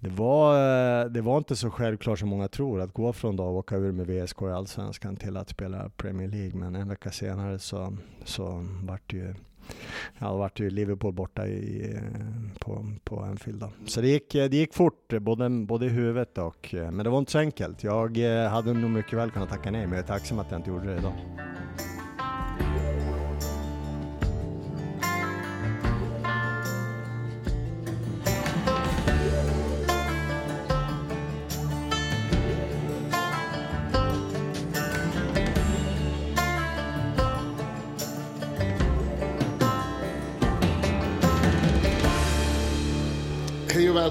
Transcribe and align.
Det 0.00 0.08
var, 0.08 0.54
eh, 0.54 1.10
det 1.10 1.20
var 1.20 1.38
inte 1.38 1.56
så 1.56 1.70
självklart 1.70 2.18
som 2.18 2.28
många 2.28 2.48
tror 2.48 2.80
att 2.80 2.92
gå 2.92 3.12
från 3.12 3.34
att 3.34 3.40
åka 3.40 3.76
ur 3.76 3.92
med 3.92 4.06
VSK 4.06 4.42
i 4.42 4.44
Allsvenskan 4.44 5.16
till 5.16 5.36
att 5.36 5.48
spela 5.48 5.90
Premier 5.96 6.28
League. 6.28 6.54
Men 6.54 6.76
en 6.76 6.88
vecka 6.88 7.10
senare 7.10 7.58
så, 7.58 7.96
så 8.24 8.66
vart 8.82 9.10
det 9.10 9.16
ju 9.16 9.34
Ja, 10.18 10.32
det 10.32 10.38
vart 10.38 10.60
ju 10.60 10.70
Liverpool 10.70 11.12
borta 11.12 11.46
i, 11.46 11.92
eh, 11.94 12.58
på, 12.58 12.86
på 13.04 13.20
Anfield. 13.20 13.60
Då. 13.60 13.70
Så 13.86 14.00
det 14.00 14.08
gick, 14.08 14.32
det 14.32 14.54
gick 14.54 14.74
fort, 14.74 15.12
både, 15.20 15.50
både 15.50 15.86
i 15.86 15.88
huvudet 15.88 16.38
och... 16.38 16.74
Eh, 16.74 16.90
men 16.90 17.04
det 17.04 17.10
var 17.10 17.18
inte 17.18 17.32
så 17.32 17.38
enkelt. 17.38 17.84
Jag 17.84 18.18
hade 18.50 18.72
nog 18.72 18.90
mycket 18.90 19.18
väl 19.18 19.30
kunnat 19.30 19.48
tacka 19.48 19.70
nej, 19.70 19.86
men 19.86 19.90
jag 19.90 20.02
är 20.02 20.06
tacksam 20.06 20.38
att 20.38 20.50
jag 20.50 20.58
inte 20.58 20.70
gjorde 20.70 20.86
det 20.86 20.98
idag. 20.98 21.14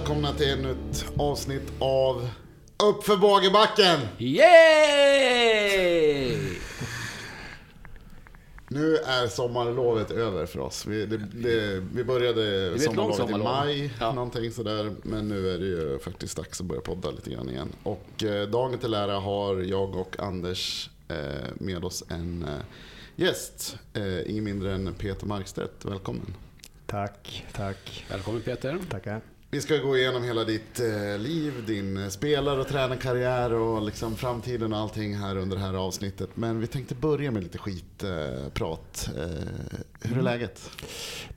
Välkomna 0.09 0.33
till 0.33 0.49
ännu 0.49 0.71
ett 0.71 1.05
avsnitt 1.17 1.71
av 1.79 2.29
Uppför 2.83 3.17
Bågebacken! 3.17 3.99
Yay! 4.17 4.37
Nu 8.67 8.95
är 8.97 9.27
sommarlovet 9.27 10.11
över 10.11 10.45
för 10.45 10.59
oss. 10.59 10.85
Vi, 10.85 11.05
det, 11.05 11.17
det, 11.17 11.83
vi 11.93 12.03
började 12.03 12.79
sommarlovet 12.79 13.15
i 13.15 13.17
sommarlov. 13.17 13.45
maj, 13.47 13.93
Ja. 13.99 14.11
någonting 14.13 14.51
sådär. 14.51 14.95
Men 15.03 15.27
nu 15.27 15.49
är 15.53 15.57
det 15.57 15.65
ju 15.65 15.99
faktiskt 15.99 16.37
dags 16.37 16.59
att 16.61 16.65
börja 16.65 16.81
podda 16.81 17.11
lite 17.11 17.29
grann 17.29 17.49
igen. 17.49 17.69
Och 17.83 18.23
eh, 18.23 18.47
dagen 18.49 18.77
till 18.79 18.93
ära 18.93 19.19
har 19.19 19.55
jag 19.61 19.95
och 19.95 20.19
Anders 20.19 20.89
eh, 21.07 21.15
med 21.55 21.85
oss 21.85 22.03
en 22.09 22.43
eh, 22.43 22.49
gäst. 23.15 23.77
Eh, 23.93 24.31
ingen 24.31 24.43
mindre 24.43 24.73
än 24.73 24.93
Peter 24.93 25.25
Markstedt. 25.25 25.85
Välkommen. 25.85 26.33
Tack, 26.85 27.45
tack. 27.53 28.05
Välkommen 28.09 28.41
Peter. 28.41 28.79
Tackar. 28.89 29.21
Vi 29.51 29.61
ska 29.61 29.77
gå 29.77 29.97
igenom 29.97 30.23
hela 30.23 30.43
ditt 30.43 30.79
eh, 30.79 31.17
liv, 31.17 31.53
din 31.67 31.97
eh, 31.97 32.09
spelar 32.09 32.57
och 32.57 32.67
tränarkarriär 32.67 33.53
och 33.53 33.81
liksom 33.81 34.15
framtiden 34.15 34.73
och 34.73 34.79
allting 34.79 35.15
här 35.17 35.37
under 35.37 35.57
det 35.57 35.63
här 35.63 35.73
avsnittet. 35.73 36.29
Men 36.33 36.59
vi 36.59 36.67
tänkte 36.67 36.95
börja 36.95 37.31
med 37.31 37.43
lite 37.43 37.57
skitprat. 37.57 39.09
Eh, 39.17 39.79
hur 40.01 40.17
är 40.17 40.21
läget? 40.21 40.69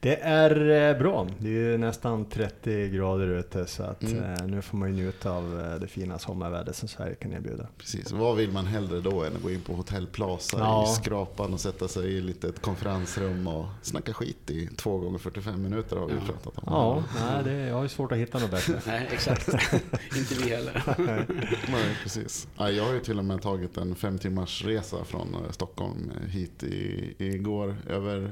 Det 0.01 0.17
är 0.23 0.91
eh, 0.91 0.99
bra. 0.99 1.27
Det 1.39 1.49
är 1.49 1.53
ju 1.53 1.79
nästan 1.79 2.25
30 2.25 2.89
grader 2.89 3.27
ute 3.27 3.67
så 3.67 3.83
att 3.83 4.03
Mm. 4.03 4.33
eh, 4.35 4.47
nu 4.47 4.63
får 4.63 4.77
man 4.79 4.89
ju 4.89 4.95
njuta 4.95 5.31
av 5.31 5.61
eh, 5.61 5.81
det 5.81 5.87
fina 5.87 6.19
sommarvädret 6.19 6.77
som 6.77 6.89
Sverige 6.89 7.15
kan 7.15 7.33
erbjuda. 7.33 7.67
Precis, 7.79 8.13
vad 8.13 8.37
vill 8.37 8.51
man 8.53 8.67
hellre 8.67 9.01
då 9.01 9.25
än 9.25 9.37
att 9.37 9.43
gå 9.43 9.51
in 9.51 9.61
på 9.61 9.73
Hotell 9.75 10.07
Plaza 10.07 10.59
Ja. 10.59 10.85
i 10.93 10.95
skrapan 10.95 11.55
och 11.55 11.61
sätta 11.61 11.89
sig 11.89 12.13
i 12.15 12.21
lite 12.21 12.49
ett 12.49 12.63
konferensrum 12.63 13.47
och 13.47 13.67
snacka 13.83 14.13
skit 14.15 14.51
i 14.51 14.67
två 14.77 14.99
gånger 14.99 15.19
45 15.19 15.63
minuter 15.63 15.97
har 15.97 16.07
vi 16.07 16.15
Ja. 16.15 16.21
pratat 16.27 16.59
om. 16.59 16.63
Ja, 16.67 17.05
nej, 17.21 17.45
det, 17.45 17.67
jag 17.67 17.75
har 17.75 17.83
ju 17.83 17.89
svårt 17.89 18.13
att 18.13 18.19
hitta 18.19 18.39
något 18.39 18.51
bättre. 18.51 18.81
Nej, 18.87 19.09
exakt. 19.13 19.49
Inte 20.17 20.35
vi 20.45 20.51
heller. 20.51 20.83
Nej, 21.73 21.97
precis. 22.03 22.49
Ja, 22.59 22.71
jag 22.71 22.85
har 22.85 22.93
ju 22.93 23.01
till 23.01 23.19
och 23.19 23.25
med 23.25 23.43
tagit 23.43 23.77
en 23.77 23.95
fem 23.95 24.19
timmars 24.19 24.65
resa 24.65 25.05
från 25.05 25.37
Stockholm 25.51 26.11
hit 26.29 26.63
i, 26.63 27.15
igår. 27.19 27.77
Över 27.89 28.31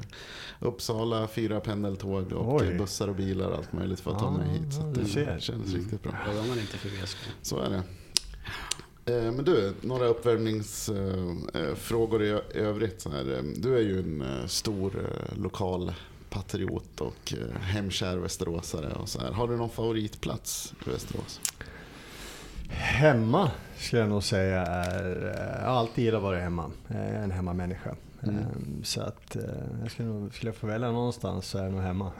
Uppsala, 0.60 1.28
fyra 1.28 1.60
pendeltåg 1.60 2.32
och 2.32 2.54
Oj. 2.60 2.68
eh, 2.72 2.78
bussar 2.78 3.08
och 3.08 3.14
bilar 3.16 3.48
och 3.48 3.56
allt 3.56 3.72
möjligt 3.72 4.00
för 4.00 4.10
att 4.12 4.18
ta 4.18 4.30
mig 4.30 4.48
hit. 4.48 4.74
Så 4.74 4.82
det 4.82 5.04
ser. 5.06 5.38
känns 5.38 5.74
riktigt 5.74 6.02
bra. 6.02 6.12
Frågar 6.24 6.42
man 6.48 6.58
inte 6.58 6.76
för 6.78 6.88
VSK. 6.88 7.18
Så 7.42 7.58
är 7.60 7.70
det. 7.70 7.82
Eh, 9.14 9.32
Men 9.32 9.44
du, 9.44 9.74
några 9.80 10.06
uppvärmningsfrågor 10.06 12.22
i 12.22 12.41
övrigt. 12.54 13.00
Så 13.00 13.10
här. 13.10 13.36
eh, 13.36 13.42
Du 13.42 13.76
är 13.76 13.80
ju 13.80 13.98
en 13.98 14.22
eh, 14.22 14.47
stor 14.47 14.92
eh, 14.98 15.04
lokal 15.42 15.92
patriot 16.30 17.00
och 17.00 17.32
eh, 17.32 17.38
hemkär 17.60 18.16
västeråsare. 18.16 18.92
Och 18.92 19.09
så 19.09 19.20
här. 19.20 19.32
Har 19.32 19.48
du 19.48 19.56
någon 19.56 19.70
favoritplats 19.70 20.75
i 20.86 20.91
Västerås? 20.91 21.41
Hemma 22.69 23.50
skulle 23.78 24.03
jag 24.03 24.09
nog 24.10 24.22
säga 24.22 24.62
är... 24.66 25.26
eh, 25.26 25.32
Jag 25.62 25.69
har 25.70 25.78
alltid 25.78 26.04
gillat 26.04 26.19
att 26.19 26.22
vara 26.22 26.38
hemma. 26.41 26.70
Jag 26.88 26.97
är 26.98 27.22
en 27.22 27.30
hemmamänniska. 27.30 27.94
Mm. 28.22 28.38
Eh, 28.38 28.44
Så 28.82 29.00
att 29.03 29.36
eh, 29.36 29.42
jag 29.82 29.91
skulle, 29.91 30.08
nog, 30.08 30.34
skulle 30.34 30.48
jag 30.48 30.56
få 30.56 30.66
välja 30.66 30.91
någonstans 30.92 31.47
så 31.47 31.58
är 31.58 31.62
det 31.62 31.70
nog 31.70 31.81
hemma. 31.81 32.12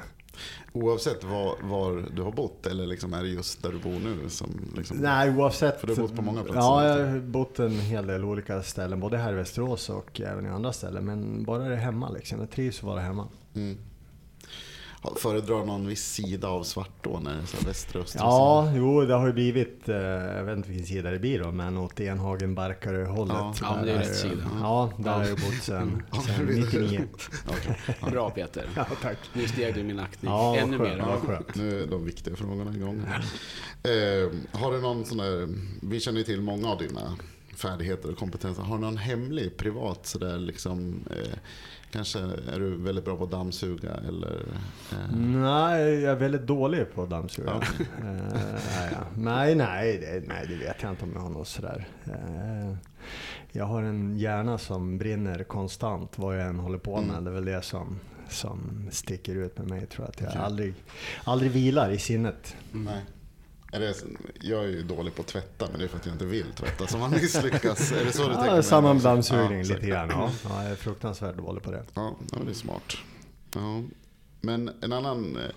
Oavsett 0.73 1.25
var, 1.25 1.55
var 1.63 2.05
du 2.17 2.23
har 2.23 2.33
bott 2.33 2.67
eller 2.67 2.87
liksom 2.87 3.15
är 3.15 3.23
det 3.23 3.29
just 3.29 3.63
där 3.63 3.73
du 3.73 3.79
bor 3.79 4.01
nu? 4.01 4.29
Som 4.29 4.73
liksom, 4.77 4.97
Nej, 4.97 5.31
oavsett. 5.37 5.81
För 5.81 5.87
du 5.87 5.95
har 5.95 6.03
bott 6.03 6.17
på 6.17 6.23
många 6.23 6.43
platser, 6.43 6.61
Ja, 6.61 6.89
jag 6.89 7.01
jag. 7.01 7.07
har 7.07 7.19
bott 7.19 7.59
en 7.59 7.71
hel 7.81 8.07
del 8.07 8.25
olika 8.25 8.63
ställen. 8.63 9.01
Både 9.01 9.19
här 9.19 9.33
i 9.33 9.37
Västerås 9.37 9.91
och 9.91 10.21
även 10.21 10.47
i 10.47 10.49
andra 10.49 10.73
ställen. 10.73 11.05
Men 11.05 11.45
bara 11.45 11.59
det 11.69 11.75
är 11.75 11.79
hemma 11.79 12.11
liksom. 12.11 12.41
Jag 12.41 12.51
trivs 12.51 12.79
att 12.79 12.85
vara 12.85 13.01
hemma. 13.01 13.29
Mm. 13.55 13.77
Föredrar 15.17 15.65
någon 15.65 15.87
viss 15.87 16.13
sida 16.13 16.49
av 16.49 16.63
Svartån? 16.63 17.27
Är 17.27 17.37
det 17.41 17.47
så 17.47 17.67
västra, 17.67 18.01
östra? 18.03 18.21
Ja, 18.23 18.73
jo, 18.77 19.01
det 19.05 19.15
har 19.15 19.27
ju 19.27 19.33
blivit, 19.33 19.89
eh, 19.89 19.97
jag 19.97 20.45
vet 20.45 20.57
inte 20.57 20.69
vilken 20.69 20.87
sida 20.87 21.11
det 21.11 21.19
blir 21.19 21.39
då, 21.43 21.53
men 21.53 21.79
åt 21.79 22.01
Enhagen, 22.01 22.55
Barkarö 22.55 23.05
hållet. 23.07 23.37
Ja. 23.39 23.55
Ja, 23.61 23.75
men 23.77 23.87
det 23.87 23.93
är 23.93 23.99
rätt 23.99 24.17
sida. 24.17 24.51
Ja, 24.61 24.93
där 24.99 25.11
har 25.13 25.25
jag 25.25 25.37
bott 25.39 25.55
sedan, 25.63 26.03
Ja, 26.13 26.21
sedan 26.23 26.47
det 26.47 26.53
är- 26.53 26.57
99. 26.57 27.01
Okej. 27.49 27.97
Bra 28.13 28.31
Peter. 28.31 28.69
Ja, 28.77 28.87
tack. 29.03 29.19
Nu 29.33 29.49
steg 29.49 29.75
du 29.75 29.83
min 29.83 29.99
aktning. 29.99 30.31
Ja, 30.33 30.57
Ännu 30.57 30.79
skönt. 30.79 30.91
mer. 30.91 30.99
Ja, 30.99 31.17
skönt. 31.27 31.55
nu 31.55 31.83
är 31.83 31.87
de 31.87 32.05
viktiga 32.05 32.37
frågorna 32.37 32.75
igång. 32.77 33.03
Eh, 33.83 34.59
har 34.61 34.73
du 34.73 34.81
någon 34.81 35.05
sån 35.05 35.19
där, 35.19 35.49
vi 35.83 36.01
känner 36.01 36.19
ju 36.19 36.25
till 36.25 36.41
många 36.41 36.69
av 36.69 36.79
dina 36.79 37.17
färdigheter 37.61 38.11
och 38.11 38.19
kompetenser. 38.19 38.63
Har 38.63 38.77
du 38.77 38.83
någon 38.83 38.97
hemlig 38.97 39.57
privat 39.57 40.07
sådär 40.07 40.39
liksom, 40.39 41.05
eh, 41.11 41.39
kanske 41.91 42.19
är 42.53 42.61
du 42.61 42.77
väldigt 42.77 43.05
bra 43.05 43.17
på 43.17 43.25
att 43.25 43.31
dammsuga 43.31 43.95
eller? 44.09 44.43
Eh, 44.93 45.17
Nej, 45.17 46.01
jag 46.01 46.13
är 46.13 46.17
väldigt 46.17 46.47
dålig 46.47 46.95
på 46.95 47.03
att 47.03 47.11
dammsuga. 47.11 47.51
Ja. 47.51 48.09
Eh, 48.09 48.91
nej, 49.17 49.55
nej, 49.55 49.55
nej, 49.55 49.99
det, 49.99 50.29
nej, 50.29 50.47
det 50.49 50.55
vet 50.55 50.83
jag 50.83 50.93
inte 50.93 51.05
om 51.05 51.11
jag 51.15 51.21
har 51.21 51.31
något 51.31 51.49
sådär. 51.49 51.89
Eh, 52.05 52.77
jag 53.53 53.65
har 53.65 53.83
en 53.83 54.17
hjärna 54.19 54.59
som 54.59 54.99
brinner 54.99 55.45
konstant 55.45 56.19
vad 56.19 56.41
jag 56.41 56.47
än 56.47 56.59
håller 56.59 56.79
på 56.79 57.01
med. 57.01 57.11
Mm. 57.11 57.25
Det 57.25 57.31
är 57.31 57.35
väl 57.35 57.45
det 57.45 57.63
som, 57.63 57.99
som 58.29 58.89
sticker 58.91 59.35
ut 59.35 59.59
med 59.59 59.69
mig 59.69 59.87
tror 59.87 60.05
jag. 60.07 60.09
Att 60.11 60.21
jag 60.21 60.29
Okej. 60.31 60.43
aldrig, 60.43 60.75
aldrig 61.25 61.51
vilar 61.51 61.91
i 61.91 61.99
sinnet. 61.99 62.57
Nej. 62.73 63.05
Det, 63.71 63.95
jag 64.41 64.65
är 64.65 64.69
ju 64.69 64.83
dålig 64.83 65.15
på 65.15 65.23
att 65.23 65.29
tvätta, 65.29 65.69
men 65.71 65.79
det 65.79 65.85
är 65.85 65.89
för 65.89 65.97
att 65.97 66.07
jag 66.07 66.15
inte 66.15 66.25
vill 66.25 66.53
tvätta. 66.53 66.87
Så 66.87 66.99
man 66.99 67.11
misslyckas. 67.23 67.93
Är 67.93 68.05
det 68.05 68.13
så 68.13 68.23
du 68.29 68.35
tänker? 68.35 68.49
Ja, 68.49 68.55
med 68.55 68.65
samma 68.65 68.95
med 68.95 69.03
dammsugning? 69.03 69.49
dammsugning 69.49 69.71
Ja, 69.71 69.75
lite 69.75 69.87
grann. 69.87 70.09
Ja. 70.11 70.31
Ja, 70.49 70.63
jag 70.63 70.73
är 70.73 70.77
fruktansvärt 70.77 71.37
dålig 71.37 71.63
på 71.63 71.71
det. 71.71 71.85
Ja, 71.95 72.17
men 72.33 72.45
det 72.45 72.53
är 72.53 72.55
smart. 72.55 72.97
Ja. 73.55 73.83
Men 74.41 74.71
en 74.81 74.93
annan, 74.93 75.37
eh, 75.37 75.51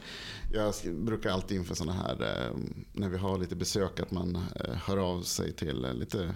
jag 0.54 0.74
brukar 0.96 1.30
alltid 1.30 1.58
inför 1.58 1.76
sådana 1.76 1.94
här, 1.94 2.14
eh, 2.22 2.58
när 2.94 3.10
vi 3.10 3.18
har 3.18 3.38
lite 3.38 3.56
besök, 3.56 4.00
att 4.00 4.12
man 4.12 4.36
eh, 4.36 4.76
hör 4.76 4.98
av 4.98 5.22
sig 5.22 5.54
till 5.54 5.88
lite 5.94 6.36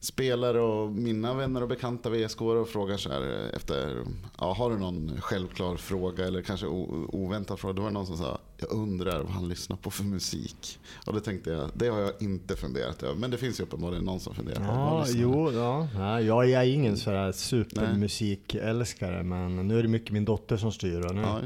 spelare 0.00 0.60
och 0.60 0.92
mina 0.92 1.34
vänner 1.34 1.62
och 1.62 1.68
bekanta 1.68 2.10
VSK 2.10 2.40
och 2.42 2.68
frågar 2.68 2.96
så 2.96 3.08
här 3.12 3.20
eh, 3.22 3.56
efter, 3.56 3.96
ja, 4.38 4.52
har 4.54 4.70
du 4.70 4.78
någon 4.78 5.12
självklar 5.20 5.76
fråga 5.76 6.24
eller 6.26 6.42
kanske 6.42 6.66
oväntad 6.66 7.58
fråga? 7.58 7.72
Då 7.74 7.82
var 7.82 7.88
det 7.88 7.94
någon 7.94 8.06
som 8.06 8.16
sa, 8.16 8.38
jag 8.58 8.72
undrar 8.72 9.22
vad 9.22 9.32
han 9.32 9.48
lyssnar 9.48 9.76
på 9.76 9.90
för 9.90 10.04
musik. 10.04 10.78
Och 11.06 11.12
då 11.14 11.20
tänkte 11.20 11.50
jag, 11.50 11.70
det 11.74 11.88
har 11.88 12.00
jag 12.00 12.12
inte 12.20 12.56
funderat 12.56 13.02
över. 13.02 13.14
Men 13.14 13.30
det 13.30 13.36
finns 13.38 13.60
ju 13.60 13.64
uppenbarligen 13.64 14.04
någon 14.04 14.20
som 14.20 14.34
funderar 14.34 14.56
på 14.56 14.62
vad 14.64 14.74
Ja, 14.76 15.00
lyssnar 15.04 15.20
jo, 15.22 15.52
ja. 15.52 15.88
ja. 15.94 16.20
Jag 16.20 16.50
är 16.50 16.62
ingen 16.74 16.96
sådär 16.96 17.32
supermusikälskare 17.32 19.22
men 19.22 19.68
nu 19.68 19.78
är 19.78 19.82
det 19.82 19.88
mycket 19.88 20.10
min 20.12 20.24
dotter 20.24 20.56
som 20.56 20.72
styr. 20.72 21.00
Och 21.06 21.14
nu, 21.14 21.20
Ja. 21.20 21.40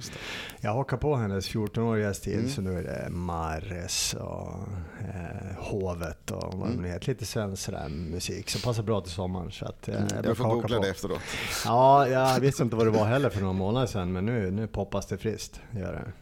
Jag 0.60 0.74
hakar 0.74 0.96
på 0.96 1.16
hennes 1.16 1.48
14-åriga 1.50 2.14
stil 2.14 2.38
Mm. 2.38 2.50
så 2.50 2.60
nu 2.62 2.78
är 2.78 2.82
det 2.82 3.10
Mares 3.10 4.14
och 4.14 4.52
eh, 5.00 5.56
Hovet 5.58 6.30
och 6.30 6.54
vad 6.58 6.68
Mm. 6.70 6.82
det 6.82 6.88
heter. 6.88 7.08
Lite 7.08 7.26
svensk 7.26 7.62
sådär 7.62 7.88
musik 7.88 8.39
som 8.48 8.60
passar 8.60 8.82
bra 8.82 9.00
till 9.00 9.12
sommaren. 9.12 9.50
Så 9.50 9.64
att, 9.64 9.88
eh, 9.88 9.94
Mm, 9.96 10.08
jag 10.14 10.26
Jag 10.26 10.36
får 10.36 10.44
googla 10.44 10.76
på. 10.76 10.82
det 10.82 10.90
efteråt. 10.90 11.20
Ja, 11.64 12.08
jag 12.08 12.40
visste 12.40 12.62
inte 12.62 12.76
vad 12.76 12.86
det 12.86 12.90
var 12.90 13.04
heller 13.04 13.30
för 13.30 13.40
några 13.40 13.52
månader 13.52 13.86
sedan 13.86 14.12
men 14.12 14.26
nu, 14.26 14.50
nu 14.50 14.66
poppas 14.66 15.06
det 15.06 15.18
friskt. 15.18 15.60
Gör 15.76 15.92
det. 15.92 16.12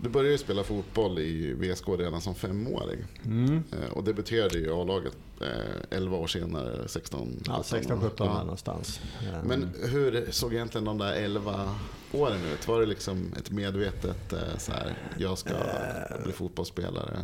Du 0.00 0.08
började 0.08 0.30
ju 0.32 0.38
spela 0.38 0.64
fotboll 0.64 1.18
i 1.18 1.52
VSK 1.52 1.88
redan 1.88 2.20
som 2.20 2.34
femåring. 2.34 2.98
Mm. 3.24 3.62
Eh, 3.72 3.92
Och 3.92 4.04
debuterade 4.04 4.58
i 4.58 4.70
A-laget 4.70 5.16
eh, 5.40 5.96
11 5.98 6.16
år 6.16 6.26
senare, 6.26 6.88
16, 6.88 7.42
Ja, 7.46 7.62
16-17 7.64 8.10
Ja. 8.18 8.24
där 8.24 8.40
någonstans. 8.40 9.00
Eh, 9.22 9.42
Men 9.44 9.70
hur 9.84 10.26
såg 10.30 10.54
egentligen 10.54 10.84
de 10.84 10.98
där 10.98 11.12
11 11.12 11.74
åren 12.12 12.40
ut? 12.54 12.68
Var 12.68 12.80
det 12.80 12.86
liksom 12.86 13.32
ett 13.38 13.50
medvetet 13.50 14.32
eh, 14.32 14.58
så 14.58 14.72
här, 14.72 14.94
jag 15.18 15.38
ska 15.38 15.54
bli 16.24 16.32
fotbollsspelare? 16.32 17.18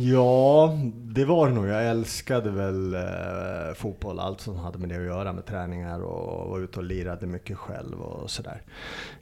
Ja, 0.00 0.78
det 0.94 1.24
var 1.24 1.48
det 1.48 1.54
nog. 1.54 1.66
Jag 1.66 1.86
älskade 1.86 2.50
väl 2.50 2.94
eh, 2.94 3.74
fotboll, 3.74 4.20
allt 4.20 4.40
som 4.40 4.56
hade 4.56 4.78
med 4.78 4.88
det 4.88 4.96
att 4.96 5.02
göra, 5.02 5.32
med 5.32 5.46
träningar 5.46 6.00
och 6.00 6.50
var 6.50 6.60
ute 6.60 6.78
och 6.78 6.84
lirade 6.84 7.26
mycket 7.26 7.58
själv 7.58 8.00
och 8.02 8.30
sådär. 8.30 8.62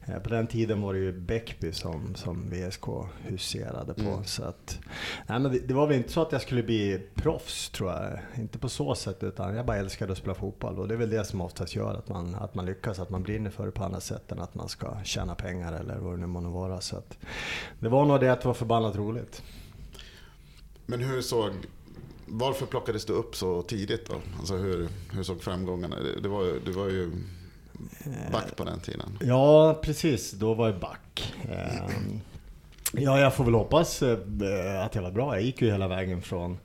Eh, 0.07 0.19
på 0.19 0.29
den 0.29 0.47
tiden 0.47 0.83
var 0.83 0.93
det 0.93 0.99
ju 0.99 1.13
Bäckby 1.13 1.73
som, 1.73 2.15
som 2.15 2.51
VSK 2.51 2.87
huserade 3.23 3.95
på. 3.95 4.01
Mm. 4.01 4.25
Så 4.25 4.45
att, 4.45 4.79
nej, 5.27 5.41
men 5.41 5.53
det, 5.53 5.59
det 5.59 5.75
var 5.75 5.87
väl 5.87 5.97
inte 5.97 6.13
så 6.13 6.23
att 6.23 6.33
jag 6.33 6.43
skulle 6.43 6.63
bli 6.63 7.07
proffs, 7.15 7.71
tror 7.71 7.91
jag. 7.91 8.19
Inte 8.37 8.59
på 8.59 8.69
så 8.69 8.95
sätt, 8.95 9.23
utan 9.23 9.57
jag 9.57 9.67
bara 9.67 9.77
älskade 9.77 10.13
att 10.13 10.19
spela 10.19 10.35
fotboll. 10.35 10.79
Och 10.79 10.89
det 10.89 10.95
är 10.95 10.99
väl 10.99 11.11
det 11.11 11.25
som 11.25 11.41
oftast 11.41 11.75
gör 11.75 11.95
att 11.95 12.09
man, 12.09 12.35
att 12.35 12.55
man 12.55 12.67
lyckas, 12.67 12.99
att 12.99 13.11
man 13.11 13.23
brinner 13.23 13.51
för 13.51 13.67
det 13.67 13.73
på 13.73 13.85
annat 13.85 14.03
sätt 14.03 14.33
än 14.33 14.41
att 14.41 14.55
man 14.55 14.69
ska 14.69 14.88
tjäna 15.05 15.35
pengar 15.35 15.73
eller 15.73 15.99
vad 15.99 16.13
det 16.13 16.21
nu 16.21 16.27
må 16.27 16.41
vara. 16.41 16.81
Så 16.81 16.97
att, 16.97 17.19
det 17.81 17.89
var 17.89 18.05
nog 18.05 18.21
det 18.21 18.33
att 18.33 18.41
det 18.41 18.47
var 18.49 18.55
förbannat 18.55 18.97
roligt. 18.97 19.43
Men 20.87 21.01
hur 21.01 21.21
såg, 21.23 21.51
varför 22.27 22.67
plockades 22.67 23.05
du 23.05 23.13
upp 23.13 23.37
så 23.37 23.63
tidigt 23.63 24.07
då? 24.09 24.15
Alltså 24.39 24.57
hur, 24.57 24.89
hur 25.13 25.23
såg 25.23 25.43
framgångarna? 25.43 25.97
Det 26.23 26.29
var, 26.29 26.61
du 26.65 26.73
var 26.73 26.87
ju 26.87 27.11
back 28.33 28.57
på 28.57 28.65
den 28.65 28.81
tiden. 28.81 29.19
Ja, 29.21 29.79
precis. 29.83 30.33
Då 30.33 30.55
var 30.55 30.69
jag 30.69 30.81
back. 30.81 31.35
Ehm, 31.51 32.21
Ja, 32.93 33.21
jag 33.21 33.35
får 33.35 33.45
väl 33.45 33.55
hoppas 33.55 34.03
eh, 34.03 34.85
att 34.85 34.95
jag 34.95 35.03
var 35.03 35.11
bra. 35.11 35.35
Jag 35.35 35.45
gick 35.45 35.63
ju 35.63 35.71
hela 35.71 35.89
vägen 35.89 36.23
från 36.23 36.59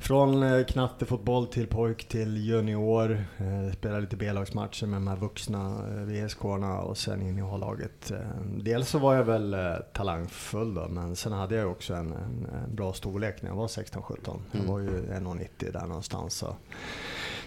från 0.00 0.42
eh, 0.42 0.64
knattefotboll 0.64 1.46
till 1.46 1.66
pojk 1.66 2.08
till 2.08 2.36
junior. 2.36 3.24
Eh, 3.38 3.72
spelade 3.72 4.00
lite 4.00 4.16
B-lagsmatcher 4.16 4.86
med 4.86 4.96
de 4.96 5.06
här 5.08 5.16
vuxna 5.16 5.84
eh, 5.88 5.94
VSK-arna 6.06 6.80
och 6.80 6.98
sen 6.98 7.22
in 7.22 7.38
i 7.38 7.42
A-laget. 7.42 8.12
Dels 8.56 8.88
så 8.88 8.98
var 8.98 9.14
jag 9.14 9.24
väl 9.24 9.56
talangfull 9.92 10.74
då, 10.74 10.88
men 10.88 11.16
sen 11.16 11.32
hade 11.32 11.54
jag 11.54 11.70
också 11.70 11.94
en, 11.94 12.12
en, 12.12 12.46
en 12.64 12.74
bra 12.74 12.92
storlek 12.92 13.42
när 13.42 13.48
jag 13.50 13.56
var 13.56 13.66
16-17. 13.66 14.16
Jag 14.24 14.60
Mm. 14.60 14.66
var 14.72 14.78
ju 14.78 14.88
1,90 14.90 15.72
där 15.72 15.86
någonstans. 15.86 16.34
Så. 16.34 16.56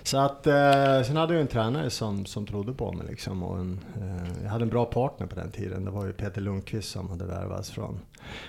Så 0.03 0.17
att, 0.17 0.47
eh, 0.47 1.01
sen 1.03 1.17
hade 1.17 1.33
jag 1.33 1.41
en 1.41 1.47
tränare 1.47 1.89
som, 1.89 2.25
som 2.25 2.45
trodde 2.45 2.73
på 2.73 2.91
mig. 2.91 3.07
Liksom, 3.07 3.44
och 3.44 3.59
en, 3.59 3.79
eh, 4.01 4.44
jag 4.44 4.50
hade 4.50 4.63
en 4.63 4.69
bra 4.69 4.85
partner 4.85 5.27
på 5.27 5.35
den 5.35 5.51
tiden. 5.51 5.85
Det 5.85 5.91
var 5.91 6.05
ju 6.05 6.13
Peter 6.13 6.41
Lundqvist 6.41 6.89
som 6.89 7.09
hade 7.09 7.25
värvats 7.25 7.71
från, 7.71 8.00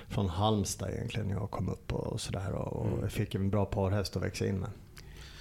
från 0.08 0.28
Halmstad 0.28 0.90
egentligen 0.90 1.28
när 1.28 1.34
jag 1.34 1.50
kom 1.50 1.68
upp 1.68 1.92
och, 1.92 2.06
och 2.06 2.20
sådär. 2.20 2.52
Och, 2.52 2.72
och 2.72 3.02
jag 3.02 3.12
fick 3.12 3.34
en 3.34 3.50
bra 3.50 3.64
parhäst 3.64 4.16
att 4.16 4.22
växa 4.22 4.46
in 4.46 4.58
med. 4.58 4.70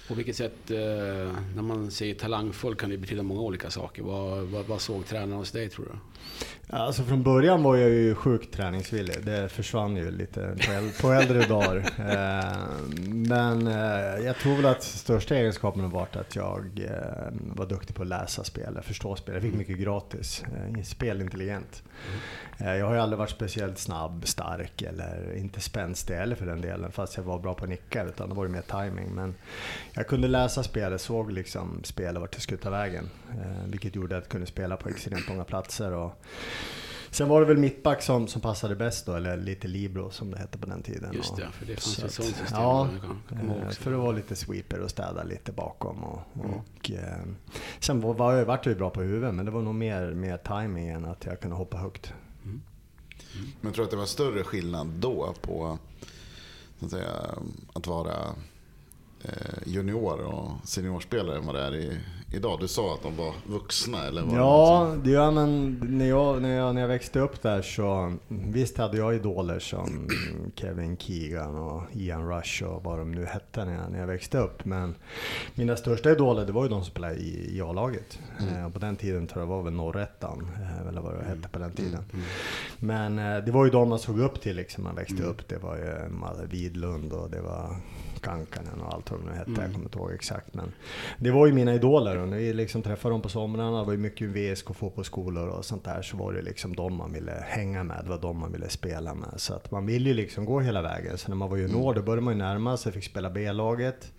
På 0.08 0.14
vilket 0.14 0.36
sätt, 0.36 0.70
eh, 0.70 0.76
när 1.54 1.62
man 1.62 1.90
säger 1.90 2.14
talangfull 2.14 2.74
kan 2.74 2.90
det 2.90 2.96
betyda 2.96 3.22
många 3.22 3.40
olika 3.40 3.70
saker. 3.70 4.02
Vad, 4.02 4.42
vad, 4.46 4.64
vad 4.66 4.80
såg 4.80 5.06
tränaren 5.06 5.32
hos 5.32 5.50
dig 5.50 5.68
tror 5.68 5.84
du? 5.84 5.98
Alltså 6.70 7.02
från 7.02 7.22
början 7.22 7.62
var 7.62 7.76
jag 7.76 7.90
ju 7.90 8.14
sjukt 8.14 8.54
träningsvillig. 8.54 9.16
Det 9.24 9.48
försvann 9.48 9.96
ju 9.96 10.10
lite 10.10 10.40
på, 10.40 10.72
äl- 10.72 11.02
på 11.02 11.12
äldre 11.12 11.46
dagar. 11.46 11.84
Eh, 12.14 12.82
men 13.08 13.66
eh, 13.66 14.24
jag 14.26 14.36
tror 14.36 14.56
väl 14.56 14.66
att 14.66 14.82
största 14.82 15.34
egenskapen 15.36 15.82
har 15.82 15.90
varit 15.90 16.16
att 16.16 16.36
jag 16.36 16.80
eh, 16.84 17.32
var 17.56 17.66
duktig 17.66 17.96
på 17.96 18.02
att 18.02 18.08
läsa 18.08 18.44
spel, 18.44 18.78
förstå 18.82 19.16
spel. 19.16 19.34
Jag 19.34 19.42
fick 19.42 19.54
mycket 19.54 19.78
gratis. 19.78 20.42
Eh, 20.44 20.82
spelintelligent. 20.82 21.82
Eh, 22.58 22.74
jag 22.76 22.86
har 22.86 22.94
ju 22.94 23.00
aldrig 23.00 23.18
varit 23.18 23.30
speciellt 23.30 23.78
snabb, 23.78 24.22
stark 24.26 24.82
eller 24.82 25.36
inte 25.36 25.60
spänstig 25.60 26.14
heller 26.14 26.36
för 26.36 26.46
den 26.46 26.60
delen. 26.60 26.92
Fast 26.92 27.16
jag 27.16 27.24
var 27.24 27.38
bra 27.38 27.54
på 27.54 27.64
att 27.64 27.70
nicka. 27.70 28.04
Utan 28.04 28.28
det 28.28 28.34
var 28.34 28.44
ju 28.44 28.50
mer 28.50 28.62
timing. 28.62 29.10
Men 29.14 29.34
jag 29.94 30.06
kunde 30.08 30.28
läsa 30.28 30.62
spelet, 30.62 31.00
såg 31.00 31.32
liksom 31.32 31.80
spelet 31.84 32.20
vart 32.20 32.32
det 32.34 32.40
skulle 32.40 32.58
ta 32.60 32.70
vägen. 32.70 33.10
Eh, 33.30 33.64
vilket 33.66 33.94
gjorde 33.96 34.16
att 34.16 34.22
jag 34.24 34.30
kunde 34.30 34.46
spela 34.46 34.76
på 34.76 34.88
extremt 34.88 35.28
många 35.28 35.44
platser. 35.44 35.92
Och 35.92 36.22
sen 37.10 37.28
var 37.28 37.40
det 37.40 37.46
väl 37.46 37.56
mittback 37.58 38.02
som, 38.02 38.28
som 38.28 38.40
passade 38.40 38.76
bäst 38.76 39.06
då, 39.06 39.14
eller 39.14 39.36
lite 39.36 39.68
libero 39.68 40.10
som 40.10 40.30
det 40.30 40.38
hette 40.38 40.58
på 40.58 40.66
den 40.66 40.82
tiden. 40.82 41.12
Just 41.14 41.32
Och- 41.32 41.38
det, 41.38 41.46
för 41.52 41.66
det 41.66 41.72
fanns 41.74 41.98
ett 41.98 42.12
sånt 42.12 42.28
system. 42.28 42.46
Ja, 42.60 42.88
eh, 43.32 43.66
också. 43.66 43.82
för 43.82 43.92
att 43.92 43.98
vara 43.98 44.12
lite 44.12 44.36
sweeper 44.36 44.80
och 44.80 44.90
städa 44.90 45.22
lite 45.22 45.52
bakom. 45.52 46.04
Och, 46.04 46.20
Mm. 46.34 46.50
och, 46.50 46.90
eh, 46.90 47.24
sen 47.80 48.00
var, 48.00 48.14
var 48.14 48.32
jag, 48.32 48.44
vart 48.44 48.66
jag 48.66 48.72
ju 48.72 48.78
bra 48.78 48.90
på 48.90 49.02
huvudet, 49.02 49.34
men 49.34 49.44
det 49.44 49.50
var 49.50 49.62
nog 49.62 49.74
mer, 49.74 50.10
mer 50.14 50.36
timing 50.36 50.88
än 50.88 51.04
att 51.04 51.24
jag 51.24 51.40
kunde 51.40 51.56
hoppa 51.56 51.76
högt. 51.76 52.12
Men 52.42 52.60
jag 53.62 53.74
tror 53.74 53.84
att 53.84 53.90
det 53.90 53.96
var 53.96 54.06
större 54.06 54.42
skillnad 54.44 54.86
då 54.86 55.34
på 55.42 55.78
så 56.78 56.84
att, 56.84 56.90
säga, 56.90 57.10
att 57.72 57.86
vara 57.86 58.14
junior 59.66 60.20
och 60.20 60.50
seniorspelare 60.64 61.38
än 61.38 61.46
vad 61.46 61.54
det 61.54 61.62
är 61.62 61.74
i, 61.74 61.98
idag. 62.34 62.60
Du 62.60 62.68
sa 62.68 62.94
att 62.94 63.02
de 63.02 63.16
var 63.16 63.32
vuxna 63.46 64.06
eller? 64.06 64.22
Var 64.22 64.36
Ja, 64.36 64.96
det, 65.04 65.10
ja 65.10 65.30
men 65.30 65.80
när 65.84 66.08
jag, 66.08 66.42
när, 66.42 66.56
jag, 66.56 66.74
när 66.74 66.80
jag 66.80 66.88
växte 66.88 67.20
upp 67.20 67.42
där 67.42 67.62
så 67.62 68.14
visst 68.28 68.78
hade 68.78 68.96
jag 68.96 69.14
idoler 69.14 69.58
som 69.58 70.08
Kevin 70.54 70.96
Keegan 70.96 71.56
och 71.58 71.82
Ian 71.92 72.28
Rush 72.28 72.64
och 72.64 72.84
vad 72.84 72.98
de 72.98 73.12
nu 73.12 73.24
hette 73.24 73.64
när 73.64 73.74
jag, 73.74 73.92
när 73.92 74.00
jag 74.00 74.06
växte 74.06 74.38
upp. 74.38 74.64
Men 74.64 74.94
mina 75.54 75.76
största 75.76 76.10
idoler 76.10 76.46
det 76.46 76.52
var 76.52 76.62
ju 76.62 76.68
de 76.68 76.80
som 76.80 76.90
spelade 76.90 77.14
i, 77.14 77.56
i 77.56 77.60
A-laget. 77.60 78.18
Eh, 78.38 78.66
och 78.66 78.72
på 78.72 78.78
den 78.78 78.96
tiden 78.96 79.26
tror 79.26 79.42
jag 79.42 79.48
var 79.48 79.62
väl 79.62 79.72
Norrettan, 79.72 80.48
eh, 80.56 80.88
eller 80.88 81.00
vad 81.00 81.14
det 81.14 81.24
hette 81.24 81.48
på 81.48 81.58
den 81.58 81.72
tiden. 81.72 82.04
Mm. 82.12 82.24
Men 82.78 83.18
eh, 83.18 83.44
det 83.44 83.52
var 83.52 83.64
ju 83.64 83.70
de 83.70 83.88
man 83.88 83.98
såg 83.98 84.20
upp 84.20 84.40
till 84.40 84.56
liksom, 84.56 84.84
man 84.84 84.94
växte 84.94 85.22
upp. 85.22 85.48
Det 85.48 85.58
var 85.58 85.76
ju 85.76 86.08
Malle 86.08 86.46
Widlund 86.46 87.12
och 87.12 87.30
det 87.30 87.40
var 87.40 87.76
Kankanen 88.24 88.80
och 88.80 88.94
allt 88.94 89.10
vad 89.10 89.20
de 89.20 89.26
nu 89.26 89.32
hette. 89.32 89.50
Jag 89.50 89.72
kommer 89.72 89.84
inte 89.84 89.98
ihåg 89.98 90.12
exakt. 90.12 90.54
Men 90.54 90.72
det 91.18 91.30
var 91.30 91.46
ju 91.46 91.52
mina 91.52 91.74
idoler 91.74 92.18
och 92.18 92.28
när 92.28 92.36
vi 92.36 92.52
liksom 92.52 92.82
träffade 92.82 93.14
dem 93.14 93.22
på 93.22 93.28
somrarna, 93.28 93.78
det 93.78 93.84
var 93.86 93.92
ju 93.92 93.98
mycket 93.98 94.28
VSK 94.28 94.74
fotbollsskolor 94.74 95.48
och 95.48 95.64
sånt 95.64 95.84
där, 95.84 96.02
så 96.02 96.16
var 96.16 96.32
det 96.32 96.42
liksom 96.42 96.76
de 96.76 96.94
man 96.96 97.12
ville 97.12 97.44
hänga 97.46 97.84
med, 97.84 98.00
det 98.04 98.10
var 98.10 98.18
de 98.18 98.38
man 98.38 98.52
ville 98.52 98.68
spela 98.68 99.14
med. 99.14 99.28
Så 99.36 99.54
att 99.54 99.70
man 99.70 99.86
ville 99.86 100.08
ju 100.08 100.14
liksom 100.14 100.44
gå 100.44 100.60
hela 100.60 100.82
vägen. 100.82 101.18
Så 101.18 101.28
när 101.28 101.36
man 101.36 101.50
var 101.50 101.56
junior, 101.56 101.94
då 101.94 102.02
började 102.02 102.22
man 102.22 102.34
ju 102.34 102.38
närma 102.38 102.76
sig, 102.76 102.92
fick 102.92 103.04
spela 103.04 103.30
B-laget. 103.30 104.12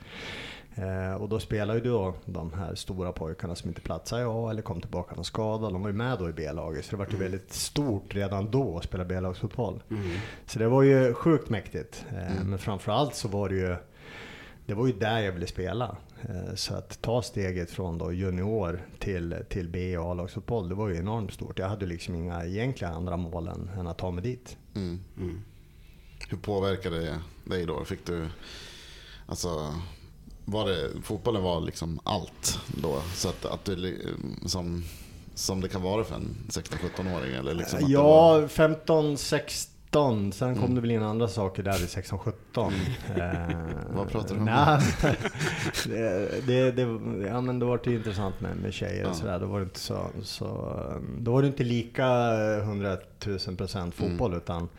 Eh, 0.77 1.13
och 1.21 1.29
då 1.29 1.39
spelade 1.39 1.79
ju 1.79 1.85
då 1.85 2.13
de 2.25 2.53
här 2.53 2.75
stora 2.75 3.11
pojkarna 3.11 3.55
som 3.55 3.69
inte 3.69 3.81
platsade 3.81 4.21
i 4.21 4.25
A 4.25 4.49
eller 4.49 4.61
kom 4.61 4.81
tillbaka 4.81 5.15
någon 5.15 5.25
skada. 5.25 5.69
De 5.69 5.81
var 5.81 5.89
ju 5.89 5.95
med 5.95 6.19
då 6.19 6.29
i 6.29 6.33
B-laget. 6.33 6.85
Så 6.85 6.91
det 6.91 6.97
var 6.97 7.07
ju 7.11 7.17
väldigt 7.17 7.53
stort 7.53 8.15
redan 8.15 8.51
då 8.51 8.77
att 8.77 8.83
spela 8.83 9.05
B-lagsfotboll. 9.05 9.83
Mm. 9.89 10.03
Så 10.45 10.59
det 10.59 10.67
var 10.67 10.81
ju 10.83 11.13
sjukt 11.13 11.49
mäktigt. 11.49 12.05
Eh, 12.09 12.43
Men 12.45 12.59
framförallt 12.59 13.15
så 13.15 13.27
var 13.27 13.49
det 13.49 13.55
ju 13.55 13.75
det 14.65 14.73
var 14.73 14.87
ju 14.87 14.93
där 14.93 15.19
jag 15.19 15.31
ville 15.31 15.47
spela. 15.47 15.97
Eh, 16.21 16.55
Så 16.55 16.73
att 16.73 17.01
ta 17.01 17.21
steget 17.21 17.71
från 17.71 17.97
då 17.97 18.13
junior 18.13 18.85
till, 18.99 19.35
till 19.49 19.69
B 19.69 19.97
och 19.97 20.11
A-lagsfotboll, 20.11 20.69
det 20.69 20.75
var 20.75 20.89
ju 20.89 20.97
enormt 20.97 21.33
stort. 21.33 21.59
Jag 21.59 21.69
hade 21.69 21.85
liksom 21.85 22.15
inga 22.15 22.45
egentliga 22.45 22.89
andra 22.91 23.17
mål 23.17 23.47
än, 23.47 23.69
än 23.79 23.87
att 23.87 23.97
ta 23.97 24.11
mig 24.11 24.23
dit. 24.23 24.57
Mm. 24.75 24.99
Mm. 25.17 25.41
Hur 26.29 26.37
påverkade 26.37 26.99
det 26.99 27.19
dig 27.43 27.65
då? 27.65 27.85
Fick 27.85 28.05
du, 28.05 28.27
alltså, 29.25 29.73
var 30.45 30.67
det, 30.69 30.89
fotbollen 31.03 31.43
var 31.43 31.61
liksom 31.61 31.99
allt 32.03 32.59
då? 32.81 33.01
Så 33.13 33.29
att, 33.29 33.45
att 33.45 33.65
du, 33.65 34.07
som, 34.45 34.83
som 35.35 35.61
det 35.61 35.67
kan 35.69 35.81
vara 35.81 36.03
för 36.03 36.15
en 36.15 36.35
16-17-åring? 36.49 37.33
Eller 37.35 37.53
liksom 37.53 37.79
det 37.79 37.97
var, 37.97 38.41
Ja, 38.41 38.47
15, 38.47 39.17
16. 39.91 40.31
Sen 40.31 40.53
kom 40.55 40.63
Mm. 40.63 40.75
det 40.75 40.81
väl 40.81 40.91
in 40.91 41.03
andra 41.03 41.27
saker 41.27 41.63
där 41.63 41.77
vid 41.79 41.89
16, 41.89 42.19
17. 42.19 42.73
Eh, 43.15 43.57
Vad 43.95 44.09
pratar 44.09 44.35
du 44.35 44.39
om? 44.39 44.45
nej, 44.45 44.79
det, 45.85 46.47
det, 46.47 46.71
det, 46.71 46.81
ja, 47.27 47.41
men 47.41 47.59
det 47.59 47.65
var 47.65 47.79
det 47.83 47.93
intressant 47.93 48.41
med, 48.41 48.57
med 48.57 48.73
tjejer 48.73 49.03
Ja. 49.03 49.09
och 49.09 49.15
sådär. 49.15 49.39
Då 49.39 49.45
var 49.45 49.59
det 49.59 49.63
inte 49.63 49.79
så, 49.79 50.07
så... 50.23 50.75
Då 51.19 51.31
var 51.31 51.41
det 51.41 51.47
inte 51.47 51.63
lika 51.63 52.05
100 52.61 52.97
000 53.25 53.57
procent 53.57 53.95
fotboll 53.95 54.31
Mm. 54.31 54.37
utan... 54.43 54.69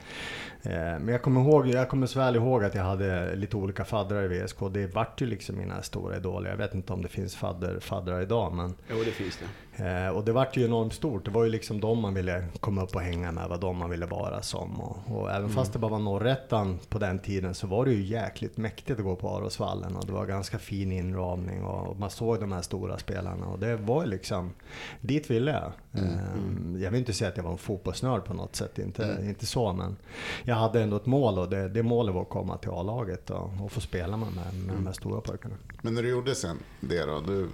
Eh, 0.62 0.72
men 0.72 1.08
jag 1.08 1.22
kommer, 1.22 1.40
ihåg, 1.40 1.66
jag 1.66 1.88
kommer 1.88 2.06
så 2.06 2.18
väl 2.18 2.36
ihåg 2.36 2.64
att 2.64 2.74
jag 2.74 2.82
hade 2.82 3.36
lite 3.36 3.56
olika 3.56 3.84
faddrar 3.84 4.32
i 4.32 4.38
VSK. 4.42 4.56
Det 4.70 4.86
vart 4.94 5.20
ju 5.22 5.26
liksom 5.26 5.58
mina 5.58 5.82
stora 5.82 6.16
idoler. 6.16 6.50
Jag 6.50 6.56
vet 6.56 6.74
inte 6.74 6.92
om 6.92 7.02
det 7.02 7.08
finns 7.08 7.36
fadder, 7.36 7.80
faddrar 7.80 8.20
idag 8.22 8.52
men... 8.52 8.74
Jo, 8.90 8.96
det 9.04 9.10
finns 9.10 9.38
det. 9.38 9.46
Eh, 9.78 10.08
och 10.08 10.24
det 10.24 10.32
vart 10.32 10.56
ju 10.56 10.64
enormt 10.64 10.94
stort. 10.94 11.24
Det 11.24 11.30
var 11.30 11.44
ju 11.44 11.50
liksom 11.50 11.80
de 11.80 11.98
man 12.00 12.14
ville 12.14 12.44
komma 12.60 12.82
upp 12.82 12.94
och 12.94 13.00
hänga 13.00 13.32
med, 13.32 13.48
vad 13.48 13.60
de 13.60 13.76
man 13.76 13.90
ville 13.90 14.06
vara 14.06 14.42
som. 14.42 14.80
Och, 14.80 15.16
och 15.16 15.30
även 15.30 15.48
fast 15.48 15.72
det 15.72 15.78
bara 15.78 15.90
var 15.90 15.98
norrättan 15.98 16.78
på 16.88 16.98
den 16.98 17.18
tiden 17.18 17.54
så 17.54 17.66
var 17.66 17.84
det 17.84 17.92
ju 17.92 18.02
jäkligt 18.02 18.56
mäktigt 18.56 18.98
att 18.98 19.04
gå 19.04 19.16
på 19.16 19.36
Arosvallen 19.36 19.96
och 19.96 20.06
det 20.06 20.12
var 20.12 20.26
ganska 20.26 20.58
fin 20.58 20.92
inramning 20.92 21.64
och, 21.64 21.86
och 21.88 21.98
man 21.98 22.10
såg 22.10 22.40
de 22.40 22.52
här 22.52 22.62
stora 22.62 22.98
spelarna 22.98 23.46
och 23.46 23.58
det 23.58 23.76
var 23.76 24.02
ju 24.04 24.08
liksom, 24.10 24.52
dit 25.00 25.30
ville 25.30 25.50
jag. 25.50 25.72
Eh, 26.02 26.82
jag 26.82 26.90
vill 26.90 27.00
inte 27.00 27.12
säga 27.12 27.28
att 27.30 27.36
jag 27.36 27.44
var 27.44 27.52
en 27.52 27.58
fotbollsnörd 27.58 28.24
på 28.24 28.34
något 28.36 28.56
sätt, 28.56 28.78
inte, 28.78 29.18
inte 29.22 29.46
så 29.46 29.72
men 29.72 29.96
jag 30.44 30.54
hade 30.54 30.82
ändå 30.82 30.96
ett 30.96 31.06
mål 31.06 31.38
och 31.38 31.50
det, 31.50 31.68
det 31.68 31.82
målet 31.82 32.14
var 32.14 32.22
att 32.22 32.28
komma 32.28 32.58
till 32.58 32.70
A-laget 32.70 33.30
och, 33.30 33.50
och 33.64 33.72
få 33.72 33.80
spela 33.80 34.16
med, 34.16 34.28
med, 34.32 34.66
med 34.66 34.74
de 34.76 34.86
här 34.86 34.92
stora 34.92 35.20
pojkarna. 35.20 35.54
Men 35.82 35.94
när 35.94 36.02
du 36.02 36.08
gjorde 36.08 36.34
sen 36.34 36.58
det 36.80 37.04
då? 37.04 37.20
Du, 37.20 37.48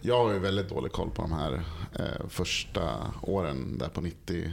jag 0.00 0.24
har 0.24 0.32
ju 0.32 0.38
väldigt 0.38 0.68
dålig 0.68 0.92
koll 0.92 1.10
på 1.10 1.22
de 1.22 1.32
här 1.32 1.62
eh, 1.98 2.28
första 2.28 3.12
åren 3.22 3.78
där 3.78 3.88
på 3.88 4.00
90, 4.00 4.52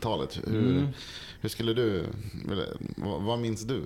talet. 0.00 0.40
Hur, 0.46 0.70
mm. 0.70 0.88
hur 1.40 1.48
skulle 1.48 1.74
du, 1.74 2.04
vad, 2.96 3.22
vad 3.22 3.38
minns 3.38 3.64
du 3.64 3.82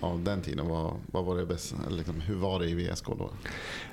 av 0.00 0.24
den 0.24 0.42
tiden? 0.42 0.68
Vad, 0.68 0.92
vad 1.06 1.24
var 1.24 1.36
det 1.36 1.46
bäst, 1.46 1.74
liksom, 1.88 2.20
hur 2.20 2.34
var 2.34 2.58
det 2.58 2.66
i 2.66 2.74
VSK 2.74 3.06
då? 3.06 3.30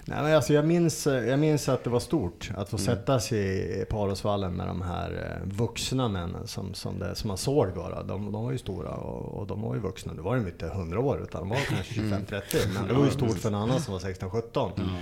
Nej, 0.06 0.24
men 0.24 0.36
alltså 0.36 0.54
jag, 0.54 0.66
minns, 0.66 1.06
jag 1.06 1.40
minns 1.40 1.70
att 1.70 1.84
det 1.84 1.90
var 1.90 2.00
stort 2.00 2.52
att 2.56 2.70
få 2.70 2.78
mm. 2.78 2.86
sätta 2.86 3.20
sig 3.20 3.82
i 3.82 3.86
Parosvallen 3.86 4.54
med 4.54 4.68
de 4.68 4.82
här 4.82 5.40
eh, 5.42 5.48
vuxna 5.58 6.08
männen 6.08 6.48
som, 6.48 6.74
som, 6.74 7.00
det, 7.00 7.16
som 7.16 7.28
man 7.28 7.38
såg 7.38 7.68
då. 7.76 8.04
De, 8.08 8.32
de 8.32 8.44
var 8.44 8.52
ju 8.52 8.58
stora 8.58 8.90
och, 8.90 9.40
och 9.40 9.48
de 9.48 9.62
var 9.62 9.76
ju 9.76 9.82
vuxna. 9.82 10.14
Det 10.14 10.22
var 10.22 10.36
ju 10.36 10.42
inte 10.42 10.66
100 10.66 11.00
år 11.00 11.24
utan 11.24 11.42
de 11.42 11.50
var 11.50 11.58
kanske 11.70 11.94
25-30. 12.02 12.64
Mm. 12.64 12.74
Men 12.74 12.88
det 12.88 12.94
var 12.94 13.06
ju 13.06 13.12
stort 13.12 13.38
för 13.38 13.50
en 13.50 13.56
annan 13.56 13.82
som 13.82 13.94
var 13.94 14.00
16-17. 14.00 14.72
Mm. 14.78 14.96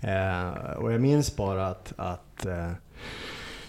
Eh, 0.00 0.72
och 0.72 0.92
jag 0.92 1.00
minns 1.00 1.36
bara 1.36 1.66
att, 1.66 1.92
att 1.96 2.46
eh, 2.46 2.70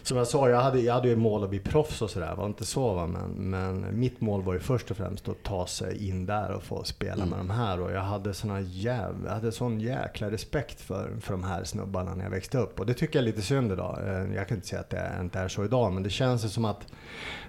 som 0.08 0.18
jag 0.18 0.28
sa, 0.28 0.50
jag 0.50 0.62
hade, 0.62 0.80
jag 0.80 0.94
hade 0.94 1.08
ju 1.08 1.16
mål 1.16 1.44
att 1.44 1.50
bli 1.50 1.60
proffs 1.60 2.02
och 2.02 2.10
sådär. 2.10 2.36
var 2.36 2.46
inte 2.46 2.66
så 2.66 2.94
va? 2.94 3.08
Men, 3.08 3.32
men 3.32 4.00
mitt 4.00 4.22
mål 4.22 4.42
var 4.44 4.54
ju 4.54 4.60
först 4.60 4.92
och 4.92 4.98
främst 4.98 5.30
att 5.30 5.44
ta 5.44 5.68
sig 5.68 6.10
in 6.10 6.26
där 6.26 6.52
och 6.52 6.64
få 6.64 6.84
spela 6.84 7.24
mm. 7.24 7.30
med 7.30 7.40
de 7.40 7.50
här. 7.50 7.82
Och 7.82 7.92
jag 7.92 8.02
hade, 8.02 8.34
såna 8.34 8.62
jäv, 8.62 9.16
jag 9.26 9.32
hade 9.32 9.52
sån 9.52 9.80
jäkla 9.80 10.32
respekt 10.32 10.82
för, 10.82 11.16
för 11.22 11.32
de 11.32 11.44
här 11.44 11.64
snubbarna 11.64 12.16
när 12.16 12.24
jag 12.24 12.32
växte 12.32 12.58
upp. 12.58 12.80
Och 12.80 12.86
det 12.86 12.94
tycker 12.94 13.20
jag 13.20 13.24
är 13.24 13.26
lite 13.26 13.42
synd 13.42 13.72
idag. 13.72 14.00
Eh, 14.08 14.36
jag 14.36 14.48
kan 14.48 14.58
inte 14.58 14.68
säga 14.68 14.80
att 14.80 14.90
det 14.90 15.12
inte 15.22 15.40
är 15.40 15.48
så 15.48 15.66
idag, 15.66 15.94
men 15.94 16.04
det 16.04 16.10
känns 16.10 16.54
som 16.54 16.66
att 16.66 16.88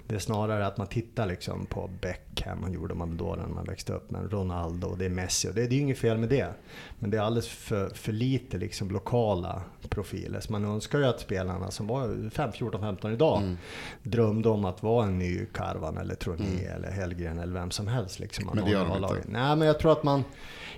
det 0.08 0.14
är 0.14 0.18
snarare 0.18 0.66
att 0.66 0.76
man 0.76 0.86
tittar 0.86 1.26
liksom 1.26 1.66
på 1.66 1.90
Beckham, 2.00 2.60
man 2.60 2.72
gjorde 2.72 2.94
man 2.94 3.16
då 3.16 3.34
när 3.34 3.46
man 3.46 3.64
växte 3.64 3.92
upp, 3.92 4.10
men 4.10 4.30
Ronaldo 4.30 4.88
och 4.88 4.98
det 4.98 5.04
är 5.04 5.10
Messi 5.10 5.50
och 5.50 5.54
det, 5.54 5.60
det 5.60 5.75
är 5.75 5.76
ju 5.76 5.82
inget 5.82 5.98
fel 5.98 6.18
med 6.18 6.28
det. 6.28 6.48
Men 6.98 7.10
det 7.10 7.16
är 7.16 7.22
alldeles 7.22 7.48
för, 7.48 7.88
för 7.88 8.12
lite 8.12 8.58
liksom 8.58 8.90
lokala 8.90 9.62
profiler. 9.88 10.40
Så 10.40 10.52
man 10.52 10.64
önskar 10.64 10.98
ju 10.98 11.04
att 11.04 11.20
spelarna 11.20 11.70
som 11.70 11.86
var 11.86 12.30
5, 12.30 12.46
14, 12.55 12.81
15 12.81 13.12
idag 13.12 13.43
mm. 13.43 13.57
drömde 14.03 14.49
om 14.49 14.65
att 14.65 14.83
vara 14.83 15.07
en 15.07 15.19
ny 15.19 15.47
Karvan 15.53 15.97
eller 15.99 16.15
Troné 16.15 16.45
mm. 16.45 16.76
eller 16.76 16.91
Hellgren 16.91 17.38
eller 17.38 17.53
vem 17.53 17.71
som 17.71 17.88
helst. 17.88 18.19
Liksom, 18.19 18.50
men 18.55 18.65
det 18.65 18.71
gör 18.71 18.85
de 18.85 18.97
inte? 18.97 19.29
Nej, 19.29 19.57
men 19.57 19.69
jag 19.69 19.79
tror 19.79 19.93
att 19.93 20.03
man 20.03 20.25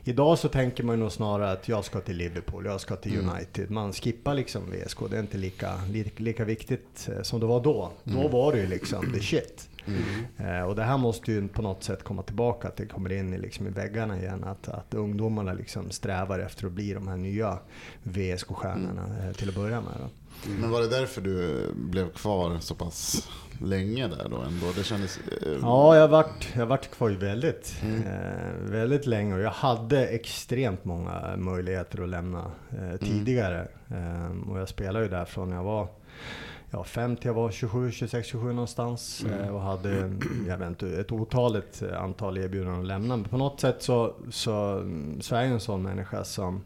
Idag 0.05 0.39
så 0.39 0.49
tänker 0.49 0.85
man 0.85 1.01
nog 1.01 1.13
snarare 1.13 1.53
att 1.53 1.69
jag 1.69 1.85
ska 1.85 2.01
till 2.01 2.17
Liverpool, 2.17 2.65
jag 2.65 2.81
ska 2.81 2.97
till 2.97 3.19
mm. 3.19 3.31
United. 3.31 3.71
Man 3.71 3.93
skippar 3.93 4.35
liksom 4.35 4.63
VSK. 4.71 4.99
Det 5.11 5.17
är 5.17 5.21
inte 5.21 5.39
lika, 5.39 5.75
lika, 5.93 6.23
lika 6.23 6.45
viktigt 6.45 7.09
eh, 7.13 7.23
som 7.23 7.41
det 7.41 7.47
var 7.47 7.61
då. 7.61 7.91
Mm. 8.05 8.23
Då 8.23 8.29
var 8.29 8.53
det 8.53 8.59
ju 8.59 8.67
liksom 8.67 9.13
the 9.13 9.21
shit. 9.21 9.69
Mm. 9.87 10.61
Eh, 10.61 10.69
och 10.69 10.77
det 10.77 10.83
här 10.83 10.99
måste 10.99 11.33
ju 11.33 11.49
på 11.49 11.63
något 11.63 11.85
sätt 11.85 12.05
komma 12.05 12.23
tillbaka, 12.23 12.69
att 12.69 12.77
det 12.77 12.87
kommer 12.87 13.13
in 13.13 13.35
i, 13.35 13.39
liksom, 13.39 13.67
i 13.67 13.71
väggarna 13.71 14.19
igen. 14.19 14.45
Att, 14.45 14.69
att 14.69 14.95
ungdomarna 14.95 15.53
liksom 15.53 15.91
strävar 15.91 16.39
efter 16.39 16.67
att 16.67 16.73
bli 16.73 16.93
de 16.93 17.09
här 17.09 17.17
nya 17.17 17.59
VSK-stjärnorna 18.03 19.05
mm. 19.07 19.29
eh, 19.29 19.33
till 19.33 19.49
att 19.49 19.55
börja 19.55 19.81
med. 19.81 19.95
Då. 19.99 20.09
Men 20.61 20.71
var 20.71 20.81
det 20.81 20.89
därför 20.89 21.21
du 21.21 21.67
blev 21.75 22.11
kvar 22.13 22.59
så 22.61 22.75
pass 22.75 23.29
länge 23.61 24.09
där 24.09 24.29
då 24.31 24.37
ändå? 24.37 24.67
Det 24.77 24.85
kändes... 24.85 25.19
Eh... 25.19 25.53
Ja, 25.63 25.97
jag 25.97 26.09
varit, 26.09 26.49
jag 26.57 26.67
varit 26.67 26.91
kvar 26.91 27.11
väldigt, 27.11 27.75
mm. 27.83 28.03
eh, 28.03 28.71
väldigt 28.71 29.07
länge 29.07 29.35
och 29.35 29.41
jag 29.41 29.51
hade 29.51 30.07
extremt 30.07 30.85
många 30.85 31.37
möjligheter 31.37 32.03
att 32.03 32.09
lämna 32.09 32.51
eh, 32.71 32.83
mm. 32.83 32.99
tidigare. 32.99 33.69
Mm. 33.91 34.43
och 34.43 34.61
jag 34.61 34.69
spelade 34.69 35.05
ju 35.05 35.11
där 35.11 35.25
från 35.25 35.51
jag 35.51 35.65
var 35.65 35.89
ja, 36.71 36.85
fem 36.85 37.17
till 37.17 37.27
jag 37.27 37.35
var 37.35 37.51
27, 37.51 37.91
26, 37.91 38.29
27 38.29 38.53
någonstans. 38.53 39.25
Mm. 39.25 39.41
Eh, 39.41 39.55
och 39.55 39.61
hade 39.61 40.13
jag 40.49 40.59
vet 40.59 40.69
inte, 40.69 40.89
ett 40.89 41.13
otaligt 41.13 41.83
antal 41.83 42.39
erbjudanden 42.39 42.81
att 42.81 42.87
lämna. 42.87 43.17
Men 43.17 43.25
på 43.25 43.37
något 43.37 43.61
sätt 43.61 43.83
så, 43.83 44.15
så, 44.31 44.83
så 45.21 45.37
är 45.37 45.43
jag 45.43 45.51
en 45.51 45.61
sån 45.61 45.83
människa 45.83 46.25
som 46.25 46.63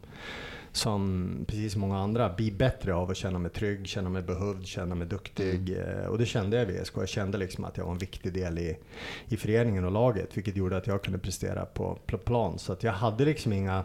som 0.73 1.29
precis 1.47 1.71
som 1.71 1.81
många 1.81 1.99
andra 1.99 2.33
blir 2.33 2.51
bättre 2.51 2.93
av 2.93 3.11
att 3.11 3.17
känna 3.17 3.39
mig 3.39 3.51
trygg, 3.51 3.87
känna 3.87 4.09
mig 4.09 4.21
behövd, 4.21 4.65
känna 4.65 4.95
mig 4.95 5.07
duktig. 5.07 5.69
Mm. 5.69 5.99
Eh, 5.99 6.05
och 6.05 6.17
det 6.17 6.25
kände 6.25 6.57
jag 6.57 6.69
i 6.69 6.73
VSK. 6.73 6.93
Jag 6.97 7.09
kände 7.09 7.37
liksom 7.37 7.65
att 7.65 7.77
jag 7.77 7.85
var 7.85 7.91
en 7.91 7.97
viktig 7.97 8.33
del 8.33 8.59
i, 8.59 8.77
i 9.27 9.37
föreningen 9.37 9.85
och 9.85 9.91
laget, 9.91 10.37
vilket 10.37 10.55
gjorde 10.55 10.77
att 10.77 10.87
jag 10.87 11.03
kunde 11.03 11.19
prestera 11.19 11.65
på, 11.65 11.97
på 12.05 12.17
plan. 12.17 12.59
Så 12.59 12.73
att 12.73 12.83
jag 12.83 12.93
hade 12.93 13.25
liksom 13.25 13.53
inga, 13.53 13.83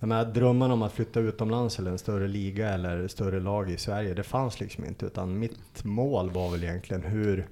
de 0.00 0.10
här 0.10 0.24
drömmarna 0.24 0.74
om 0.74 0.82
att 0.82 0.92
flytta 0.92 1.20
utomlands 1.20 1.78
eller 1.78 1.90
en 1.90 1.98
större 1.98 2.28
liga 2.28 2.68
eller 2.68 3.08
större 3.08 3.40
lag 3.40 3.70
i 3.70 3.76
Sverige, 3.76 4.14
det 4.14 4.22
fanns 4.22 4.60
liksom 4.60 4.84
inte. 4.84 5.06
Utan 5.06 5.38
mitt 5.38 5.84
mål 5.84 6.30
var 6.30 6.50
väl 6.50 6.64
egentligen 6.64 7.02
hur 7.02 7.46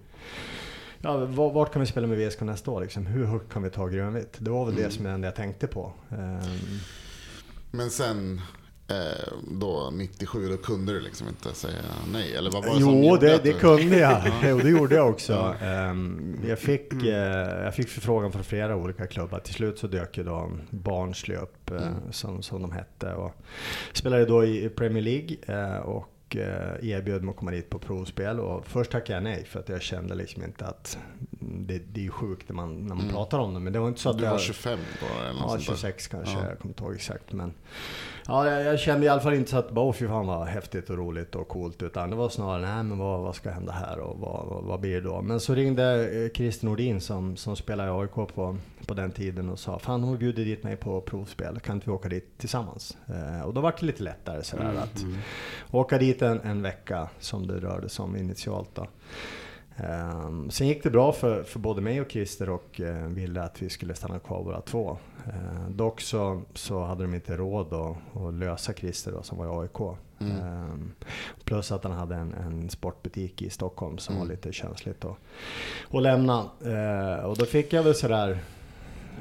Ja, 1.00 1.26
vart 1.26 1.72
kan 1.72 1.80
vi 1.80 1.86
spela 1.86 2.06
med 2.06 2.18
VSK 2.18 2.40
nästa 2.40 2.70
år? 2.70 2.80
Liksom? 2.80 3.06
Hur 3.06 3.24
högt 3.24 3.52
kan 3.52 3.62
vi 3.62 3.70
ta 3.70 3.86
grönvitt? 3.86 4.36
Det 4.38 4.50
var 4.50 4.64
väl 4.64 4.74
mm. 4.74 4.84
det 4.84 4.90
som 4.90 5.22
jag 5.24 5.34
tänkte 5.34 5.66
på. 5.66 5.92
Um, 6.08 6.80
men 7.70 7.90
sen 7.90 8.40
Eh, 8.88 9.32
då 9.60 9.90
97, 9.92 10.48
då 10.48 10.56
kunde 10.56 10.92
du 10.92 11.00
liksom 11.00 11.28
inte 11.28 11.54
säga 11.54 11.82
nej? 12.12 12.36
Eller 12.36 12.50
vad 12.50 12.64
var 12.64 12.74
det 12.74 12.80
jo, 12.80 13.16
det, 13.16 13.44
det 13.44 13.52
kunde 13.52 13.98
jag. 13.98 14.22
jo, 14.44 14.58
det 14.58 14.68
gjorde 14.70 14.94
jag 14.94 15.10
också. 15.10 15.56
Um, 15.62 16.36
jag, 16.48 16.58
fick, 16.58 16.92
uh, 16.92 17.08
jag 17.08 17.74
fick 17.74 17.88
förfrågan 17.88 18.32
från 18.32 18.44
flera 18.44 18.76
olika 18.76 19.06
klubbar. 19.06 19.38
Till 19.38 19.54
slut 19.54 19.78
så 19.78 19.86
dök 19.86 20.18
ju 20.18 20.24
då 20.24 20.50
Barnsley 20.70 21.36
upp, 21.36 21.70
uh, 21.70 21.82
mm. 21.82 21.94
som, 22.12 22.42
som 22.42 22.62
de 22.62 22.72
hette. 22.72 23.14
Och 23.14 23.32
spelade 23.92 24.26
då 24.26 24.44
i 24.44 24.68
Premier 24.68 25.02
League. 25.02 25.36
Uh, 25.48 25.80
och 25.80 26.13
erbjöd 26.34 27.22
mig 27.22 27.30
att 27.30 27.36
komma 27.36 27.50
dit 27.50 27.70
på 27.70 27.78
provspel 27.78 28.40
och 28.40 28.66
först 28.66 28.90
tackade 28.90 29.12
jag 29.12 29.22
nej 29.22 29.44
för 29.44 29.60
att 29.60 29.68
jag 29.68 29.82
kände 29.82 30.14
liksom 30.14 30.44
inte 30.44 30.66
att 30.66 30.98
det, 31.40 31.78
det 31.92 32.06
är 32.06 32.10
sjukt 32.10 32.48
när 32.48 32.56
man, 32.56 32.74
när 32.74 32.94
man 32.94 33.00
mm. 33.00 33.14
pratar 33.14 33.38
om 33.38 33.54
det. 33.54 33.60
Men 33.60 33.72
det 33.72 33.78
var 33.78 33.88
inte 33.88 34.00
så 34.00 34.10
att 34.10 34.18
du 34.18 34.24
var 34.24 34.30
jag, 34.30 34.40
25 34.40 34.78
då? 35.00 35.06
Eller 35.28 35.40
ja, 35.40 35.58
26 35.60 36.08
kanske. 36.08 36.34
Ja. 36.34 36.48
Jag 36.48 36.58
kommer 36.58 36.70
inte 36.70 36.84
ihåg 36.84 36.94
exakt. 36.94 37.32
Men, 37.32 37.52
Ja, 38.26 38.50
jag, 38.50 38.64
jag, 38.64 38.80
kände 38.80 39.06
i 39.06 39.08
alla 39.08 39.20
fall 39.20 39.34
inte 39.34 39.50
så 39.50 39.56
att 39.56 39.70
bara, 39.70 39.92
fy 39.92 40.08
fan 40.08 40.26
vad 40.26 40.46
häftigt 40.46 40.90
och 40.90 40.98
roligt 40.98 41.34
och 41.34 41.48
coolt. 41.48 41.82
Utan 41.82 42.10
det 42.10 42.16
var 42.16 42.28
snarare, 42.28 42.74
nej 42.74 42.82
men 42.82 42.98
vad, 42.98 43.20
vad 43.20 43.36
ska 43.36 43.50
hända 43.50 43.72
här 43.72 43.98
och 43.98 44.18
vad, 44.18 44.46
vad, 44.46 44.64
vad 44.64 44.80
blir 44.80 44.94
det 44.94 45.00
då? 45.00 45.22
Men 45.22 45.40
så 45.40 45.54
ringde 45.54 46.08
eh, 46.24 46.30
Christer 46.30 46.66
Nordin 46.66 47.00
som, 47.00 47.36
som 47.36 47.56
spelade 47.56 47.88
i 47.88 47.92
AIK 47.92 48.34
på, 48.34 48.56
på 48.84 48.94
den 48.94 49.10
tiden 49.10 49.48
och 49.48 49.58
sa, 49.58 49.78
fan 49.78 50.02
hon 50.02 50.18
bjuder 50.18 50.44
dit 50.44 50.62
mig 50.62 50.76
på 50.76 51.00
provspel, 51.00 51.60
kan 51.60 51.74
inte 51.74 51.86
vi 51.86 51.92
åka 51.92 52.08
dit 52.08 52.38
tillsammans? 52.38 52.96
Eh, 53.06 53.42
och 53.42 53.54
då 53.54 53.60
var 53.60 53.74
det 53.80 53.86
lite 53.86 54.02
lättare 54.02 54.42
sådär 54.42 54.64
mm, 54.64 54.82
att 54.82 55.02
mm. 55.02 55.16
åka 55.70 55.98
dit 55.98 56.22
en, 56.22 56.40
en 56.40 56.62
vecka 56.62 57.08
som 57.18 57.46
det 57.46 57.60
rörde 57.60 57.88
sig 57.88 58.02
om 58.02 58.16
initialt 58.16 58.70
då. 58.74 58.86
Um, 59.76 60.50
sen 60.50 60.66
gick 60.66 60.82
det 60.82 60.90
bra 60.90 61.12
för, 61.12 61.42
för 61.42 61.58
både 61.58 61.80
mig 61.80 62.00
och 62.00 62.10
Christer 62.10 62.50
och 62.50 62.80
uh, 62.80 63.06
ville 63.06 63.42
att 63.42 63.62
vi 63.62 63.70
skulle 63.70 63.94
stanna 63.94 64.18
kvar 64.18 64.44
båda 64.44 64.60
två. 64.60 64.98
Uh, 65.26 65.70
dock 65.70 66.00
så, 66.00 66.42
så 66.54 66.84
hade 66.84 67.02
de 67.04 67.14
inte 67.14 67.36
råd 67.36 67.72
att, 67.72 68.22
att 68.22 68.34
lösa 68.34 68.72
Christer 68.72 69.12
då, 69.12 69.22
som 69.22 69.38
var 69.38 69.46
i 69.46 69.62
AIK. 69.62 69.96
Mm. 70.18 70.70
Um, 70.70 70.92
plus 71.44 71.72
att 71.72 71.84
han 71.84 71.92
hade 71.92 72.14
en, 72.14 72.34
en 72.34 72.70
sportbutik 72.70 73.42
i 73.42 73.50
Stockholm 73.50 73.98
som 73.98 74.14
mm. 74.14 74.26
var 74.26 74.34
lite 74.34 74.52
känsligt 74.52 75.04
att, 75.04 75.16
att 75.90 76.02
lämna. 76.02 76.50
Uh, 76.66 77.24
och 77.24 77.36
då 77.36 77.44
fick 77.44 77.72
jag 77.72 77.82
väl 77.82 77.94
sådär 77.94 78.38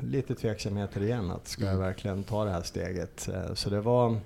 lite 0.01 0.35
tveksamheter 0.35 1.03
igen. 1.03 1.31
Att 1.31 1.47
ska 1.47 1.63
jag 1.63 1.73
mm. 1.73 1.85
verkligen 1.85 2.23
ta 2.23 2.45
det 2.45 2.51
här 2.51 2.61
steget? 2.61 3.29
så 3.53 3.69
det 3.69 3.81
var 3.81 4.17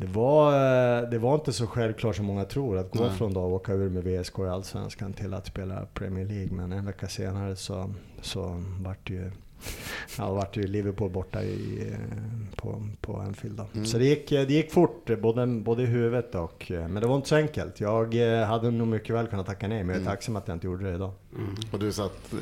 det 0.00 0.06
var, 0.06 0.52
eh, 0.52 1.10
det 1.10 1.18
var 1.18 1.34
inte 1.34 1.52
så 1.52 1.66
självklart 1.66 2.16
som 2.16 2.26
många 2.26 2.44
tror 2.44 2.78
att 2.78 2.90
gå 2.90 3.04
Nej. 3.04 3.16
från 3.16 3.30
att 3.30 3.36
åka 3.36 3.72
ur 3.72 3.90
med 3.90 4.04
VSK 4.04 4.38
i 4.38 4.42
Allsvenskan 4.42 5.12
till 5.12 5.34
att 5.34 5.46
spela 5.46 5.86
Premier 5.94 6.24
League. 6.24 6.52
Men 6.52 6.72
en 6.72 6.84
vecka 6.84 7.08
senare 7.08 7.56
så, 7.56 7.94
så 8.20 8.62
vart 8.80 9.06
det 9.06 9.14
ju 9.14 9.30
Ja, 10.18 10.32
vart 10.32 10.56
ju 10.56 10.66
Liverpool 10.66 11.10
borta 11.10 11.42
i, 11.42 11.86
på, 12.56 12.82
på 13.00 13.16
Anfield. 13.16 13.60
Mm. 13.74 13.86
Så 13.86 13.98
det 13.98 14.04
gick, 14.04 14.28
det 14.28 14.50
gick 14.50 14.72
fort, 14.72 15.10
både, 15.20 15.46
både 15.46 15.82
i 15.82 15.86
huvudet 15.86 16.34
och... 16.34 16.66
Men 16.68 16.94
det 16.94 17.06
var 17.06 17.16
inte 17.16 17.28
så 17.28 17.36
enkelt. 17.36 17.80
Jag 17.80 18.14
hade 18.46 18.70
nog 18.70 18.88
mycket 18.88 19.16
väl 19.16 19.26
kunnat 19.26 19.46
tacka 19.46 19.68
nej, 19.68 19.78
men 19.78 19.88
jag 19.88 19.96
är 19.96 20.00
mm. 20.00 20.12
tacksam 20.12 20.36
att 20.36 20.48
jag 20.48 20.54
inte 20.54 20.66
gjorde 20.66 20.84
det 20.84 20.94
idag. 20.94 21.12
Mm. 21.36 21.54
Och 21.70 21.78
du 21.78 21.92
satt, 21.92 22.34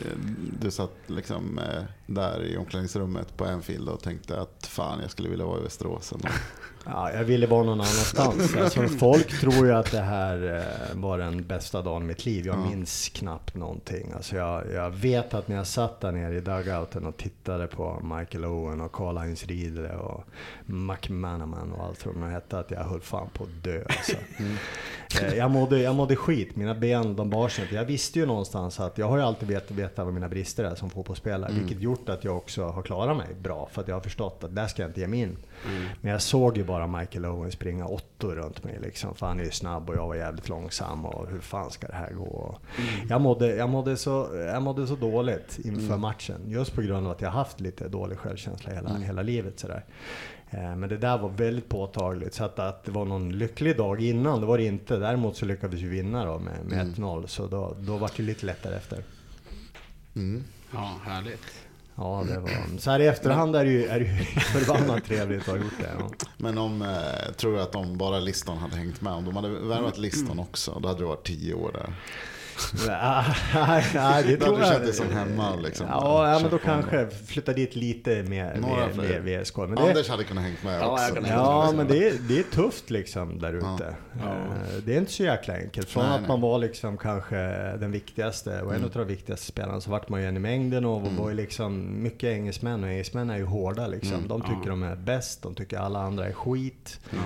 du 0.60 0.70
satt 0.70 0.94
liksom 1.06 1.58
eh, 1.58 1.82
där 2.06 2.44
i 2.44 2.56
omklädningsrummet 2.56 3.36
på 3.36 3.44
Anfield 3.44 3.88
och 3.88 4.00
tänkte 4.00 4.40
att 4.40 4.66
fan, 4.66 5.00
jag 5.00 5.10
skulle 5.10 5.28
vilja 5.28 5.46
vara 5.46 5.60
i 5.60 5.62
Västerås. 5.62 6.12
Ja, 6.88 7.12
jag 7.12 7.24
ville 7.24 7.46
vara 7.46 7.62
någon 7.62 7.80
annanstans. 7.80 8.56
Alltså, 8.56 8.88
folk 8.88 9.40
tror 9.40 9.66
ju 9.66 9.72
att 9.72 9.90
det 9.90 10.00
här 10.00 10.56
eh, 10.56 11.00
var 11.00 11.18
den 11.18 11.46
bästa 11.46 11.82
dagen 11.82 12.02
i 12.02 12.04
mitt 12.04 12.24
liv. 12.24 12.46
Jag 12.46 12.58
minns 12.58 13.08
knappt 13.08 13.54
någonting. 13.54 14.12
Alltså 14.16 14.36
jag, 14.36 14.72
jag 14.72 14.90
vet 14.90 15.34
att 15.34 15.48
när 15.48 15.56
jag 15.56 15.66
satt 15.66 16.00
där 16.00 16.12
nere 16.12 16.36
i 16.36 16.40
dugouten 16.40 17.06
och 17.06 17.16
tittade 17.16 17.66
på 17.66 18.00
Michael 18.16 18.44
Owen 18.44 18.80
och 18.80 18.92
Karl-Heinz 18.92 19.46
Riedle 19.46 19.96
och 19.96 20.24
McManaman 20.66 21.72
och 21.72 21.84
allt 21.84 22.06
vad 22.06 22.14
de 22.14 22.22
hette, 22.22 22.58
att 22.58 22.70
jag 22.70 22.84
höll 22.84 23.00
fan 23.00 23.28
på 23.32 23.44
att 23.44 23.64
dö. 23.64 23.84
Alltså. 23.88 24.16
Mm. 24.38 24.56
Eh, 25.20 25.34
jag, 25.34 25.50
mådde, 25.50 25.80
jag 25.80 25.94
mådde 25.94 26.16
skit, 26.16 26.56
mina 26.56 26.74
ben 26.74 27.16
de 27.16 27.30
bar 27.30 27.48
sig 27.48 27.64
inte. 27.64 27.74
Jag 27.76 27.84
visste 27.84 28.18
ju 28.18 28.26
någonstans 28.26 28.75
att 28.84 28.98
jag 28.98 29.08
har 29.08 29.16
ju 29.16 29.22
alltid 29.22 29.48
vetat, 29.48 29.70
vetat 29.70 30.04
vad 30.04 30.14
mina 30.14 30.28
brister 30.28 30.64
är 30.64 30.74
som 30.74 30.90
fotbollsspelare. 30.90 31.50
Mm. 31.50 31.64
Vilket 31.64 31.82
gjort 31.82 32.08
att 32.08 32.24
jag 32.24 32.36
också 32.36 32.64
har 32.64 32.82
klarat 32.82 33.16
mig 33.16 33.34
bra. 33.42 33.68
För 33.72 33.82
att 33.82 33.88
jag 33.88 33.94
har 33.94 34.00
förstått 34.00 34.44
att 34.44 34.54
där 34.54 34.66
ska 34.66 34.82
jag 34.82 34.88
inte 34.88 35.00
ge 35.00 35.06
mig 35.06 35.20
in. 35.20 35.36
Mm. 35.68 35.88
Men 36.00 36.12
jag 36.12 36.22
såg 36.22 36.56
ju 36.56 36.64
bara 36.64 36.76
bara 36.76 37.00
Michael 37.00 37.26
Owen 37.26 37.52
springa 37.52 37.86
åttor 37.86 38.34
runt 38.34 38.64
mig 38.64 38.78
liksom. 38.82 39.14
För 39.14 39.26
han 39.26 39.40
är 39.40 39.44
ju 39.44 39.50
snabb 39.50 39.90
och 39.90 39.96
jag 39.96 40.06
var 40.06 40.14
jävligt 40.14 40.48
långsam 40.48 41.06
och 41.06 41.28
hur 41.30 41.40
fan 41.40 41.70
ska 41.70 41.86
det 41.86 41.94
här 41.94 42.12
gå? 42.12 42.58
Mm. 42.78 43.08
Jag, 43.08 43.20
mådde, 43.20 43.56
jag, 43.56 43.68
mådde 43.68 43.96
så, 43.96 44.28
jag 44.34 44.62
mådde 44.62 44.86
så 44.86 44.96
dåligt 44.96 45.58
inför 45.64 45.86
mm. 45.86 46.00
matchen. 46.00 46.40
Just 46.46 46.74
på 46.74 46.82
grund 46.82 47.06
av 47.06 47.12
att 47.12 47.20
jag 47.20 47.30
haft 47.30 47.60
lite 47.60 47.88
dålig 47.88 48.18
självkänsla 48.18 48.72
hela, 48.72 48.90
mm. 48.90 49.02
hela 49.02 49.22
livet 49.22 49.58
sådär. 49.58 49.84
Eh, 50.56 50.76
men 50.76 50.88
det 50.88 50.96
där 50.96 51.18
var 51.18 51.28
väldigt 51.28 51.68
påtagligt. 51.68 52.34
Så 52.34 52.44
att, 52.44 52.58
att 52.58 52.84
det 52.84 52.90
var 52.90 53.04
någon 53.04 53.38
lycklig 53.38 53.76
dag 53.76 54.02
innan, 54.02 54.40
det 54.40 54.46
var 54.46 54.58
det 54.58 54.64
inte. 54.64 54.96
Däremot 54.96 55.36
så 55.36 55.46
lyckades 55.46 55.80
vi 55.80 55.88
vinna 55.88 56.24
då 56.24 56.38
med, 56.38 56.64
med 56.64 56.80
mm. 56.80 56.94
1-0. 56.94 57.26
Så 57.26 57.46
då, 57.46 57.76
då 57.80 57.96
var 57.96 58.10
det 58.16 58.22
lite 58.22 58.46
lättare 58.46 58.76
efter. 58.76 59.02
Mm. 60.16 60.44
Ja, 60.72 60.94
härligt. 61.04 61.46
Ja, 61.94 62.24
det 62.28 62.38
var... 62.38 62.78
Så 62.78 62.90
här 62.90 63.00
i 63.00 63.06
efterhand 63.06 63.56
är 63.56 63.64
det 63.64 63.70
ju, 63.70 63.84
är 63.84 64.00
det 64.00 64.06
ju 64.06 64.24
förbannat 64.40 65.04
trevligt 65.04 65.40
att 65.40 65.46
ha 65.46 65.56
gjort 65.56 65.78
det. 65.78 65.90
Ja. 65.98 66.10
Men 66.36 66.58
om, 66.58 66.82
eh, 66.82 67.32
tror 67.36 67.54
jag 67.54 67.62
att 67.62 67.74
om 67.74 67.98
bara 67.98 68.18
listan 68.18 68.58
hade 68.58 68.76
hängt 68.76 69.00
med, 69.00 69.12
om 69.12 69.24
de 69.24 69.36
hade 69.36 69.48
värvat 69.48 69.98
listan 69.98 70.38
också, 70.38 70.78
då 70.82 70.88
hade 70.88 71.00
det 71.00 71.06
varit 71.06 71.26
tio 71.26 71.54
år 71.54 71.72
där 71.72 71.94
nej, 73.94 74.24
det 74.26 74.36
tror 74.36 74.60
jag. 74.60 74.82
Du 74.82 74.92
som 74.92 75.12
hemma 75.12 75.56
liksom. 75.56 75.86
Ja, 75.90 76.32
ja 76.32 76.38
men 76.40 76.50
då 76.50 76.58
kanske 76.58 77.06
flytta 77.26 77.52
dit 77.52 77.76
lite 77.76 78.22
mer, 78.22 78.56
mer 78.96 79.20
VSK. 79.20 79.56
Men 79.56 79.74
det, 79.74 79.80
Anders 79.80 80.08
hade 80.08 80.24
kunnat 80.24 80.44
hängt 80.44 80.64
med 80.64 80.82
också. 80.82 81.16
Ja, 81.16 81.26
ja 81.26 81.72
men 81.76 81.88
det 81.88 82.08
är, 82.08 82.14
det 82.28 82.38
är 82.38 82.42
tufft 82.42 82.90
liksom 82.90 83.38
där 83.38 83.52
ute. 83.52 83.94
Ja. 84.22 84.32
Eh, 84.32 84.82
det 84.84 84.94
är 84.94 84.98
inte 84.98 85.12
så 85.12 85.22
jäkla 85.22 85.54
enkelt. 85.54 85.88
Från 85.88 86.06
nej, 86.06 86.18
att 86.18 86.28
man 86.28 86.40
var 86.40 86.58
liksom 86.58 86.96
kanske 86.96 87.36
den 87.76 87.92
viktigaste 87.92 88.62
och 88.62 88.70
en 88.70 88.76
mm. 88.76 88.84
av 88.84 88.90
de 88.90 89.06
viktigaste 89.06 89.46
spelarna 89.46 89.80
så 89.80 89.90
vart 89.90 90.08
man 90.08 90.20
ju 90.20 90.26
en 90.26 90.36
i 90.36 90.40
mängden 90.40 90.84
och 90.84 91.00
mm. 91.00 91.16
var 91.16 91.28
ju 91.28 91.34
liksom 91.34 92.02
mycket 92.02 92.30
engelsmän 92.30 92.84
och 92.84 92.90
engelsmän 92.90 93.30
är 93.30 93.36
ju 93.36 93.44
hårda 93.44 93.86
liksom. 93.86 94.14
Mm. 94.14 94.28
De 94.28 94.40
tycker 94.40 94.56
ja. 94.64 94.70
de 94.70 94.82
är 94.82 94.96
bäst, 94.96 95.42
de 95.42 95.54
tycker 95.54 95.78
alla 95.78 96.00
andra 96.00 96.26
är 96.26 96.32
skit. 96.32 97.00
Ja. 97.10 97.18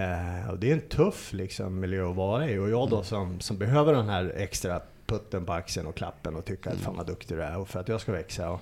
Eh, 0.00 0.50
och 0.50 0.58
det 0.58 0.70
är 0.70 0.72
en 0.72 0.80
tuff 0.80 1.32
liksom, 1.32 1.80
miljö 1.80 2.10
att 2.10 2.16
vara 2.16 2.50
i 2.50 2.58
och 2.58 2.70
jag 2.70 2.90
då 2.90 2.96
mm. 2.96 3.04
som, 3.04 3.40
som 3.40 3.58
behöver 3.58 3.92
den 3.92 4.08
här 4.08 4.32
extra 4.36 4.63
extra 4.64 4.80
putten 5.06 5.44
på 5.44 5.52
axeln 5.52 5.86
och 5.86 5.94
klappen 5.94 6.36
och 6.36 6.44
tycka 6.44 6.70
att 6.70 6.76
fan 6.76 6.96
vad 6.96 7.06
duktig 7.06 7.36
du 7.36 7.42
är 7.42 7.58
och 7.58 7.68
för 7.68 7.80
att 7.80 7.88
jag 7.88 8.00
ska 8.00 8.12
växa. 8.12 8.50
Och 8.50 8.60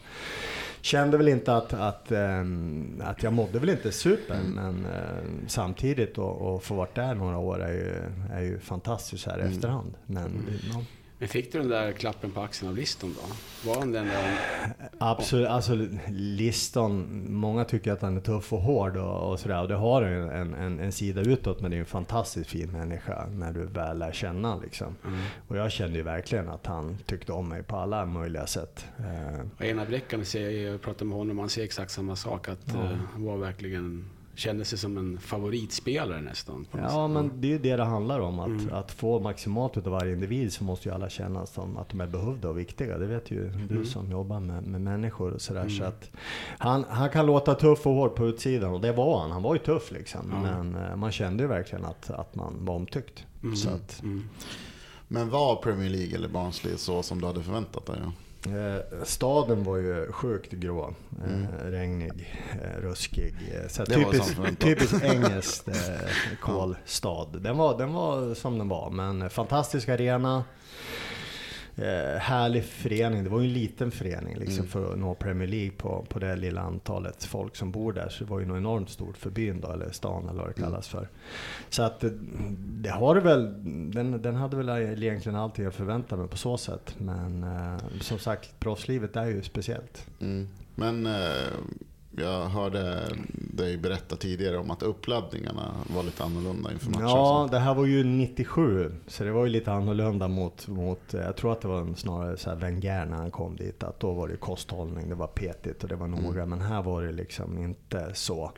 kände 0.81 1.17
väl 1.17 1.29
inte 1.29 1.57
att, 1.57 1.73
att, 1.73 2.13
ähm, 2.13 3.03
att 3.05 3.23
jag 3.23 3.33
mådde 3.33 3.59
väl 3.59 3.69
inte 3.69 3.93
super 3.93 4.35
mm. 4.35 4.55
men 4.55 4.87
äh, 4.87 5.47
samtidigt 5.47 6.19
att 6.19 6.63
få 6.63 6.75
varit 6.75 6.95
där 6.95 7.15
några 7.15 7.39
år 7.39 7.63
är 7.63 7.73
ju, 7.73 7.95
är 8.33 8.41
ju 8.41 8.59
fantastiskt 8.59 9.27
här 9.27 9.39
i 9.39 9.41
mm. 9.41 9.53
efterhand. 9.53 9.95
Men, 10.07 10.27
mm. 10.27 10.45
ja. 10.73 10.85
Men 11.23 11.29
fick 11.29 11.53
du 11.53 11.59
den 11.59 11.69
där 11.69 11.93
klappen 11.93 12.31
på 12.31 12.41
axeln 12.41 12.71
av 12.71 12.77
Liston 12.77 13.15
då? 13.15 13.35
Var 13.71 13.79
han 13.79 13.93
den 13.93 14.07
där... 14.07 14.39
Absolut, 14.99 15.49
alltså 15.49 15.73
Liston, 16.09 17.25
många 17.33 17.65
tycker 17.65 17.93
att 17.93 18.03
han 18.03 18.17
är 18.17 18.21
tuff 18.21 18.53
och 18.53 18.61
hård 18.61 18.97
och, 18.97 19.31
och 19.31 19.41
sådär. 19.41 19.63
Och 19.63 19.69
det 19.69 19.75
har 19.75 20.03
en, 20.03 20.55
en, 20.55 20.81
en 20.81 20.93
sida 20.93 21.21
utåt, 21.21 21.61
men 21.61 21.71
det 21.71 21.77
är 21.77 21.79
en 21.79 21.87
fantastiskt 21.87 22.51
fin 22.51 22.73
människa 22.73 23.27
när 23.27 23.53
du 23.53 23.67
väl 23.67 23.99
lär 23.99 24.13
känna 24.13 24.57
liksom. 24.57 24.97
Mm. 25.07 25.21
Och 25.49 25.57
jag 25.57 25.73
kände 25.73 25.97
ju 25.97 26.03
verkligen 26.03 26.49
att 26.49 26.67
han 26.67 26.99
tyckte 27.07 27.33
om 27.33 27.49
mig 27.49 27.63
på 27.63 27.77
alla 27.77 28.07
möjliga 28.07 28.47
sätt. 28.47 28.87
Eh, 28.99 29.47
och 29.59 29.65
ena 29.65 29.85
veckan, 29.85 30.25
jag 30.35 30.83
pratade 30.83 31.05
med 31.05 31.19
honom, 31.19 31.37
man 31.37 31.49
ser 31.49 31.65
exakt 31.65 31.91
samma 31.91 32.17
sak. 32.17 32.49
Att 32.49 32.75
ja. 32.75 32.81
uh, 32.81 32.99
han 33.13 33.25
var 33.25 33.37
verkligen 33.37 34.11
kände 34.35 34.65
sig 34.65 34.79
som 34.79 34.99
en 34.99 35.19
favoritspelare 35.19 36.21
nästan. 36.21 36.67
Ja, 36.73 37.09
men 37.09 37.41
det 37.41 37.47
är 37.47 37.51
ju 37.51 37.59
det 37.59 37.77
det 37.77 37.85
handlar 37.85 38.21
om. 38.21 38.41
Att, 38.41 38.47
mm. 38.47 38.73
att 38.73 38.91
få 38.91 39.21
maximalt 39.21 39.77
av 39.77 39.83
varje 39.83 40.13
individ 40.13 40.53
så 40.53 40.65
måste 40.65 40.89
ju 40.89 40.95
alla 40.95 41.09
känna 41.09 41.47
som 41.47 41.77
att 41.77 41.89
de 41.89 42.01
är 42.01 42.07
behövda 42.07 42.49
och 42.49 42.59
viktiga. 42.59 42.99
Det 42.99 43.07
vet 43.07 43.31
ju 43.31 43.49
du 43.49 43.75
mm. 43.75 43.87
som 43.87 44.11
jobbar 44.11 44.41
med, 44.41 44.63
med 44.63 44.81
människor 44.81 45.33
och 45.33 45.41
sådär. 45.41 45.61
Mm. 45.61 45.73
Så 45.73 45.85
att 45.85 46.11
han, 46.59 46.85
han 46.89 47.11
kan 47.11 47.27
låta 47.27 47.55
tuff 47.55 47.87
och 47.87 47.93
hård 47.93 48.15
på 48.15 48.27
utsidan 48.27 48.73
och 48.73 48.81
det 48.81 48.93
var 48.93 49.21
han. 49.21 49.31
Han 49.31 49.43
var 49.43 49.55
ju 49.55 49.61
tuff 49.61 49.93
liksom. 49.93 50.21
Men 50.43 50.77
uh, 50.77 50.97
man 50.97 51.13
kände 51.13 51.43
ju 51.43 51.49
verkligen 51.49 51.85
att, 51.85 52.11
att 52.11 52.35
man 52.35 52.65
var 52.65 52.75
omtyckt. 52.75 53.25
Mm. 53.43 53.57
Så 53.57 53.71
att, 53.71 54.03
mm. 54.03 54.29
men 55.09 55.31
var 55.31 55.57
Premier 55.57 55.91
League 55.91 56.17
eller 56.17 56.29
Barnsley 56.29 56.77
så 56.77 57.03
som 57.03 57.21
du 57.21 57.27
hade 57.27 57.43
förväntat 57.43 57.87
dig? 57.87 57.97
Ja? 58.05 58.13
Eh, 58.47 59.05
staden 59.05 59.65
var 59.65 59.77
ju 59.77 60.13
sjukt 60.13 60.53
grå. 60.53 60.95
Eh, 61.25 61.33
mm. 61.33 61.47
Regnig, 61.63 62.35
eh, 62.63 62.81
ruskig. 62.81 63.35
Så 63.69 63.87
typiskt, 63.87 64.39
typiskt 64.59 65.05
engelskt 65.05 65.69
kolstad. 66.41 67.29
Den 67.33 67.57
var, 67.57 67.79
den 67.79 67.93
var 67.93 68.35
som 68.35 68.59
den 68.59 68.69
var, 68.69 68.91
men 68.91 69.31
fantastisk 69.31 69.89
arena 69.89 70.45
eh, 71.77 72.19
härlig 72.19 72.65
förening. 72.65 73.25
Det 73.25 73.31
var 73.31 73.41
ju 73.41 73.47
en 73.47 73.53
liten 73.53 73.91
förening 73.91 74.37
liksom, 74.37 74.59
mm. 74.59 74.69
för 74.69 74.93
att 74.93 74.99
nå 74.99 75.15
Premier 75.15 75.49
League 75.49 75.71
på, 75.71 76.07
på 76.09 76.19
det 76.19 76.37
lilla 76.37 76.61
antalet 76.61 77.25
folk 77.25 77.57
som 77.57 77.71
bor 77.71 77.93
där. 77.93 78.09
Så 78.09 78.25
det 78.25 78.31
var 78.31 78.41
ju 78.41 78.47
nog 78.47 78.57
enormt 78.57 78.91
stort 78.91 79.17
för 79.17 79.31
byn 79.31 79.61
då, 79.61 79.73
eller 79.73 79.91
stan 79.91 80.29
eller 80.29 80.43
vad 80.43 80.49
det 80.49 80.59
mm. 80.59 80.71
kallas 80.71 80.89
för. 80.89 81.09
Så 81.69 81.83
att 81.83 82.05
det 82.59 82.91
har 82.91 83.17
väl, 83.17 83.53
den, 83.91 84.23
den 84.23 84.35
hade 84.35 84.57
väl 84.57 84.69
egentligen 84.69 85.39
allting 85.39 85.65
jag 85.65 85.75
förväntade 85.75 86.21
mig 86.23 86.31
på 86.31 86.37
så 86.37 86.59
sätt. 86.59 86.95
Men 86.99 87.43
eh, 87.43 88.01
som 88.01 88.19
sagt, 88.19 88.61
proffslivet 88.61 89.17
är 89.17 89.27
ju 89.27 89.43
speciellt. 89.43 90.07
Mm. 90.21 90.49
Men 90.75 91.07
eh, 91.07 91.13
jag 92.17 92.49
hörde 92.49 93.09
dig 93.35 93.77
berätta 93.77 94.17
tidigare 94.17 94.59
om 94.59 94.71
att 94.71 94.83
uppladdningarna 94.83 95.75
var 95.95 96.03
lite 96.03 96.25
annorlunda 96.25 96.73
inför 96.73 96.91
matchen. 96.91 97.07
Ja, 97.09 97.49
det 97.51 97.59
här 97.59 97.75
var 97.75 97.87
ju 97.87 98.05
97, 98.05 98.93
så 99.07 99.25
det 99.25 99.33
var 99.33 99.45
ju 99.45 99.51
lite 99.51 99.73
annorlunda 99.73 100.29
mot, 100.29 100.69
mot 100.69 101.01
jag 101.11 101.37
tror 101.37 101.53
att 101.53 101.61
det 101.61 101.69
var 101.69 101.95
snarare 101.95 102.37
så 102.37 102.51
här 102.51 102.57
Wenger 102.57 103.07
när 103.07 103.17
han 103.17 103.31
kom 103.31 103.57
dit, 103.57 103.83
att 103.83 104.01
då 104.01 104.13
var 104.13 104.29
det 104.29 104.37
kosthållning, 104.37 105.09
det 105.09 105.15
var 105.15 105.27
petigt 105.27 105.83
och 105.83 105.89
det 105.89 105.97
var 105.97 106.07
noga. 106.07 106.43
Mm. 106.43 106.49
Men 106.49 106.61
här 106.61 106.83
var 106.83 107.03
det 107.03 107.13
liksom 107.13 107.59
inte 107.59 108.11
så. 108.15 108.53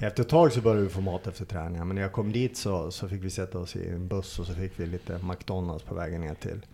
Efter 0.00 0.22
ett 0.22 0.28
tag 0.28 0.52
så 0.52 0.60
började 0.60 0.82
vi 0.82 0.88
få 0.88 1.00
mat 1.00 1.26
efter 1.26 1.44
träningen, 1.44 1.86
men 1.86 1.94
när 1.94 2.02
jag 2.02 2.12
kom 2.12 2.32
dit 2.32 2.56
så, 2.56 2.90
så 2.90 3.08
fick 3.08 3.24
vi 3.24 3.30
sätta 3.30 3.58
oss 3.58 3.76
i 3.76 3.88
en 3.88 4.08
buss 4.08 4.38
och 4.38 4.46
så 4.46 4.54
fick 4.54 4.80
vi 4.80 4.86
lite 4.86 5.18
McDonalds 5.22 5.84
på 5.84 5.94
vägen 5.94 6.20
ner 6.20 6.34
till, 6.34 6.66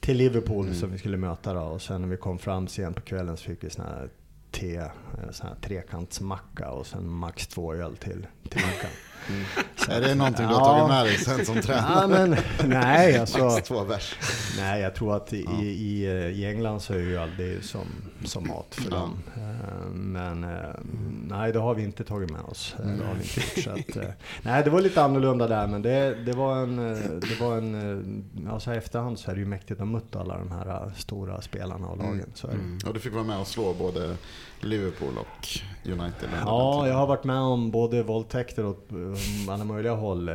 till 0.00 0.16
Liverpool 0.16 0.64
mm. 0.64 0.74
som 0.74 0.92
vi 0.92 0.98
skulle 0.98 1.16
möta 1.16 1.54
då. 1.54 1.60
Och 1.60 1.82
sen 1.82 2.00
när 2.00 2.08
vi 2.08 2.16
kom 2.16 2.38
fram 2.38 2.68
sent 2.68 2.96
på 2.96 3.02
kvällen 3.02 3.36
så 3.36 3.44
fick 3.44 3.64
vi 3.64 3.70
såna 3.70 3.88
här 3.88 4.08
te, 4.54 4.90
sån 5.30 5.46
här 5.48 5.56
trekantsmacka 5.60 6.70
och 6.70 6.86
sen 6.86 7.10
max 7.10 7.46
två 7.46 7.74
öl 7.74 7.96
till, 7.96 8.26
till 8.48 8.60
mackan. 8.60 8.90
Mm. 9.28 9.44
Är 9.88 10.08
det 10.08 10.14
någonting 10.14 10.48
du 10.48 10.54
har 10.54 10.64
tagit 10.64 10.88
med 10.88 11.04
dig 11.06 11.18
sen 11.18 11.46
som 11.46 11.62
tränare? 11.62 12.00
Ja, 12.00 12.06
men, 12.06 12.36
nej, 12.70 13.18
alltså, 13.18 13.44
max 13.44 13.68
två 13.68 13.84
bärs. 13.84 14.14
Nej, 14.56 14.82
jag 14.82 14.94
tror 14.94 15.16
att 15.16 15.32
i, 15.32 15.44
ja. 15.44 15.62
i, 15.62 16.04
i 16.34 16.46
England 16.46 16.80
så 16.80 16.92
är 16.94 16.98
ju 16.98 17.18
öl 17.18 17.30
det 17.38 17.64
som, 17.64 17.86
som 18.24 18.48
mat 18.48 18.66
för 18.74 18.90
ja. 18.90 18.96
dem. 18.96 19.22
Eh, 19.36 19.90
men 19.90 20.44
eh, 20.44 20.74
nej, 21.28 21.52
det 21.52 21.58
har 21.58 21.74
vi 21.74 21.82
inte 21.82 22.04
tagit 22.04 22.30
med 22.30 22.40
oss. 22.40 22.74
Mm. 22.82 22.98
Det 22.98 23.04
har 23.04 23.14
vi 23.14 23.20
inte 23.20 23.40
gjort, 23.40 23.64
så 23.64 23.70
att, 23.70 24.04
eh, 24.04 24.14
nej, 24.42 24.64
det 24.64 24.70
var 24.70 24.80
lite 24.80 25.02
annorlunda 25.02 25.46
där, 25.46 25.66
men 25.66 25.82
det, 25.82 26.14
det 26.26 26.32
var 26.32 26.56
en... 26.56 26.76
Det 27.20 27.40
var 27.40 27.56
en 27.56 28.24
alltså 28.50 28.74
efterhand 28.74 29.18
så 29.18 29.30
är 29.30 29.34
det 29.34 29.40
ju 29.40 29.46
mäktigt 29.46 29.80
att 29.80 29.88
möta 29.88 30.20
alla 30.20 30.38
de 30.38 30.50
här 30.50 30.92
stora 30.96 31.40
spelarna 31.40 31.86
och 31.86 31.98
lagen. 31.98 32.14
Mm. 32.14 32.30
Så 32.34 32.48
mm. 32.48 32.78
Och 32.86 32.94
du 32.94 33.00
fick 33.00 33.12
vara 33.12 33.24
med 33.24 33.40
och 33.40 33.46
slå 33.46 33.74
både 33.74 34.16
Liverpool 34.60 35.18
och 35.18 35.48
United? 35.86 36.28
Ja, 36.44 36.88
jag 36.88 36.94
har 36.94 37.06
varit 37.06 37.24
med 37.24 37.38
om 37.38 37.70
både 37.70 38.02
våldtäkter 38.02 38.66
åt 38.66 38.88
alla 39.48 39.64
möjliga 39.64 39.94
håll. 39.94 40.30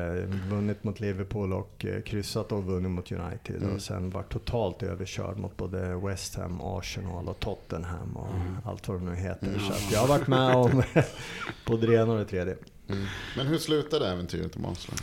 Vunnit 0.49 0.83
mot 0.83 0.99
Liverpool 0.99 1.53
och 1.53 1.85
kryssat 2.05 2.51
och 2.51 2.63
vunnit 2.63 2.91
mot 2.91 3.11
United. 3.11 3.63
Mm. 3.63 3.75
Och 3.75 3.81
sen 3.81 4.09
varit 4.09 4.31
totalt 4.31 4.83
överkörd 4.83 5.37
mot 5.37 5.57
både 5.57 5.95
West 5.95 6.35
Ham, 6.35 6.61
Arsenal 6.61 7.27
och 7.27 7.39
Tottenham 7.39 8.17
och 8.17 8.35
mm. 8.35 8.57
allt 8.65 8.87
vad 8.87 8.97
de 8.97 9.05
nu 9.05 9.15
heter. 9.15 9.47
Mm. 9.47 9.59
Så 9.59 9.93
jag 9.93 9.99
har 9.99 10.07
varit 10.07 10.27
med 10.27 10.55
om 10.55 10.78
ena 11.93 12.11
och 12.11 12.19
det 12.19 12.25
tredje. 12.25 12.55
Mm. 12.89 13.05
Men 13.37 13.47
hur 13.47 13.57
slutade 13.57 14.09
äventyret 14.09 14.55
i 14.55 14.59
Monster? 14.59 14.93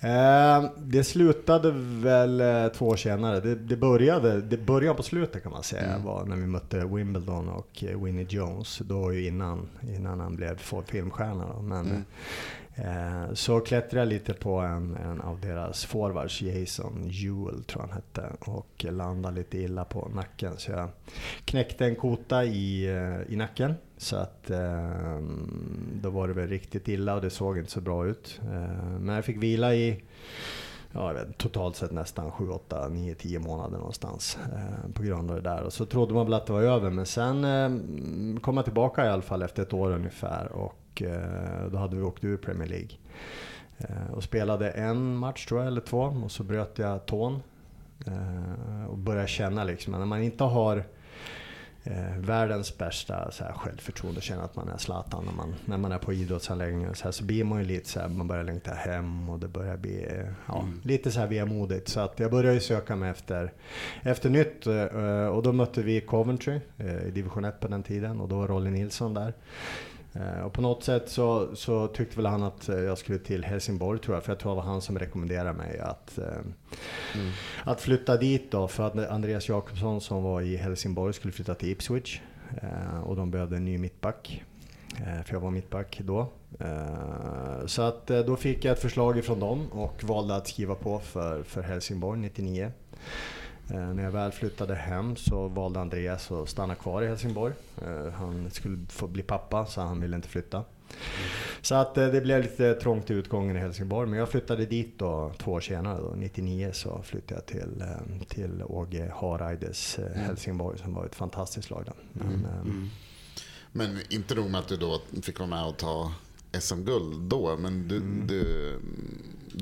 Eh, 0.00 0.70
det 0.76 1.04
slutade 1.04 1.70
väl 2.02 2.40
eh, 2.40 2.68
två 2.68 2.88
år 2.88 2.96
senare. 2.96 3.40
Det, 3.40 3.54
det 3.54 3.76
började, 3.76 4.40
det 4.40 4.56
början 4.56 4.96
på 4.96 5.02
slutet 5.02 5.42
kan 5.42 5.52
man 5.52 5.62
säga 5.62 5.82
mm. 5.82 6.04
var 6.04 6.24
när 6.24 6.36
vi 6.36 6.46
mötte 6.46 6.84
Wimbledon 6.84 7.48
och 7.48 7.84
eh, 7.84 8.02
Winnie 8.02 8.26
Jones. 8.28 8.78
Då 8.78 9.12
ju 9.12 9.26
innan, 9.26 9.68
innan 9.82 10.20
han 10.20 10.36
blev 10.36 10.58
filmstjärna. 10.86 11.46
Då. 11.54 11.62
Men, 11.62 11.86
mm. 11.86 12.04
Eh, 12.84 13.34
så 13.34 13.60
klättrade 13.60 14.00
jag 14.00 14.08
lite 14.08 14.34
på 14.34 14.54
en, 14.54 14.96
en 14.96 15.20
av 15.20 15.40
deras 15.40 15.84
forwards, 15.84 16.42
Jason 16.42 17.04
Jewel 17.08 17.64
tror 17.64 17.80
han 17.82 17.92
hette, 17.92 18.32
och 18.40 18.84
landade 18.90 19.36
lite 19.36 19.58
illa 19.58 19.84
på 19.84 20.08
nacken. 20.14 20.52
Så 20.56 20.70
jag 20.70 20.88
knäckte 21.44 21.84
en 21.84 21.96
kota 21.96 22.44
i, 22.44 22.86
eh, 22.86 23.32
i 23.32 23.36
nacken. 23.36 23.74
Så 23.96 24.16
att 24.16 24.50
eh, 24.50 25.18
då 26.02 26.10
var 26.10 26.28
det 26.28 26.34
väl 26.34 26.48
riktigt 26.48 26.88
illa 26.88 27.14
och 27.14 27.20
det 27.20 27.30
såg 27.30 27.58
inte 27.58 27.70
så 27.70 27.80
bra 27.80 28.06
ut. 28.06 28.40
Eh, 28.42 28.98
men 29.00 29.14
jag 29.14 29.24
fick 29.24 29.42
vila 29.42 29.74
i 29.74 30.02
ja, 30.92 31.12
vet, 31.12 31.38
totalt 31.38 31.76
sett 31.76 31.92
nästan 31.92 32.32
7, 32.32 32.50
8, 32.50 32.88
9, 32.88 33.14
10 33.14 33.38
månader 33.38 33.78
någonstans 33.78 34.38
eh, 34.52 34.92
på 34.92 35.02
grund 35.02 35.30
av 35.30 35.36
det 35.36 35.50
där. 35.50 35.62
Och 35.62 35.72
så 35.72 35.86
trodde 35.86 36.14
man 36.14 36.26
väl 36.26 36.34
att 36.34 36.46
det 36.46 36.52
var 36.52 36.62
över, 36.62 36.90
men 36.90 37.06
sen 37.06 37.44
eh, 37.44 38.40
kom 38.40 38.56
jag 38.56 38.64
tillbaka 38.64 39.04
i 39.04 39.08
alla 39.08 39.22
fall 39.22 39.42
efter 39.42 39.62
ett 39.62 39.72
år 39.72 39.90
ungefär 39.90 40.52
och 40.52 40.74
Eh, 41.02 41.70
då 41.72 41.78
hade 41.78 41.96
vi 41.96 42.02
åkt 42.02 42.24
ur 42.24 42.36
Premier 42.36 42.68
League. 42.68 42.90
Eh, 43.78 44.12
och 44.12 44.22
spelade 44.22 44.70
en 44.70 45.16
match 45.16 45.46
tror 45.46 45.60
jag, 45.60 45.68
eller 45.68 45.80
två, 45.80 46.02
och 46.24 46.30
så 46.30 46.42
bröt 46.42 46.78
jag 46.78 47.06
tån. 47.06 47.42
Eh, 48.06 48.84
och 48.90 48.98
började 48.98 49.28
känna 49.28 49.64
liksom, 49.64 49.92
när 49.92 50.06
man 50.06 50.22
inte 50.22 50.44
har 50.44 50.84
världens 52.18 52.78
bästa 52.78 53.30
så 53.30 53.44
här, 53.44 53.52
självförtroende, 53.52 54.20
känna 54.20 54.42
att 54.42 54.56
man 54.56 54.68
är 54.68 54.76
Zlatan 54.76 55.24
när 55.24 55.32
man, 55.32 55.54
när 55.64 55.78
man 55.78 55.92
är 55.92 55.98
på 55.98 56.12
idrottsanläggningen. 56.12 56.94
Så, 56.94 57.04
här, 57.04 57.12
så 57.12 57.24
blir 57.24 57.44
man 57.44 57.58
ju 57.58 57.64
lite 57.64 57.88
så 57.88 58.00
här, 58.00 58.08
man 58.08 58.28
börjar 58.28 58.44
längta 58.44 58.74
hem 58.74 59.28
och 59.28 59.38
det 59.38 59.48
börjar 59.48 59.76
bli 59.76 60.24
ja, 60.46 60.60
mm. 60.62 60.80
lite 60.84 61.10
så 61.10 61.20
här 61.20 61.26
vemodigt. 61.26 61.88
Så 61.88 62.00
att 62.00 62.20
jag 62.20 62.30
började 62.30 62.54
ju 62.54 62.60
söka 62.60 62.96
mig 62.96 63.10
efter, 63.10 63.52
efter 64.02 64.30
nytt 64.30 64.66
och 65.32 65.42
då 65.42 65.52
mötte 65.52 65.82
vi 65.82 66.00
Coventry 66.00 66.60
i 67.06 67.10
division 67.10 67.44
1 67.44 67.60
på 67.60 67.68
den 67.68 67.82
tiden 67.82 68.20
och 68.20 68.28
då 68.28 68.38
var 68.38 68.48
Rolly 68.48 68.70
Nilsson 68.70 69.14
där. 69.14 69.34
Eh, 70.12 70.40
och 70.40 70.52
på 70.52 70.62
något 70.62 70.84
sätt 70.84 71.08
så, 71.08 71.56
så, 71.56 71.86
tyckte 71.86 72.16
väl 72.16 72.26
han 72.26 72.42
att 72.42 72.68
eh, 72.68 72.78
jag 72.78 72.98
skulle 72.98 73.18
till 73.18 73.44
Helsingborg 73.44 74.00
tror 74.00 74.16
jag, 74.16 74.24
för 74.24 74.32
jag 74.32 74.38
tror 74.38 74.52
det 74.52 74.56
var 74.56 74.62
han 74.62 74.82
som 74.82 74.98
rekommenderade 74.98 75.52
mig 75.52 75.78
att, 75.78 76.18
eh, 76.18 76.24
mm. 77.14 77.30
att 77.64 77.80
flytta 77.80 78.16
dit 78.16 78.50
då. 78.50 78.68
För 78.68 78.86
att 78.86 79.10
Andreas 79.10 79.48
Jakobsson 79.48 80.00
som 80.00 80.22
var 80.22 80.40
i 80.40 80.56
Helsingborg 80.56 81.14
skulle 81.14 81.32
flytta 81.32 81.54
till 81.54 81.70
Ipswich 81.70 82.20
och 83.04 83.16
de 83.16 83.30
behövde 83.30 83.56
en 83.56 83.64
ny 83.64 83.78
mittback. 83.78 84.44
För 85.24 85.34
jag 85.34 85.40
var 85.40 85.50
mittback 85.50 86.00
då. 86.04 86.28
Så 87.66 87.82
att 87.82 88.06
då 88.06 88.36
fick 88.36 88.64
jag 88.64 88.72
ett 88.72 88.78
förslag 88.78 89.18
ifrån 89.18 89.40
dem 89.40 89.66
och 89.72 90.04
valde 90.04 90.36
att 90.36 90.48
skriva 90.48 90.74
på 90.74 90.98
för, 90.98 91.42
för 91.42 91.62
Helsingborg 91.62 92.20
99. 92.20 92.72
Eh, 93.70 93.94
när 93.94 94.02
jag 94.04 94.10
väl 94.10 94.32
flyttade 94.32 94.74
hem 94.74 95.16
så 95.16 95.48
valde 95.48 95.80
Andreas 95.80 96.30
att 96.30 96.48
stanna 96.48 96.74
kvar 96.74 97.02
i 97.02 97.06
Helsingborg. 97.06 97.54
Eh, 97.82 98.12
han 98.12 98.50
skulle 98.50 98.78
få 98.88 99.06
bli 99.06 99.22
pappa 99.22 99.66
så 99.66 99.80
han 99.80 100.00
ville 100.00 100.16
inte 100.16 100.28
flytta. 100.28 100.64
Så 101.62 101.74
att 101.74 101.96
eh, 101.96 102.06
det 102.06 102.20
blev 102.20 102.42
lite 102.42 102.74
trångt 102.74 103.10
i 103.10 103.14
utgången 103.14 103.56
i 103.56 103.58
Helsingborg. 103.58 104.08
Men 104.08 104.18
jag 104.18 104.28
flyttade 104.28 104.66
dit 104.66 104.98
då 104.98 105.32
två 105.38 105.52
år 105.52 105.60
senare, 105.60 105.98
då, 105.98 106.14
99, 106.16 106.70
så 106.72 107.02
flyttade 107.02 107.34
jag 107.34 107.46
till, 107.46 107.84
till 108.28 108.62
Åge 108.62 109.12
Hareides 109.16 109.98
mm. 109.98 110.12
Helsingborg 110.18 110.78
som 110.78 110.94
var 110.94 111.06
ett 111.06 111.14
fantastiskt 111.14 111.70
lag. 111.70 111.88
Men, 112.12 112.28
mm. 112.28 112.44
Mm. 112.44 112.88
men 113.72 113.98
inte 114.10 114.34
nog 114.34 114.50
med 114.50 114.60
att 114.60 114.68
du 114.68 114.76
då 114.76 115.00
fick 115.22 115.38
vara 115.38 115.48
med 115.48 115.64
och 115.64 115.76
ta 115.76 116.12
SM-guld 116.52 117.28
då, 117.28 117.56
men 117.56 117.88
du, 117.88 117.96
mm. 117.96 118.26
du 118.26 118.78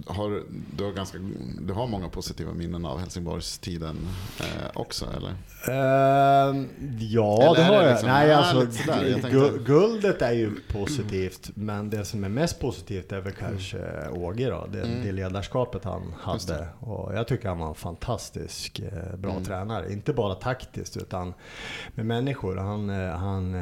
har, 0.07 0.42
du, 0.77 0.85
har 0.85 0.92
ganska, 0.92 1.18
du 1.61 1.72
har 1.72 1.87
många 1.87 2.09
positiva 2.09 2.53
minnen 2.53 2.87
av 2.87 2.99
Helsingborgstiden 2.99 3.96
eh, 4.40 4.70
också 4.75 5.07
eller? 5.16 5.31
Uh, 5.68 6.66
ja, 6.99 7.42
eller 7.42 7.55
det 7.55 7.62
har 7.62 7.83
jag. 7.83 7.90
Liksom, 7.90 8.09
Nej, 8.09 8.33
alltså, 8.33 8.83
tänkte... 8.87 9.53
Guldet 9.64 10.22
är 10.22 10.33
ju 10.33 10.51
positivt, 10.68 11.51
mm. 11.57 11.66
men 11.66 11.90
det 11.90 12.05
som 12.05 12.25
är 12.25 12.29
mest 12.29 12.61
positivt 12.61 13.12
är 13.12 13.20
väl 13.20 13.33
kanske 13.33 13.79
mm. 13.79 14.22
Åge 14.22 14.51
då. 14.51 14.66
Det, 14.72 14.83
mm. 14.83 15.05
det 15.05 15.12
ledarskapet 15.12 15.85
han 15.85 16.14
hade. 16.20 16.68
Och 16.81 17.14
jag 17.14 17.29
tycker 17.29 17.49
han 17.49 17.59
var 17.59 17.68
en 17.68 17.75
fantastisk 17.75 18.81
eh, 18.81 19.16
bra 19.16 19.31
mm. 19.31 19.44
tränare. 19.44 19.92
Inte 19.92 20.12
bara 20.12 20.35
taktiskt, 20.35 20.96
utan 20.96 21.35
med 21.94 22.07
människor. 22.07 22.57
Han, 22.57 22.90
eh, 22.90 23.11
han 23.11 23.57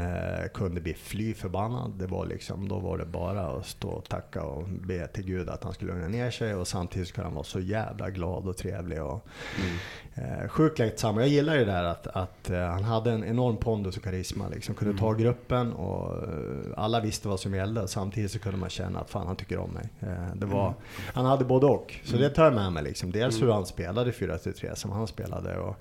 kunde 0.55 0.81
bli 0.81 0.95
fly 0.95 1.35
förbannad. 1.35 1.93
Det 1.99 2.07
var 2.07 2.27
liksom, 2.27 2.69
då 2.69 2.79
var 2.79 2.99
det 2.99 3.07
bara 3.15 3.47
att 3.47 3.67
stå 3.67 3.89
och 3.89 4.09
tacka 4.09 4.43
och 4.43 4.69
be 4.69 5.07
till 5.07 5.25
Gud 5.25 5.49
att 5.49 5.65
han 5.65 5.73
skulle 5.73 5.93
lugna 5.93 6.09
ner 6.09 6.31
sig 6.31 6.55
och 6.55 6.69
samtidigt 6.69 7.09
ska 7.09 7.23
han 7.23 7.35
vara 7.35 7.45
så 7.45 7.61
jävla 7.61 8.11
glad 8.11 8.49
och 8.49 8.57
trevlig. 8.57 9.03
Och, 9.03 9.27
mm. 9.61 10.41
eh, 10.43 10.49
sjukt 10.49 10.79
lättsam. 10.79 11.19
Jag 11.19 11.29
gillar 11.29 11.57
det 11.57 11.65
där 11.65 11.85
att, 11.85 12.07
att 12.07 12.51
eh, 12.51 12.59
han 12.59 12.85
hade 12.85 13.11
en 13.13 13.25
enorm 13.25 13.57
pondus 13.57 13.97
och 13.97 14.03
karisma. 14.03 14.49
Liksom. 14.49 14.75
Kunde 14.75 14.91
mm. 14.91 15.01
ta 15.01 15.13
gruppen 15.13 15.73
och 15.73 16.23
eh, 16.23 16.65
alla 16.77 17.01
visste 17.01 17.29
vad 17.29 17.41
som 17.41 17.55
gällde. 17.55 17.89
Samtidigt 17.89 18.31
så 18.31 18.39
kunde 18.39 18.59
man 18.59 18.71
känna 18.71 19.01
att 19.01 19.11
fan 19.11 19.27
han 19.27 19.37
tycker 19.37 19.59
om 19.59 19.71
mig. 19.71 19.89
Eh, 20.01 20.35
det 20.35 20.47
var, 20.47 20.67
mm. 20.67 20.81
Han 21.15 21.25
hade 21.25 21.45
både 21.45 21.67
och. 21.67 21.95
Så 22.05 22.17
det 22.17 22.31
tar 22.31 22.45
jag 22.45 22.55
med 22.55 22.73
mig. 22.73 22.83
Liksom. 22.83 23.13
Dels 23.13 23.37
hur 23.37 23.43
mm. 23.43 23.55
han 23.55 23.67
spelade 23.67 24.11
4-3 24.11 24.75
som 24.75 24.91
han 24.91 25.07
spelade. 25.07 25.59
Och, 25.59 25.77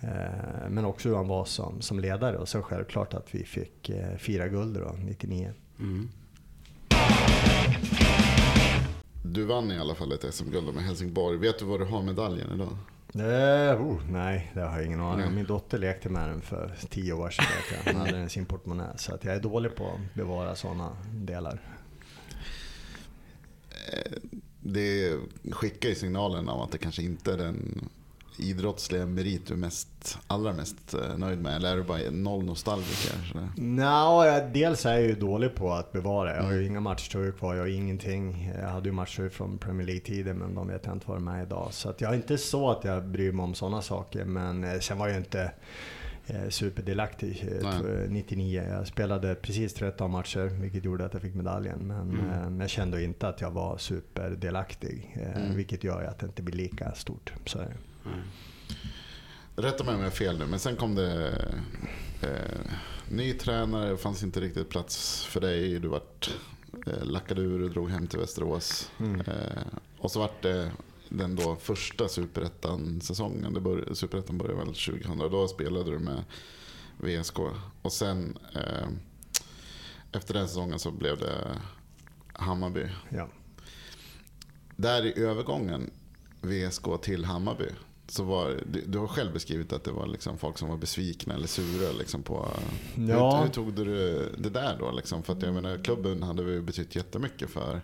eh, 0.00 0.68
men 0.68 0.84
också 0.84 1.08
hur 1.08 1.16
han 1.16 1.28
var 1.28 1.44
som, 1.44 1.80
som 1.80 2.00
ledare. 2.00 2.36
Och 2.36 2.48
så 2.48 2.62
självklart 2.62 3.14
att 3.14 3.34
vi 3.34 3.44
fick 3.44 3.88
eh, 3.90 4.16
fira 4.16 4.48
guld 4.48 4.76
då, 4.76 4.94
99. 4.98 5.52
Mm. 5.78 6.08
Du 9.22 9.44
vann 9.44 9.72
i 9.72 9.78
alla 9.78 9.94
fall 9.94 10.12
ett 10.12 10.34
SM-guld 10.34 10.74
med 10.74 10.84
Helsingborg. 10.84 11.38
Vet 11.38 11.58
du 11.58 11.64
vad 11.64 11.80
du 11.80 11.84
har 11.84 12.02
medaljen 12.02 12.48
idag? 12.54 12.76
Eh, 13.14 13.82
oh, 13.82 14.00
nej, 14.10 14.50
det 14.54 14.60
har 14.60 14.76
jag 14.76 14.86
ingen 14.86 15.00
aning 15.00 15.26
om. 15.26 15.34
Min 15.34 15.46
dotter 15.46 15.78
lekte 15.78 16.08
med 16.08 16.28
den 16.28 16.40
för 16.40 16.74
tio 16.90 17.12
år 17.12 17.30
sedan. 17.30 17.46
Hon 17.84 17.96
hade 17.96 18.12
den 18.12 18.26
i 18.26 18.30
sin 18.30 18.46
portmonnä. 18.46 18.92
Så 18.96 19.14
att 19.14 19.24
jag 19.24 19.34
är 19.34 19.40
dålig 19.40 19.76
på 19.76 19.86
att 19.86 20.14
bevara 20.14 20.54
sådana 20.54 20.96
delar. 21.14 21.60
Eh, 23.70 24.12
det 24.60 25.18
skickar 25.50 25.88
ju 25.88 25.94
signalen 25.94 26.48
om 26.48 26.60
att 26.60 26.72
det 26.72 26.78
kanske 26.78 27.02
inte 27.02 27.32
är 27.32 27.38
den 27.38 27.88
idrottsliga 28.38 29.06
merit 29.06 29.46
du 29.46 29.56
mest, 29.56 30.18
allra 30.26 30.52
mest 30.52 30.94
eh, 30.94 31.18
nöjd 31.18 31.42
med? 31.42 31.56
Eller 31.56 31.72
är 31.72 31.76
du 31.76 31.82
bara 31.82 32.10
noll 32.10 32.44
nostalgiker? 32.44 33.12
Nå, 33.56 34.24
dels 34.54 34.86
är 34.86 34.92
jag 34.92 35.02
ju 35.02 35.14
dålig 35.14 35.54
på 35.54 35.72
att 35.72 35.92
bevara. 35.92 36.36
Jag 36.36 36.42
har 36.42 36.52
ju 36.52 36.58
mm. 36.58 36.70
inga 36.70 36.80
matchtröjor 36.80 37.32
kvar, 37.32 37.54
jag 37.54 37.62
har 37.62 37.68
ingenting. 37.68 38.52
Jag 38.60 38.68
hade 38.68 38.88
ju 38.88 38.92
matchtröjor 38.92 39.30
från 39.30 39.58
Premier 39.58 39.86
League-tiden 39.86 40.38
men 40.38 40.54
de 40.54 40.68
vet 40.68 40.86
jag 40.86 40.94
inte 40.94 41.08
var 41.08 41.14
de 41.14 41.28
är 41.28 41.42
idag. 41.42 41.68
Så 41.70 41.94
jag 41.98 42.10
är 42.10 42.16
inte 42.16 42.38
så 42.38 42.70
att 42.70 42.84
jag 42.84 43.04
bryr 43.04 43.32
mig 43.32 43.44
om 43.44 43.54
sådana 43.54 43.82
saker. 43.82 44.24
Men 44.24 44.64
eh, 44.64 44.78
sen 44.78 44.98
var 44.98 45.08
jag 45.08 45.16
inte 45.16 45.52
eh, 46.26 46.48
superdelaktig 46.48 47.48
Nej. 47.62 48.08
99. 48.08 48.64
Jag 48.70 48.86
spelade 48.86 49.34
precis 49.34 49.74
13 49.74 50.10
matcher, 50.10 50.60
vilket 50.60 50.84
gjorde 50.84 51.04
att 51.04 51.12
jag 51.12 51.22
fick 51.22 51.34
medaljen. 51.34 51.78
Men 51.78 52.10
mm. 52.10 52.60
jag 52.60 52.70
kände 52.70 53.04
inte 53.04 53.28
att 53.28 53.40
jag 53.40 53.50
var 53.50 53.78
superdelaktig, 53.78 55.16
mm. 55.36 55.56
vilket 55.56 55.84
gör 55.84 56.04
att 56.04 56.18
det 56.18 56.26
inte 56.26 56.42
blir 56.42 56.56
lika 56.56 56.92
stort. 56.92 57.32
Så 57.46 57.58
Mm. 58.06 58.20
Rätta 59.56 59.84
mig 59.84 59.94
om 59.94 60.00
jag 60.00 60.06
har 60.06 60.16
fel 60.16 60.38
nu, 60.38 60.46
men 60.46 60.58
sen 60.58 60.76
kom 60.76 60.94
det 60.94 61.30
eh, 62.22 62.72
ny 63.08 63.32
tränare. 63.32 63.90
Det 63.90 63.96
fanns 63.96 64.22
inte 64.22 64.40
riktigt 64.40 64.68
plats 64.68 65.24
för 65.24 65.40
dig. 65.40 65.78
Du 65.78 65.88
vart 65.88 66.30
eh, 66.86 67.04
lackade 67.04 67.42
ur 67.42 67.62
och 67.62 67.70
drog 67.70 67.90
hem 67.90 68.06
till 68.06 68.18
Västerås. 68.18 68.90
Mm. 68.98 69.20
Eh, 69.20 69.62
och 69.98 70.10
så 70.10 70.18
vart 70.18 70.42
det 70.42 70.72
den 71.08 71.36
då 71.36 71.56
första 71.56 72.08
superettan-säsongen. 72.08 73.62
Bör, 73.62 73.94
superettan 73.94 74.38
började 74.38 74.58
väl 74.58 74.66
2000. 74.66 75.18
Då 75.18 75.48
spelade 75.48 75.90
du 75.90 75.98
med 75.98 76.24
VSK. 76.96 77.38
Och 77.82 77.92
sen 77.92 78.38
eh, 78.54 78.88
efter 80.12 80.34
den 80.34 80.48
säsongen 80.48 80.78
så 80.78 80.90
blev 80.90 81.18
det 81.18 81.60
Hammarby. 82.32 82.88
Ja. 83.08 83.28
Där 84.76 85.06
i 85.06 85.18
övergången 85.18 85.90
VSK 86.40 86.84
till 87.02 87.24
Hammarby 87.24 87.68
så 88.12 88.22
var, 88.22 88.60
du, 88.66 88.82
du 88.86 88.98
har 88.98 89.06
själv 89.06 89.32
beskrivit 89.32 89.72
att 89.72 89.84
det 89.84 89.92
var 89.92 90.06
liksom 90.06 90.38
folk 90.38 90.58
som 90.58 90.68
var 90.68 90.76
besvikna 90.76 91.34
eller 91.34 91.46
sura. 91.46 91.92
Liksom 91.92 92.22
på, 92.22 92.48
ja. 93.08 93.36
hur, 93.36 93.42
hur, 93.42 93.52
tog 93.52 93.72
du 93.72 93.84
det 94.38 94.50
där 94.50 94.76
då? 94.78 94.90
Liksom? 94.90 95.22
För 95.22 95.32
att 95.32 95.42
jag 95.42 95.54
menar, 95.54 95.84
klubben 95.84 96.22
hade 96.22 96.42
ju 96.42 96.62
betytt 96.62 96.96
jättemycket 96.96 97.50
för 97.50 97.80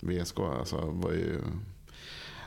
VSK. 0.00 0.38
Alltså, 0.38 0.76
var 0.76 1.10
ju, 1.10 1.40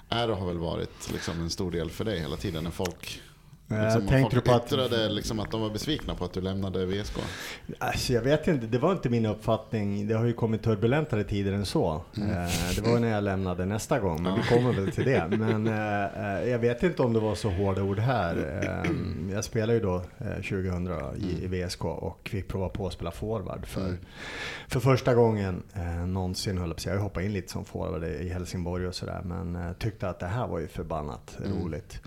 är 0.10 0.30
och 0.30 0.38
har 0.38 0.48
väl 0.48 0.58
varit 0.58 1.12
liksom 1.12 1.41
en 1.41 1.50
stor 1.50 1.72
del 1.72 1.89
för 1.89 2.06
dig 2.06 2.20
hela 2.20 2.36
tiden. 2.36 2.63
När 2.63 2.72
folk 2.72 3.22
Liksom, 3.69 4.08
Tänkte 4.08 4.21
folk 4.21 4.45
du 4.45 4.51
på 4.51 4.58
yttrade 4.65 5.06
att... 5.06 5.12
liksom 5.12 5.39
att 5.39 5.51
de 5.51 5.62
var 5.62 5.69
besvikna 5.69 6.15
på 6.15 6.25
att 6.25 6.34
du 6.34 6.41
lämnade 6.41 6.86
VSK? 6.86 7.17
Alltså, 7.80 8.13
jag 8.13 8.21
vet 8.21 8.47
inte, 8.47 8.65
det 8.65 8.77
var 8.77 8.91
inte 8.91 9.10
min 9.10 9.25
uppfattning. 9.25 10.08
Det 10.08 10.13
har 10.13 10.25
ju 10.25 10.34
kommit 10.34 10.63
turbulentare 10.63 11.23
tider 11.23 11.53
än 11.53 11.65
så. 11.65 12.01
Mm. 12.17 12.30
Eh, 12.30 12.49
det 12.75 12.82
var 12.82 12.99
när 12.99 13.08
jag 13.08 13.23
lämnade 13.23 13.65
nästa 13.65 13.99
gång, 13.99 14.23
men 14.23 14.32
ja. 14.32 14.39
vi 14.41 14.56
kommer 14.56 14.73
väl 14.73 14.91
till 14.91 15.06
det. 15.06 15.27
Men 15.38 15.67
eh, 15.67 16.41
eh, 16.41 16.49
jag 16.49 16.60
vet 16.60 16.84
inte 16.84 17.01
om 17.01 17.13
det 17.13 17.19
var 17.19 17.36
så 17.36 17.49
hårda 17.49 17.82
ord 17.82 17.99
här. 17.99 18.62
Jag 19.34 19.43
spelade 19.43 19.73
ju 19.73 19.80
då 19.80 20.01
2000 20.36 20.88
i, 21.17 21.43
i 21.43 21.47
VSK 21.47 21.86
och 21.86 22.30
fick 22.30 22.47
prova 22.47 22.69
på 22.69 22.88
att 22.88 22.93
spela 22.93 23.12
forward 23.12 23.65
för, 23.65 23.82
mm. 23.82 23.97
för 24.67 24.80
första 24.80 25.15
gången 25.15 25.63
någonsin, 26.08 26.58
höll 26.58 26.69
jag 26.69 26.84
på 26.84 26.89
Jag 26.89 26.99
hoppade 26.99 27.25
in 27.25 27.34
lite 27.34 27.51
som 27.51 27.65
forward 27.65 28.03
i 28.03 28.30
Helsingborg 28.30 28.88
och 28.88 28.95
sådär, 28.95 29.21
men 29.23 29.75
tyckte 29.80 30.10
att 30.10 30.19
det 30.19 30.27
här 30.27 30.47
var 30.47 30.60
ju 30.60 30.67
förbannat 30.67 31.38
mm. 31.45 31.60
roligt. 31.60 32.01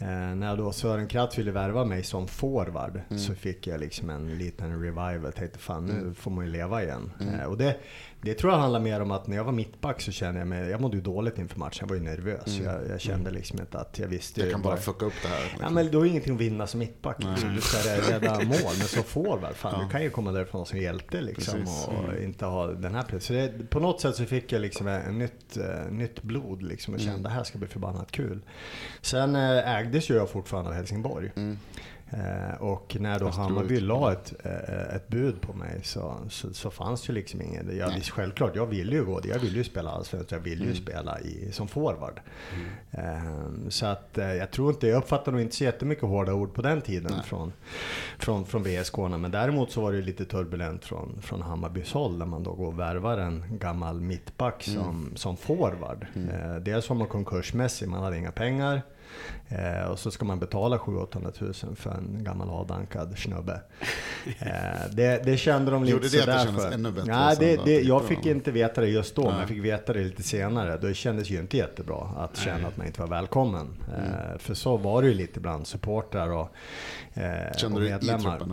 Eh, 0.00 0.34
när 0.34 0.56
då 0.56 0.72
Sören 0.72 1.08
Kratt 1.08 1.38
ville 1.38 1.50
värva 1.50 1.84
mig 1.84 2.04
som 2.04 2.28
forward 2.28 3.00
mm. 3.10 3.18
så 3.22 3.34
fick 3.34 3.66
jag 3.66 3.80
liksom 3.80 4.10
en 4.10 4.38
liten 4.38 4.82
revival. 4.82 5.32
Tänkte 5.32 5.58
fan 5.58 5.86
nu 5.86 5.92
mm. 5.92 6.14
får 6.14 6.30
man 6.30 6.44
ju 6.44 6.50
leva 6.50 6.82
igen. 6.82 7.12
Mm. 7.20 7.40
Eh, 7.40 7.46
och 7.46 7.58
det, 7.58 7.76
det 8.22 8.34
tror 8.34 8.52
jag 8.52 8.60
handlar 8.60 8.80
mer 8.80 9.00
om 9.00 9.10
att 9.10 9.26
när 9.26 9.36
jag 9.36 9.44
var 9.44 9.52
mittback 9.52 10.00
så 10.00 10.12
kände 10.12 10.40
jag 10.40 10.48
mig, 10.48 10.70
jag 10.70 10.80
mådde 10.80 10.96
ju 10.96 11.02
dåligt 11.02 11.38
inför 11.38 11.58
matchen. 11.58 11.78
Jag 11.80 11.88
var 11.88 11.96
ju 11.96 12.02
nervös. 12.02 12.58
Mm. 12.58 12.72
Jag, 12.72 12.88
jag, 12.88 13.00
kände 13.00 13.28
mm. 13.28 13.34
liksom 13.34 13.60
inte 13.60 13.78
att 13.78 13.98
jag 13.98 14.08
visste. 14.08 14.40
Jag 14.40 14.50
kan 14.50 14.62
bara 14.62 14.76
fucka 14.76 15.06
upp 15.06 15.12
det 15.22 15.28
här. 15.28 15.42
Liksom. 15.42 15.60
Ja 15.62 15.70
men 15.70 15.86
du 15.86 15.98
har 15.98 16.04
ingenting 16.04 16.34
att 16.34 16.40
vinna 16.40 16.66
som 16.66 16.80
mittback. 16.80 17.16
Liksom. 17.18 17.54
Du 17.54 17.60
ska 17.60 17.78
rädda 18.12 18.34
mål. 18.44 18.74
Men 18.78 18.88
som 18.88 19.02
forward, 19.02 19.54
fan 19.54 19.74
ja. 19.76 19.84
du 19.84 19.90
kan 19.90 20.02
ju 20.02 20.10
komma 20.10 20.32
därifrån 20.32 20.66
som 20.66 20.78
hjälte 20.78 21.20
liksom. 21.20 21.60
Precis. 21.60 21.88
Och 21.88 22.22
inte 22.22 22.44
ha 22.46 22.66
den 22.66 22.94
här 22.94 23.02
platsen. 23.02 23.66
på 23.70 23.80
något 23.80 24.00
sätt 24.00 24.16
så 24.16 24.24
fick 24.24 24.52
jag 24.52 24.60
liksom 24.60 24.86
en 24.86 25.18
nytt, 25.18 25.56
uh, 25.56 25.92
nytt 25.92 26.22
blod 26.22 26.62
liksom. 26.62 26.94
Och 26.94 27.00
kände 27.00 27.28
det 27.28 27.34
här 27.34 27.44
ska 27.44 27.58
bli 27.58 27.68
förbannat 27.68 28.12
kul. 28.12 28.40
Sen 29.00 29.36
uh, 29.36 29.68
ägdes 29.90 30.10
ju 30.10 30.14
jag 30.14 30.30
fortfarande 30.30 30.70
av 30.70 30.76
Helsingborg. 30.76 31.32
Mm. 31.36 31.58
Eh, 32.12 32.62
och 32.62 32.96
när 33.00 33.18
då 33.18 33.28
Hammarby 33.28 33.80
la 33.80 34.12
ett, 34.12 34.34
eh, 34.44 34.96
ett 34.96 35.08
bud 35.08 35.40
på 35.40 35.52
mig 35.52 35.80
så, 35.82 36.16
så, 36.28 36.54
så 36.54 36.70
fanns 36.70 37.08
ju 37.08 37.12
liksom 37.12 37.42
inget. 37.42 37.76
Jag, 37.76 37.94
visst, 37.94 38.10
självklart, 38.10 38.56
jag 38.56 38.66
ville 38.66 38.96
ju 38.96 39.04
gå 39.04 39.20
Jag 39.24 39.38
ville 39.38 39.56
ju 39.56 39.64
spela 39.64 39.90
allsvenskt. 39.90 40.32
Jag 40.32 40.38
ville 40.38 40.64
ju 40.64 40.70
mm. 40.70 40.82
spela 40.82 41.20
i, 41.20 41.52
som 41.52 41.68
forward. 41.68 42.20
Mm. 42.54 43.16
Eh, 43.16 43.68
så 43.68 43.86
att 43.86 44.18
eh, 44.18 44.34
jag 44.34 44.50
tror 44.50 44.70
inte, 44.70 44.86
jag 44.86 44.98
uppfattade 44.98 45.30
nog 45.30 45.40
inte 45.40 45.56
så 45.56 45.64
jättemycket 45.64 46.04
hårda 46.04 46.32
ord 46.32 46.54
på 46.54 46.62
den 46.62 46.80
tiden 46.80 47.22
från, 47.22 47.52
från, 48.18 48.46
från 48.46 48.62
VSK. 48.62 48.96
Men 48.96 49.30
däremot 49.30 49.72
så 49.72 49.80
var 49.80 49.92
det 49.92 50.00
lite 50.00 50.24
turbulent 50.24 50.84
från, 50.84 51.22
från 51.22 51.42
Hammarbys 51.42 51.92
håll 51.92 52.18
när 52.18 52.26
man 52.26 52.42
då 52.42 52.52
går 52.52 52.66
och 52.66 52.78
värvar 52.78 53.18
en 53.18 53.58
gammal 53.58 54.00
mittback 54.00 54.68
mm. 54.68 54.82
som, 54.82 55.12
som 55.16 55.36
forward. 55.36 56.06
Mm. 56.14 56.28
Eh, 56.28 56.56
dels 56.56 56.88
var 56.88 56.96
man 56.96 57.06
konkursmässig, 57.06 57.88
man 57.88 58.02
hade 58.02 58.18
inga 58.18 58.32
pengar. 58.32 58.82
Eh, 59.50 59.90
och 59.90 59.98
så 59.98 60.10
ska 60.10 60.24
man 60.24 60.38
betala 60.38 60.78
700 60.78 61.32
000 61.40 61.54
för 61.76 61.90
en 61.90 62.24
gammal 62.24 62.50
avdankad 62.50 63.18
snubbe. 63.18 63.60
Eh, 64.38 64.50
det, 64.92 65.24
det 65.24 65.36
kände 65.36 65.70
de 65.70 65.84
lite 65.84 65.92
Gjorde 65.92 66.08
det 66.08 66.20
att 66.20 66.26
det 66.26 66.44
kändes 66.44 66.74
ännu 66.74 66.92
bättre? 66.92 67.12
Nej, 67.12 67.36
det, 67.40 67.64
det, 67.64 67.80
jag 67.80 68.04
fick 68.04 68.26
inte 68.26 68.50
veta 68.50 68.80
det 68.80 68.86
just 68.86 69.14
då, 69.14 69.22
Nej. 69.22 69.30
men 69.30 69.40
jag 69.40 69.48
fick 69.48 69.64
veta 69.64 69.92
det 69.92 70.00
lite 70.00 70.22
senare. 70.22 70.76
Det 70.76 70.94
kändes 70.94 71.30
ju 71.30 71.38
inte 71.40 71.56
jättebra 71.56 72.08
att 72.16 72.36
känna 72.36 72.56
Nej. 72.56 72.66
att 72.66 72.76
man 72.76 72.86
inte 72.86 73.00
var 73.00 73.08
välkommen. 73.08 73.68
Mm. 73.96 74.10
Eh, 74.10 74.38
för 74.38 74.54
så 74.54 74.76
var 74.76 75.02
det 75.02 75.08
ju 75.08 75.14
lite 75.14 75.40
bland 75.40 75.66
supportrar 75.66 76.30
och, 76.32 76.48
eh, 77.14 77.56
Kände 77.56 77.76
och 77.76 77.82
medlemmar. 77.82 78.38
du 78.38 78.44
i 78.44 78.48
truppen 78.48 78.52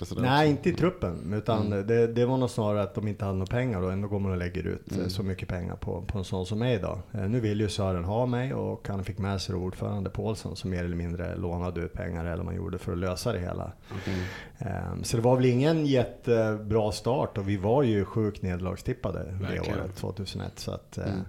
uppe? 0.00 0.20
Nej, 0.20 0.50
inte 0.50 0.68
i 0.68 0.72
truppen. 0.72 1.32
Utan 1.34 1.66
mm. 1.66 1.86
det, 1.86 2.06
det, 2.06 2.26
var 2.26 2.36
nog 2.36 2.50
snarare 2.50 2.82
att 2.82 2.94
de 2.94 3.08
inte 3.08 3.24
hade 3.24 3.38
några 3.38 3.50
pengar 3.50 3.82
och 3.82 3.92
ändå 3.92 4.08
går 4.08 4.18
man 4.18 4.32
och 4.32 4.38
lägger 4.38 4.66
ut 4.66 4.92
mm. 4.92 5.10
så 5.10 5.22
mycket 5.22 5.48
pengar 5.48 5.76
på, 5.76 6.02
på 6.02 6.18
en 6.18 6.24
sån 6.24 6.46
som 6.46 6.58
mig 6.58 6.78
då. 6.78 6.98
Nu 7.10 7.40
vill 7.40 7.60
ju 7.60 7.68
Sören 7.68 8.04
ha 8.04 8.26
mig 8.26 8.54
och 8.54 8.88
han 8.88 9.04
fick 9.04 9.18
med 9.18 9.40
sig 9.40 9.54
ordförande 9.54 9.89
Paulsson 10.10 10.56
som 10.56 10.70
mer 10.70 10.84
eller 10.84 10.96
mindre 10.96 11.36
lånade 11.36 11.80
ut 11.80 11.92
pengar 11.92 12.24
eller 12.24 12.44
man 12.44 12.56
gjorde 12.56 12.78
för 12.78 12.92
att 12.92 12.98
lösa 12.98 13.32
det 13.32 13.38
hela. 13.38 13.72
Mm. 14.06 15.04
Så 15.04 15.16
det 15.16 15.22
var 15.22 15.36
väl 15.36 15.44
ingen 15.44 15.86
jättebra 15.86 16.92
start 16.92 17.38
och 17.38 17.48
vi 17.48 17.56
var 17.56 17.82
ju 17.82 18.04
sjukt 18.04 18.42
nederlagstippade 18.42 19.34
det 19.40 19.60
året, 19.60 19.96
2001. 19.96 20.58
Så 20.58 20.70
att, 20.70 20.98
eh, 20.98 21.04
mm. 21.04 21.20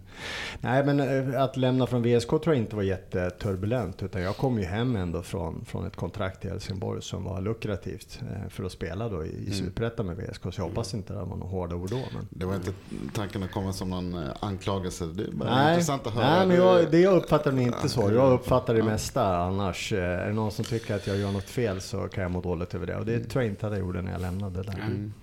Nej 0.59 0.85
men 0.85 0.99
eh, 0.99 1.43
att 1.43 1.57
lämna 1.57 1.87
från 1.87 2.03
VSK 2.03 2.27
tror 2.29 2.47
jag 2.47 2.57
inte 2.57 2.75
var 2.75 2.83
jätteturbulent 2.83 4.03
utan 4.03 4.21
jag 4.21 4.37
kom 4.37 4.59
ju 4.59 4.65
hem 4.65 4.95
ändå 4.95 5.21
från, 5.21 5.65
från 5.65 5.87
ett 5.87 5.95
kontrakt 5.95 6.45
i 6.45 6.49
Helsingborg 6.49 7.01
som 7.01 7.23
var 7.23 7.41
lukrativt 7.41 8.21
eh, 8.21 8.49
för 8.49 8.63
att 8.63 8.71
spela 8.71 9.09
då 9.09 9.25
i, 9.25 9.39
mm. 9.39 9.51
Superettan 9.53 10.05
med 10.05 10.17
VSK. 10.17 10.41
Så 10.41 10.61
jag 10.61 10.63
hoppas 10.63 10.93
inte 10.93 11.13
det 11.13 11.19
var 11.19 11.25
några 11.25 11.51
hårda 11.51 11.75
ord 11.75 11.89
då. 11.89 11.97
Men... 12.13 12.27
Det 12.29 12.45
var 12.45 12.55
inte 12.55 12.71
tanken 13.13 13.43
att 13.43 13.51
komma 13.51 13.73
som 13.73 13.89
någon 13.89 14.15
anklagelse? 14.39 15.05
Det 15.05 15.23
är 15.23 15.31
bara 15.31 15.55
nej, 15.55 15.73
intressant 15.73 16.07
att 16.07 16.13
höra. 16.13 16.37
Nej, 16.37 16.47
men 16.47 16.57
jag, 16.57 16.91
det 16.91 16.99
jag 16.99 17.15
uppfattar 17.17 17.51
det 17.51 17.61
inte 17.61 17.89
så. 17.89 18.11
Jag 18.11 18.31
uppfattar 18.51 18.73
det 18.73 18.83
mesta 18.83 19.37
annars. 19.37 19.93
Är 19.93 20.27
det 20.27 20.33
någon 20.33 20.51
som 20.51 20.65
tycker 20.65 20.95
att 20.95 21.07
jag 21.07 21.17
gör 21.17 21.31
något 21.31 21.49
fel 21.49 21.81
så 21.81 22.07
kan 22.07 22.21
jag 22.21 22.31
må 22.31 22.41
dåligt 22.41 22.75
över 22.75 22.87
det. 22.87 22.95
Och 22.95 23.05
det 23.05 23.15
mm. 23.15 23.29
tror 23.29 23.43
jag 23.43 23.51
inte 23.51 23.67
att 23.67 23.73
jag 23.73 23.79
gjorde 23.79 24.01
när 24.01 24.11
jag 24.11 24.21
lämnade 24.21 24.63
där. 24.63 24.73
Mm. 24.73 25.13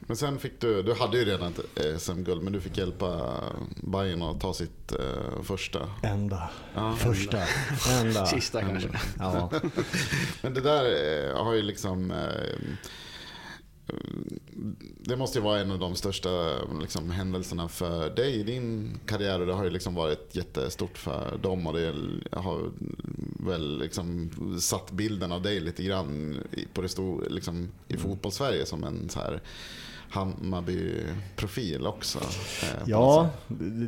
Men 0.00 0.16
sen 0.16 0.38
fick 0.38 0.60
du, 0.60 0.82
du 0.82 0.94
hade 0.94 1.18
ju 1.18 1.24
redan 1.24 1.52
ett 1.52 2.00
SM-guld, 2.02 2.42
men 2.42 2.52
du 2.52 2.60
fick 2.60 2.78
hjälpa 2.78 3.40
Bayern 3.76 4.22
att 4.22 4.40
ta 4.40 4.54
sitt 4.54 4.92
uh, 4.92 5.42
första. 5.42 5.78
Enda. 6.02 6.50
Ja. 6.74 6.96
Första. 6.96 7.38
Enda. 8.00 8.26
Sista 8.36 8.60
kanske. 8.60 8.88
Ja. 9.18 9.50
men 10.42 10.54
det 10.54 10.60
där 10.60 10.84
uh, 10.84 11.44
har 11.44 11.54
ju 11.54 11.62
liksom... 11.62 12.10
Uh, 12.10 12.16
det 15.00 15.16
måste 15.16 15.38
ju 15.38 15.44
vara 15.44 15.60
en 15.60 15.70
av 15.70 15.78
de 15.78 15.94
största 15.94 16.28
liksom, 16.80 17.10
händelserna 17.10 17.68
för 17.68 18.10
dig 18.10 18.34
i 18.34 18.42
din 18.42 18.98
karriär. 19.06 19.40
Och 19.40 19.46
det 19.46 19.52
har 19.52 19.64
ju 19.64 19.70
liksom 19.70 19.94
varit 19.94 20.36
jättestort 20.36 20.98
för 20.98 21.38
dem. 21.42 21.66
Och 21.66 21.72
det 21.72 21.94
har 22.32 22.70
väl 23.46 23.78
liksom 23.78 24.30
satt 24.60 24.90
bilden 24.90 25.32
av 25.32 25.42
dig 25.42 25.60
lite 25.60 25.82
grann 25.82 26.40
på 26.74 26.82
det 26.82 26.88
stor, 26.88 27.26
liksom, 27.30 27.68
i 27.88 27.94
mm. 27.94 28.02
fotbollssverige 28.02 28.66
som 28.66 28.84
en 28.84 29.08
så 29.08 29.20
här 29.20 29.40
Hammarby-profil 30.10 31.86
också. 31.86 32.18
Eh, 32.18 32.82
ja, 32.86 33.30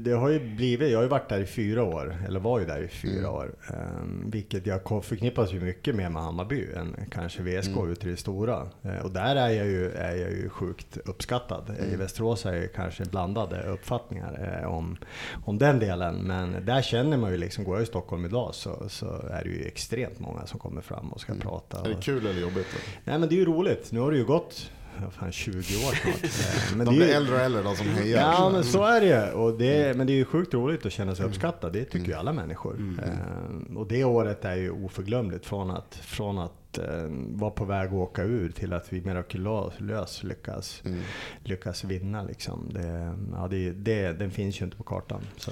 det 0.00 0.12
har 0.12 0.28
ju 0.28 0.54
blivit. 0.56 0.90
Jag 0.90 0.98
har 0.98 1.02
ju 1.02 1.08
varit 1.08 1.28
där 1.28 1.40
i 1.40 1.46
fyra 1.46 1.84
år, 1.84 2.16
eller 2.26 2.40
var 2.40 2.60
ju 2.60 2.66
där 2.66 2.82
i 2.82 2.88
fyra 2.88 3.18
mm. 3.18 3.34
år. 3.34 3.54
Eh, 3.68 3.76
vilket 4.24 4.66
jag 4.66 5.04
förknippas 5.04 5.52
ju 5.52 5.60
mycket 5.60 5.94
mer 5.94 6.08
med 6.08 6.22
Hammarby 6.22 6.72
än 6.76 6.96
kanske 7.10 7.42
VSK 7.42 7.76
mm. 7.76 7.92
ut 7.92 8.04
i 8.04 8.08
det 8.08 8.16
stora. 8.16 8.68
Eh, 8.82 8.98
och 9.04 9.10
där 9.10 9.36
är 9.36 9.48
jag 9.48 9.66
ju, 9.66 9.90
är 9.90 10.16
jag 10.16 10.30
ju 10.30 10.48
sjukt 10.48 10.98
uppskattad. 11.04 11.70
Mm. 11.78 11.92
I 11.92 11.96
Västerås 11.96 12.46
är 12.46 12.52
det 12.52 12.68
kanske 12.68 13.04
blandade 13.04 13.62
uppfattningar 13.62 14.60
eh, 14.62 14.74
om, 14.74 14.96
om 15.44 15.58
den 15.58 15.78
delen. 15.78 16.16
Men 16.16 16.64
där 16.64 16.82
känner 16.82 17.16
man 17.16 17.30
ju 17.30 17.36
liksom, 17.36 17.64
går 17.64 17.76
jag 17.76 17.82
i 17.82 17.86
Stockholm 17.86 18.24
idag 18.24 18.54
så, 18.54 18.88
så 18.88 19.06
är 19.30 19.44
det 19.44 19.50
ju 19.50 19.64
extremt 19.64 20.18
många 20.18 20.46
som 20.46 20.58
kommer 20.58 20.80
fram 20.80 21.12
och 21.12 21.20
ska 21.20 21.32
mm. 21.32 21.42
prata. 21.42 21.80
Är 21.84 21.94
det 21.94 22.02
kul 22.02 22.26
eller 22.26 22.40
jobbigt? 22.40 22.66
Nej 23.04 23.18
men 23.18 23.28
det 23.28 23.34
är 23.34 23.38
ju 23.38 23.44
roligt. 23.44 23.92
Nu 23.92 24.00
har 24.00 24.10
det 24.10 24.16
ju 24.16 24.24
gått 24.24 24.70
fan 25.10 25.32
20 25.32 25.56
år 25.56 25.62
snart. 25.62 26.24
Eh, 26.24 26.76
men 26.76 26.86
de 26.86 26.96
blir 26.96 27.06
ju... 27.06 27.12
äldre 27.12 27.34
och 27.34 27.40
äldre 27.40 27.62
de 27.62 27.76
som 27.76 27.86
hejar. 27.86 28.20
Ja, 28.20 28.50
men 28.52 28.64
så 28.64 28.84
är 28.84 29.00
det 29.00 29.32
och 29.32 29.58
det 29.58 29.96
Men 29.96 30.06
det 30.06 30.12
är 30.12 30.16
ju 30.16 30.24
sjukt 30.24 30.54
roligt 30.54 30.86
att 30.86 30.92
känna 30.92 31.14
sig 31.14 31.22
mm. 31.22 31.30
uppskattad. 31.30 31.72
Det 31.72 31.84
tycker 31.84 31.98
mm. 31.98 32.10
ju 32.10 32.14
alla 32.14 32.32
människor. 32.32 32.74
Mm. 32.74 32.98
mm. 32.98 33.76
Och 33.76 33.88
det 33.88 34.04
året 34.04 34.44
är 34.44 34.56
ju 34.56 34.70
oförglömligt 34.70 35.46
från 35.46 35.70
att, 35.70 35.94
från 35.94 36.38
att 36.38 36.78
eh, 36.78 36.84
vara 37.28 37.50
på 37.50 37.64
väg 37.64 37.88
att 37.88 37.94
åka 37.94 38.22
ur 38.22 38.50
till 38.50 38.72
att 38.72 38.92
vi 38.92 39.00
mirakulöst 39.00 40.22
lyckas, 40.22 40.82
mm. 40.84 41.00
lyckas 41.44 41.84
vinna. 41.84 42.22
Liksom. 42.22 42.70
Det, 42.72 43.16
ja, 43.32 43.48
det, 43.50 43.70
det, 43.70 44.12
den 44.12 44.30
finns 44.30 44.60
ju 44.60 44.64
inte 44.64 44.76
på 44.76 44.84
kartan. 44.84 45.20
Så 45.36 45.50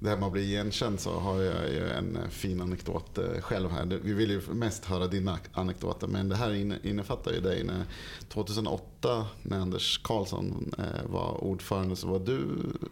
det 0.00 0.08
här 0.08 0.16
med 0.16 0.26
att 0.26 0.32
bli 0.32 0.42
igenkänd 0.42 1.00
så 1.00 1.10
har 1.10 1.42
jag 1.42 1.70
ju 1.70 1.88
en 1.88 2.18
fin 2.30 2.60
anekdot 2.60 3.18
eh, 3.18 3.40
själv 3.40 3.70
här. 3.70 4.00
Vi 4.02 4.12
vill 4.12 4.30
ju 4.30 4.40
mest 4.40 4.84
höra 4.84 5.06
dina 5.06 5.38
anekdoter 5.52 6.06
men 6.06 6.28
det 6.28 6.36
här 6.36 6.54
innefattar 6.86 7.32
ju 7.32 7.40
dig. 7.40 7.64
När 7.64 7.84
2008 8.28 9.26
när 9.42 9.58
Anders 9.58 9.98
Karlsson 9.98 10.74
eh, 10.78 11.10
var 11.10 11.44
ordförande 11.44 11.96
så 11.96 12.08
var 12.08 12.18
du, 12.18 12.46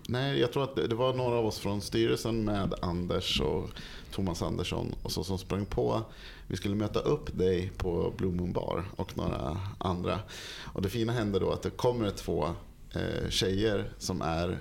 nej 0.08 0.40
jag 0.40 0.52
tror 0.52 0.64
att 0.64 0.76
det 0.76 0.94
var 0.94 1.14
några 1.14 1.36
av 1.36 1.46
oss 1.46 1.58
från 1.58 1.80
styrelsen 1.80 2.44
med 2.44 2.74
Anders 2.82 3.40
och 3.40 3.70
Thomas 4.12 4.42
Andersson 4.42 4.94
och 5.02 5.12
så 5.12 5.24
som 5.24 5.38
sprang 5.38 5.66
på. 5.66 6.02
Vi 6.46 6.56
skulle 6.56 6.74
möta 6.74 7.00
upp 7.00 7.38
dig 7.38 7.72
på 7.76 8.14
Blue 8.16 8.32
Moon 8.32 8.52
Bar 8.52 8.84
och 8.96 9.16
några 9.16 9.60
andra. 9.78 10.18
Och 10.62 10.82
det 10.82 10.88
fina 10.88 11.12
hände 11.12 11.38
då 11.38 11.50
att 11.50 11.62
det 11.62 11.70
kommer 11.70 12.10
två 12.10 12.48
eh, 12.94 13.30
tjejer 13.30 13.92
som 13.98 14.22
är 14.22 14.58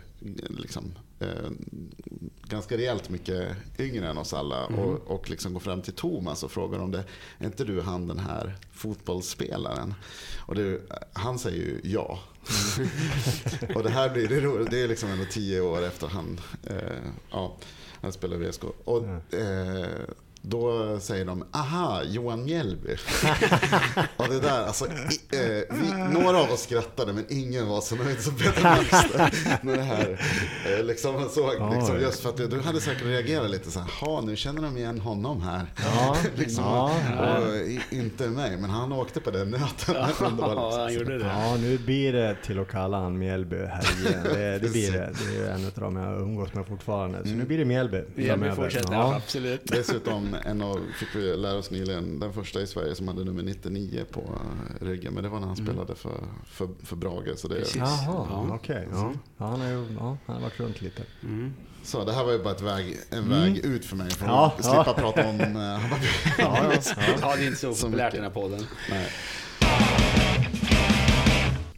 liksom 0.48 0.94
eh, 1.20 1.50
ganska 2.44 2.78
rejält 2.78 3.10
mycket 3.10 3.56
yngre 3.80 4.10
än 4.10 4.18
oss 4.18 4.34
alla 4.34 4.66
mm. 4.66 4.80
och, 4.80 5.08
och 5.08 5.30
liksom 5.30 5.54
går 5.54 5.60
fram 5.60 5.82
till 5.82 5.94
Thomas 5.94 6.44
och 6.44 6.52
frågar 6.52 6.80
om 6.80 6.92
det 6.92 7.04
är 7.38 7.46
inte 7.46 7.64
du 7.64 7.82
han 7.82 8.08
den 8.08 8.20
här 8.20 8.56
fotbollsspelaren? 8.72 9.94
Och 10.40 10.56
det, 10.56 10.82
han 11.14 11.40
säger 11.40 11.58
ju 11.58 11.80
ja. 11.84 12.20
Mm. 12.78 12.90
och 13.76 13.84
det 13.84 13.90
här 13.90 14.10
blir 14.10 14.28
det, 14.28 14.70
det 14.70 14.84
är 14.84 14.88
liksom 14.88 15.10
ändå 15.10 15.26
tio 15.32 15.62
år 15.62 15.84
efter 15.84 16.08
han, 16.08 16.40
eh, 16.64 16.98
ja, 17.32 17.58
han 18.02 18.12
spelar 18.12 18.38
VSK. 18.38 18.64
Och, 18.86 19.34
eh, 19.34 20.06
då 20.48 21.00
säger 21.00 21.26
de, 21.26 21.46
aha, 21.52 22.02
Johan 22.04 22.46
Mjällby. 22.46 22.90
och 24.18 24.28
det 24.30 24.40
där, 24.40 24.66
alltså, 24.66 24.86
i, 24.86 25.36
eh, 25.38 25.76
vi, 25.76 26.14
några 26.20 26.38
av 26.38 26.52
oss 26.52 26.62
skrattade 26.62 27.14
men 27.14 27.26
ingen 27.30 27.68
var 27.68 27.82
så 27.82 27.96
nöjd 27.96 28.22
som 28.22 28.36
Peter 28.36 28.80
Wikström. 28.80 29.58
med 29.62 29.78
det 29.80 29.84
här. 29.84 30.22
Eh, 30.66 30.84
liksom, 30.84 31.30
så, 31.30 31.72
liksom, 31.74 32.00
just 32.02 32.20
för 32.20 32.30
att 32.30 32.38
du 32.38 32.62
hade 32.62 32.82
säkert 32.82 33.06
reagerat 33.06 33.50
lite 33.50 33.72
så 33.72 33.80
här, 33.80 33.90
ha 34.02 34.22
nu 34.22 34.36
känner 34.36 34.62
de 34.62 34.78
igen 34.78 35.00
honom 35.00 35.42
här. 35.42 35.66
Ja, 35.84 36.18
liksom, 36.36 36.64
ja, 36.64 36.92
och, 37.38 37.94
inte 37.94 38.30
mig, 38.30 38.58
men 38.58 38.70
han 38.70 38.92
åkte 38.92 39.20
på 39.20 39.32
den 39.32 39.50
nöten. 39.50 39.96
Ja, 39.96 40.08
liksom, 40.08 40.40
han 40.40 40.94
gjorde 40.94 41.18
det. 41.18 41.26
Ja, 41.26 41.58
nu 41.58 41.78
blir 41.78 42.14
det 42.14 42.36
till 42.44 42.60
att 42.60 42.68
kalla 42.68 43.00
han 43.00 43.18
Mjällby 43.18 43.56
här 43.56 44.08
igen. 44.08 44.24
Det, 44.24 44.60
det 44.60 44.72
blir 44.72 44.92
det. 44.92 45.12
Det 45.20 45.46
är 45.46 45.52
en 45.52 45.66
av 45.66 45.72
de 45.76 45.96
jag 45.96 46.22
umgås 46.22 46.54
med 46.54 46.68
fortfarande. 46.68 47.24
Så 47.24 47.30
nu 47.30 47.46
blir 47.46 47.58
det 47.58 47.66
Mjällby. 47.66 48.04
Mjällby 48.16 48.52
fortsätter, 48.52 48.94
ja. 48.94 49.16
absolut. 49.16 49.62
Dessutom 49.64 50.35
en 50.46 50.62
av, 50.62 50.80
fick 51.00 51.16
vi 51.16 51.38
lära 51.38 51.58
oss 51.58 51.72
nyligen, 51.72 52.20
den 52.20 52.34
första 52.34 52.62
i 52.62 52.68
Sverige 52.68 52.96
som 52.96 53.08
hade 53.08 53.24
nummer 53.24 53.44
99 53.44 54.06
på 54.12 54.40
ryggen. 54.82 55.14
Men 55.14 55.24
det 55.24 55.30
var 55.30 55.40
när 55.40 55.48
han 55.48 55.58
mm. 55.58 55.66
spelade 55.66 55.96
för, 55.96 56.20
för, 56.46 56.70
för 56.84 56.96
Brage. 56.96 57.38
Så 57.40 57.48
det, 57.48 57.76
Jaha, 57.76 58.00
ja. 58.08 58.48
okej. 58.52 58.76
Okay. 58.76 59.00
Ja. 59.00 59.14
ja. 59.38 59.46
han, 59.46 59.62
ja, 60.00 60.18
han 60.26 60.36
har 60.36 60.42
varit 60.42 60.60
runt 60.60 60.82
lite. 60.82 61.04
Mm. 61.24 61.54
Så 61.84 62.06
det 62.06 62.14
här 62.14 62.24
var 62.24 62.32
ju 62.32 62.44
bara 62.44 62.54
ett 62.54 62.62
väg, 62.62 62.98
en 63.10 63.18
mm. 63.18 63.30
väg 63.30 63.58
ut 63.66 63.86
för 63.86 63.96
mig. 63.96 64.10
För 64.10 64.26
ja, 64.26 64.56
att 64.58 64.66
slippa 64.66 64.94
prata 64.94 65.28
om 65.28 65.40
uh, 65.40 65.58
ja, 65.58 65.82
ja, 66.38 66.74
ja. 67.22 67.36
det 67.36 67.44
är 67.44 67.48
inte 67.48 67.60
så, 67.60 67.74
så 67.74 67.86
populärt 67.86 68.14
i 68.14 68.18
den 68.18 68.26
här 68.26 68.34
podden. 68.34 68.66
Nej. 68.90 69.12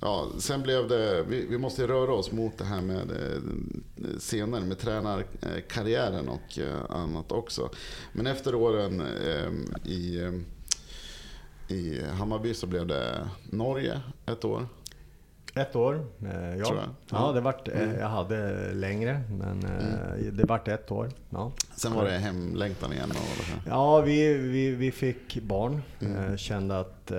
Ja, 0.02 0.28
sen 0.40 0.62
blev 0.64 0.88
det, 0.88 1.24
vi, 1.24 1.46
vi, 1.46 1.58
måste 1.58 1.88
röra 1.88 2.14
oss 2.14 2.32
mot 2.32 2.58
det 2.58 2.64
här 2.66 2.82
med 2.82 3.12
eh, 3.12 3.42
senare 4.20 4.62
med 4.62 4.78
tränarkarriären 4.80 6.30
och 6.30 6.60
eh, 6.60 6.96
annat 6.96 7.32
också. 7.32 7.70
Men 8.14 8.28
efter 8.28 8.56
åren 8.56 9.02
eh, 9.02 9.90
i, 9.92 10.32
i 11.68 12.02
Hammarby 12.04 12.54
så 12.54 12.68
blev 12.68 12.88
det 12.88 13.30
Norge 13.50 14.02
ett 14.26 14.46
år. 14.46 14.68
Ett 15.56 15.76
år, 15.76 16.06
ja. 16.58 16.66
Tror 16.66 16.78
jag. 16.80 16.90
Ja, 17.10 17.32
det 17.32 17.42
vart, 17.42 17.68
Mm. 17.68 18.00
jag 18.00 18.08
hade 18.08 18.72
längre, 18.74 19.22
men 19.30 19.64
Mm. 19.66 20.38
det 20.38 20.44
vart 20.46 20.68
ett 20.68 20.92
år. 20.92 21.10
Ja, 21.30 21.52
Sen 21.76 21.94
var 21.94 22.06
det 22.06 22.12
hemlängtan 22.12 22.94
igen. 22.94 23.12
Och, 23.12 23.68
ja 23.68 24.02
vi, 24.02 24.34
vi, 24.34 24.70
vi 24.72 24.92
fick 24.92 25.42
barn, 25.42 25.82
Mm. 26.00 26.38
kände 26.38 26.80
att 26.80 27.12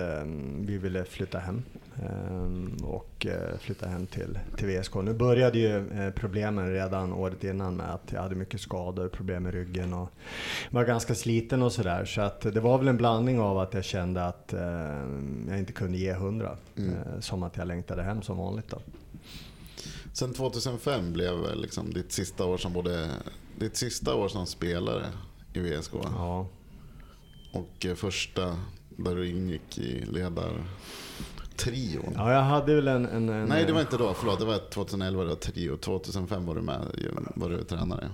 vi 0.59 0.77
ville 0.77 1.03
flytta 1.03 1.39
hem. 1.39 1.63
Eh, 2.03 2.85
Och 2.85 3.25
eh, 3.25 3.57
flytta 3.59 3.87
hem 3.87 4.07
till, 4.07 4.39
till 4.57 4.67
VSK. 4.67 4.95
Nu 4.95 5.13
började 5.13 5.59
ju 5.59 5.91
eh, 5.91 6.11
problemen 6.13 6.73
redan 6.73 7.13
året 7.13 7.43
innan 7.43 7.75
med 7.75 7.93
att 7.93 8.11
jag 8.11 8.21
hade 8.21 8.35
mycket 8.35 8.61
skador, 8.61 9.07
problem 9.07 9.43
med 9.43 9.53
ryggen 9.53 9.93
och 9.93 10.09
var 10.69 10.85
ganska 10.85 11.15
sliten 11.15 11.61
och 11.61 11.71
sådär. 11.71 12.05
Så 12.05 12.21
att 12.21 12.41
det 12.41 12.59
var 12.59 12.77
väl 12.77 12.87
en 12.87 12.97
blandning 12.97 13.39
av 13.39 13.57
att 13.59 13.73
jag 13.73 13.83
kände 13.83 14.25
att 14.25 14.53
eh, 14.53 14.61
jag 15.49 15.59
inte 15.59 15.73
kunde 15.73 15.97
ge 15.97 16.13
hundra. 16.13 16.57
Mm. 16.77 16.93
eh, 16.93 17.19
Som 17.19 17.43
att 17.43 17.57
jag 17.57 17.67
längtade 17.67 18.03
hem 18.03 18.21
som 18.21 18.37
vanligt 18.37 18.69
då. 18.69 18.81
Sen 20.13 20.33
2005 20.33 21.13
blev 21.13 21.55
liksom 21.55 21.93
ditt 21.93 22.11
sista 22.11 22.45
år 22.45 22.57
som 22.57 22.73
både 22.73 23.09
ditt 23.55 23.75
sista 23.75 24.15
år 24.15 24.27
som 24.27 24.45
spelare 24.45 25.05
i 25.53 25.59
VSK. 25.59 25.93
Ja. 25.93 26.47
Och 27.53 27.85
första 27.95 28.57
där 28.89 29.15
du 29.15 29.29
ingick 29.29 29.77
i 29.77 30.05
ledartrion. 31.65 32.13
Ja, 32.15 32.33
jag 32.33 32.41
hade 32.41 32.75
väl 32.75 32.87
en... 32.87 33.05
en, 33.05 33.29
en 33.29 33.45
Nej, 33.45 33.65
det 33.65 33.73
var 33.73 33.81
inte 33.81 33.97
då. 33.97 34.13
Förlåt, 34.13 34.39
det 34.39 34.45
var 34.45 34.69
2011 34.69 35.23
det 35.23 35.29
var 35.29 35.35
trio. 35.35 35.77
2005 35.77 36.45
var 36.45 36.55
du 36.55 36.61
med, 36.61 36.79
var 37.35 37.49
du 37.49 37.63
tränare. 37.63 38.09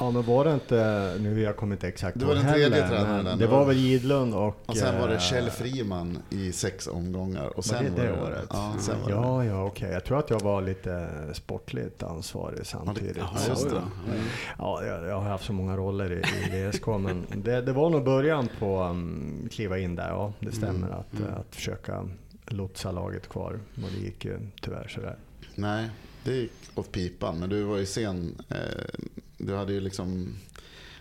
Ja, 0.00 0.10
men 0.10 0.22
var 0.22 0.44
det 0.44 0.54
inte... 0.54 1.16
Nu 1.20 1.40
jag 1.40 1.56
kommer 1.56 1.74
inte 1.74 1.88
exakt 1.88 2.18
Du 2.18 2.24
var 2.24 2.34
den 2.34 2.52
tredje 2.52 2.82
heller, 2.82 2.88
tränaren. 2.88 3.38
Det 3.38 3.46
var 3.46 3.64
väl 3.64 3.76
Gidlund 3.76 4.34
och... 4.34 4.56
Och 4.66 4.76
sen 4.76 5.00
var 5.00 5.08
det 5.08 5.14
eh, 5.14 5.20
Kjell 5.20 5.50
Friman 5.50 6.18
i 6.30 6.52
sex 6.52 6.86
omgångar. 6.86 7.58
Och 7.58 7.64
sen 7.64 7.84
var 7.84 8.02
det 8.02 8.02
det 8.02 8.22
året? 8.22 8.46
Ja, 8.50 8.74
sen 8.78 9.00
var 9.02 9.08
det. 9.08 9.14
Ja, 9.14 9.44
ja, 9.44 9.64
okej. 9.64 9.90
Jag 9.92 10.04
tror 10.04 10.18
att 10.18 10.30
jag 10.30 10.40
var 10.40 10.62
lite 10.62 11.08
sportligt 11.32 12.02
ansvarig 12.02 12.66
samtidigt. 12.66 13.16
Ja, 13.16 13.48
just 13.48 13.70
det. 13.70 13.76
Ja. 13.76 14.12
Ja, 14.58 14.84
jag, 14.84 15.08
jag 15.08 15.20
har 15.20 15.28
haft 15.28 15.44
så 15.44 15.52
många 15.52 15.76
roller 15.76 16.12
i, 16.12 16.22
i 16.56 16.70
VSK, 16.70 16.86
men 16.86 17.26
det, 17.34 17.60
det 17.60 17.72
var 17.72 17.90
nog 17.90 18.04
början 18.04 18.48
på 18.58 18.82
um, 18.82 19.48
kliva 19.52 19.78
in 19.78 19.94
där. 19.96 20.08
Ja, 20.08 20.32
det 20.40 20.52
stämmer 20.52 20.80
Mm, 20.80 20.92
att, 20.92 21.12
mm. 21.20 21.34
att 21.34 21.54
försöka 21.54 22.08
lotsa 22.52 22.92
laget 22.92 23.28
kvar. 23.28 23.60
Och 23.84 23.88
det 23.94 24.00
gick 24.04 24.24
ju 24.24 24.38
tyvärr 24.62 24.88
sådär. 24.88 25.16
Nej, 25.54 25.90
det 26.24 26.36
gick 26.36 26.52
åt 26.74 26.92
pipan. 26.92 27.38
Men 27.38 27.50
du 27.50 27.62
var 27.62 27.76
ju 27.78 27.86
sen. 27.86 28.42
Eh, 28.48 29.00
du 29.38 29.54
hade 29.54 29.72
ju 29.72 29.80
liksom... 29.80 30.34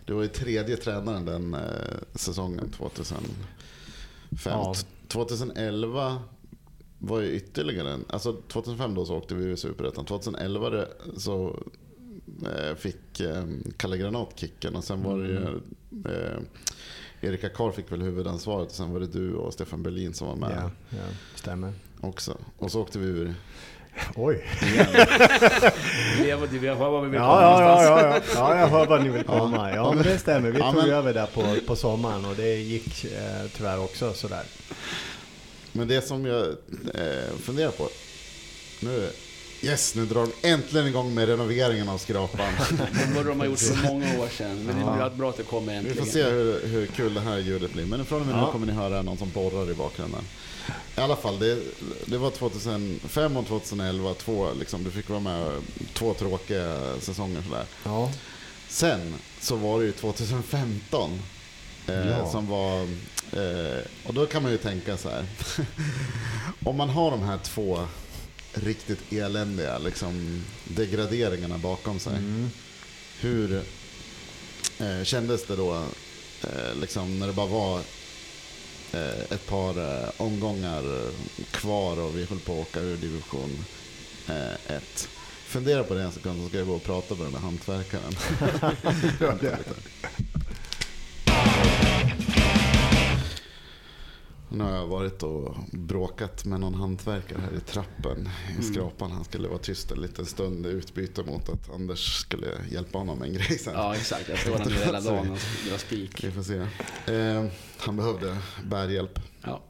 Du 0.05 0.13
var 0.13 0.21
ju 0.21 0.27
tredje 0.27 0.77
tränaren 0.77 1.25
den 1.25 1.53
eh, 1.53 1.59
säsongen 2.15 2.71
2005. 2.71 3.23
Ja. 4.45 4.73
T- 4.73 4.85
2011 5.07 6.21
var 6.99 7.19
ju 7.19 7.31
ytterligare 7.31 7.91
en... 7.93 8.05
Alltså 8.09 8.41
2005 8.47 8.93
då 8.95 9.05
så 9.05 9.15
åkte 9.17 9.35
vi 9.35 9.43
ur 9.45 9.55
Superettan. 9.55 10.05
2011 10.05 10.69
det- 10.69 10.89
så 11.17 11.63
eh, 12.45 12.75
fick 12.75 13.21
Kalle 13.77 13.97
Granat 13.97 14.39
kicken 14.39 14.75
och 14.75 14.83
sen 14.83 15.03
var 15.03 15.17
det 15.17 15.27
ju... 15.27 15.61
Eh, 16.13 16.39
Erika 17.21 17.49
Karl 17.49 17.71
fick 17.71 17.91
väl 17.91 18.01
huvudansvaret 18.01 18.67
och 18.69 18.75
sen 18.75 18.93
var 18.93 18.99
det 18.99 19.07
du 19.07 19.33
och 19.33 19.53
Stefan 19.53 19.83
Berlin 19.83 20.13
som 20.13 20.27
var 20.27 20.35
med 20.35 20.51
Ja, 20.57 20.71
ja, 20.89 21.03
stämmer. 21.35 21.73
också. 22.01 22.37
Och 22.57 22.71
så 22.71 22.81
åkte 22.81 22.99
vi 22.99 23.05
ur 23.05 23.33
Oj! 24.15 24.43
Var 26.39 26.47
vi 26.47 26.67
hör 26.67 26.75
var 26.75 27.01
vi 27.01 27.09
vill 27.09 27.19
komma 27.19 27.41
Ja, 27.41 27.61
ja, 27.61 27.83
ja, 27.83 28.01
ja. 28.15 28.21
ja, 28.35 28.59
jag 28.59 28.67
hör 28.67 28.85
vad 28.85 29.03
ni 29.03 29.09
vill 29.09 29.23
komma. 29.23 29.71
Ja, 29.75 29.91
men 29.93 30.03
det 30.03 30.17
stämmer. 30.17 30.51
Vi 30.51 30.59
Ja, 30.59 30.71
tog 30.71 30.81
men- 30.81 30.91
över 30.91 31.13
där 31.13 31.25
på, 31.25 31.55
på 31.67 31.75
sommaren 31.75 32.25
och 32.25 32.35
det 32.35 32.55
gick 32.55 33.03
eh, 33.05 33.45
tyvärr 33.57 33.79
också 33.83 34.13
sådär. 34.13 34.43
Men 35.71 35.87
det 35.87 36.01
som 36.01 36.25
jag 36.25 36.45
eh, 36.93 37.35
funderar 37.41 37.71
på. 37.71 37.87
Nu, 38.81 39.09
yes, 39.61 39.95
nu 39.95 40.05
drar 40.05 40.27
de 40.41 40.47
äntligen 40.49 40.87
igång 40.87 41.13
med 41.13 41.27
renoveringen 41.27 41.89
av 41.89 41.97
skrapan. 41.97 42.53
Det 42.69 43.13
borde 43.15 43.29
de 43.29 43.39
ha 43.39 43.45
gjort 43.47 43.59
för 43.59 43.83
många 43.87 44.19
år 44.19 44.27
sedan. 44.37 44.63
Men 44.65 44.75
det 44.75 45.03
är 45.03 45.09
bra 45.09 45.29
att 45.29 45.37
det 45.37 45.43
kommer 45.43 45.71
Vi 45.71 45.77
äntligen. 45.77 46.05
får 46.05 46.11
se 46.11 46.23
hur, 46.23 46.67
hur 46.67 46.85
kul 46.87 47.13
det 47.13 47.21
här 47.21 47.37
ljudet 47.37 47.73
blir. 47.73 47.85
Men 47.85 48.05
från 48.05 48.21
och 48.21 48.27
med 48.27 48.35
nu 48.35 48.41
Ja. 48.41 48.51
kommer 48.51 48.67
ni 48.67 48.73
höra 48.73 49.01
någon 49.01 49.17
som 49.17 49.29
borrar 49.29 49.71
i 49.71 49.73
bakgrunden. 49.73 50.21
I 50.97 51.01
alla 51.01 51.15
fall, 51.15 51.39
det, 51.39 51.57
det 52.05 52.17
var 52.17 52.31
2005 52.31 53.37
och 53.37 53.47
2011. 53.47 54.13
Två, 54.13 54.47
liksom, 54.59 54.83
du 54.83 54.91
fick 54.91 55.09
vara 55.09 55.19
med 55.19 55.51
två 55.93 56.13
tråkiga 56.13 56.77
säsonger 56.99 57.41
sådär. 57.41 57.65
Ja, 57.83 58.11
Sen 58.67 59.13
så 59.41 59.55
var 59.55 59.79
det 59.79 59.85
ju 59.85 59.91
2015. 59.91 61.11
Eh, 61.87 62.07
Ja. 62.07 62.31
Som 62.31 62.47
var, 62.47 62.81
eh, 63.33 63.81
och 64.07 64.13
då 64.13 64.25
kan 64.25 64.43
man 64.43 64.51
ju 64.51 64.57
tänka 64.57 64.97
så 64.97 65.09
här. 65.09 65.25
om 66.65 66.77
man 66.77 66.89
har 66.89 67.11
de 67.11 67.21
här 67.23 67.37
två 67.37 67.79
riktigt 68.53 69.13
eländiga 69.13 69.77
liksom, 69.77 70.43
degraderingarna 70.63 71.57
bakom 71.57 71.99
sig. 71.99 72.17
mm. 72.17 72.49
Hur 73.19 73.63
eh, 74.79 75.03
kändes 75.03 75.45
det 75.45 75.55
då 75.55 75.75
eh, 76.43 76.75
liksom, 76.81 77.19
när 77.19 77.27
det 77.27 77.33
bara 77.33 77.47
var 77.47 77.79
eh, 78.91 79.19
ett 79.29 79.47
par 79.47 80.03
eh, 80.03 80.09
omgångar 80.17 80.83
kvar 81.51 81.99
och 81.99 82.17
vi 82.17 82.25
höll 82.25 82.39
på 82.39 82.53
att 82.53 82.59
åka 82.59 82.79
ur 82.79 82.97
division 82.97 83.65
1. 84.67 85.09
Fundera 85.45 85.83
på 85.83 85.93
det 85.93 86.01
en 86.01 86.11
sekund 86.11 86.43
så 86.43 86.49
ska 86.49 86.57
jag 86.57 86.67
gå 86.67 86.73
och 86.73 86.83
prata 86.83 87.15
med 87.15 87.25
den 87.25 87.33
där 87.33 87.39
hantverkaren. 87.39 88.15
Nu 94.49 94.63
har 94.63 94.75
jag 94.75 94.87
varit 94.87 95.23
och 95.23 95.55
bråkat 95.71 96.45
med 96.45 96.59
någon 96.59 96.73
hantverkare 96.73 97.39
här 97.41 97.57
i 97.57 97.59
trappen 97.59 98.29
i 98.59 98.63
skrapan. 98.63 99.11
Han 99.11 99.23
skulle 99.23 99.47
vara 99.47 99.59
tyst 99.59 99.91
en 99.91 100.01
liten 100.01 100.25
stund 100.25 100.65
i 100.65 100.69
utbyte 100.69 101.23
mot 101.23 101.49
att 101.49 101.69
Anders 101.73 102.21
skulle 102.21 102.47
hjälpa 102.71 102.97
honom 102.97 103.19
med 103.19 103.27
en 103.27 103.33
grej 103.33 103.57
sen. 103.57 103.73
Ja, 103.73 103.95
exakt. 103.95 104.29
Jag 104.29 104.39
står 104.39 104.57
där 104.57 104.85
hela 104.85 105.01
dagen 105.01 105.31
och 105.31 105.37
drar 105.69 105.77
spik. 105.77 106.23
Vi 106.23 106.31
får 106.31 106.43
se. 106.43 106.57
Eh, 107.13 107.45
han 107.77 107.97
behövde 107.97 108.37
bärhjälp. 108.63 109.19
Ja. 109.41 109.61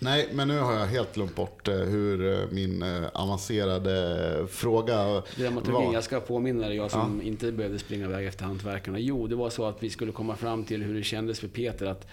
Nej, 0.00 0.28
men 0.32 0.48
nu 0.48 0.58
har 0.58 0.72
jag 0.72 0.86
helt 0.86 1.14
glömt 1.14 1.34
bort 1.34 1.68
eh, 1.68 1.74
hur 1.74 2.32
eh, 2.32 2.48
min 2.50 2.82
eh, 2.82 3.02
avancerade 3.14 4.46
fråga 4.50 5.22
Dramaturgin, 5.36 5.72
var. 5.72 5.94
jag 5.94 6.04
ska 6.04 6.20
påminna 6.20 6.68
dig, 6.68 6.76
jag 6.76 6.90
som 6.90 7.22
inte 7.22 7.52
behövde 7.52 7.78
springa 7.78 8.04
iväg 8.04 8.26
efter 8.26 8.44
hantverkarna. 8.44 8.98
Jo, 8.98 9.26
det 9.26 9.36
var 9.36 9.50
så 9.50 9.66
att 9.66 9.82
vi 9.82 9.90
skulle 9.90 10.12
komma 10.12 10.36
fram 10.36 10.64
till 10.64 10.82
hur 10.82 10.94
det 10.94 11.02
kändes 11.02 11.40
för 11.40 11.48
Peter 11.48 11.86
att 11.86 12.06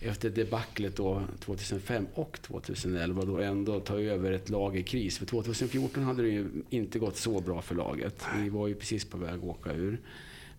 efter 0.00 0.30
debaclet 0.30 0.96
då 0.96 1.22
2005 1.40 2.06
och 2.14 2.42
2011 2.42 3.24
då 3.24 3.38
ändå 3.38 3.80
ta 3.80 4.00
över 4.00 4.32
ett 4.32 4.48
lag 4.48 4.76
i 4.76 4.82
kris. 4.82 5.18
För 5.18 5.26
2014 5.26 6.02
hade 6.02 6.22
det 6.22 6.28
ju 6.28 6.48
inte 6.70 6.98
gått 6.98 7.16
så 7.16 7.40
bra 7.40 7.62
för 7.62 7.74
laget. 7.74 8.24
Vi 8.36 8.48
var 8.48 8.66
ju 8.66 8.74
precis 8.74 9.04
på 9.04 9.18
väg 9.18 9.34
att 9.34 9.44
åka 9.44 9.72
ur. 9.72 10.00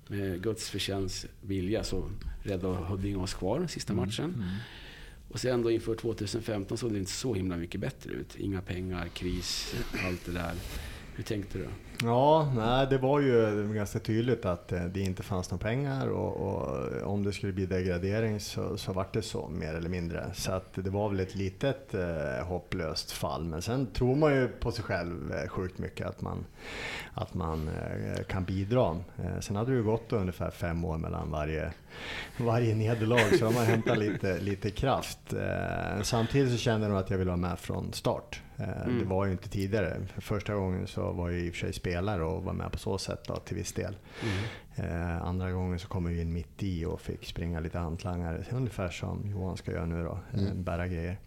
Med 0.08 0.44
Guds 0.44 0.70
förtjänst 0.70 1.26
vilja 1.42 1.84
så 1.84 2.10
räddade 2.44 2.76
Huddinge 2.76 3.18
oss 3.18 3.34
kvar 3.34 3.68
sista 3.68 3.94
matchen. 3.94 4.46
Och 5.32 5.40
sen 5.40 5.62
då 5.62 5.72
inför 5.72 5.96
2015 5.96 6.78
såg 6.78 6.92
det 6.92 7.00
inte 7.00 7.12
så 7.12 7.34
himla 7.34 7.58
mycket 7.58 7.82
bättre 7.82 8.14
ut. 8.14 8.36
Inga 8.36 8.62
pengar, 8.62 9.08
kris, 9.08 9.76
allt 10.06 10.26
det 10.26 10.32
där. 10.32 10.54
Hur 11.20 11.24
tänkte 11.24 11.58
du? 11.58 11.68
Ja, 12.04 12.52
nej, 12.56 12.88
det 12.90 12.98
var 12.98 13.20
ju 13.20 13.74
ganska 13.74 14.00
tydligt 14.00 14.46
att 14.46 14.72
eh, 14.72 14.84
det 14.84 15.00
inte 15.00 15.24
fanns 15.24 15.52
några 15.52 15.62
pengar 15.62 16.08
och, 16.08 16.36
och 16.38 17.12
om 17.14 17.24
det 17.24 17.34
skulle 17.34 17.54
bli 17.54 17.66
degradering 17.66 18.40
så, 18.40 18.78
så 18.78 18.94
vart 18.94 19.14
det 19.14 19.22
så 19.22 19.48
mer 19.48 19.74
eller 19.74 19.90
mindre. 19.90 20.26
Så 20.34 20.52
att 20.52 20.74
det 20.74 20.90
var 20.90 21.10
väl 21.10 21.20
ett 21.20 21.36
litet 21.36 21.94
eh, 21.94 22.46
hopplöst 22.46 23.12
fall. 23.12 23.44
Men 23.44 23.62
sen 23.62 23.88
tror 23.88 24.16
man 24.16 24.36
ju 24.36 24.48
på 24.48 24.72
sig 24.72 24.84
själv 24.84 25.34
eh, 25.34 25.50
sjukt 25.50 25.78
mycket 25.78 26.08
att 26.08 26.22
man, 26.22 26.46
att 27.14 27.34
man 27.34 27.68
eh, 27.68 28.24
kan 28.24 28.44
bidra. 28.44 28.98
Eh, 29.18 29.40
sen 29.40 29.56
hade 29.56 29.72
det 29.72 29.78
ju 29.78 29.84
gått 29.84 30.14
ungefär 30.14 30.52
fem 30.52 30.86
år 30.86 30.98
mellan 30.98 31.32
varje, 31.32 31.74
varje 32.38 32.76
nederlag 32.76 33.38
så 33.40 33.46
har 33.46 33.54
man 33.54 33.66
hämtat 33.66 33.98
lite, 33.98 34.40
lite 34.40 34.70
kraft. 34.70 35.34
Eh, 35.34 36.02
samtidigt 36.02 36.52
så 36.52 36.58
kände 36.58 36.86
jag 36.86 36.92
nog 36.92 37.00
att 37.00 37.10
jag 37.10 37.18
ville 37.18 37.30
vara 37.30 37.38
med 37.38 37.60
från 37.60 37.94
start. 37.94 38.42
Eh, 38.60 38.66
Det 38.68 38.92
Mm. 38.92 39.10
var 39.10 39.26
ju 39.26 39.32
inte 39.32 39.50
tidigare. 39.50 40.06
För 40.14 40.22
första 40.22 40.56
gången 40.56 40.88
så 40.88 41.12
var 41.12 41.30
jag 41.30 41.40
i 41.40 41.50
och 41.50 41.54
för 41.54 41.60
sig 41.60 41.74
spelare 41.74 42.24
och 42.24 42.44
var 42.44 42.54
med 42.54 42.72
på 42.72 42.78
så 42.78 42.98
sätt 42.98 43.24
då, 43.28 43.36
till 43.36 43.56
viss 43.58 43.74
del. 43.74 43.96
Eh, 44.76 45.22
andra 45.22 45.52
gången 45.52 45.80
så 45.80 45.88
kom 45.88 46.06
jag 46.06 46.22
in 46.22 46.34
mitt 46.34 46.64
i 46.64 46.86
och 46.86 47.02
fick 47.02 47.26
springa 47.26 47.60
lite 47.60 47.80
hantlangare. 47.80 48.44
Ungefär 48.52 48.90
som 48.90 49.30
Johan 49.30 49.58
ska 49.58 49.72
göra 49.72 49.86
nu 49.86 50.04
då, 50.04 50.20
eh, 50.34 50.40
Mm. 50.44 50.64
bära 50.64 50.88
grejer. 50.88 51.18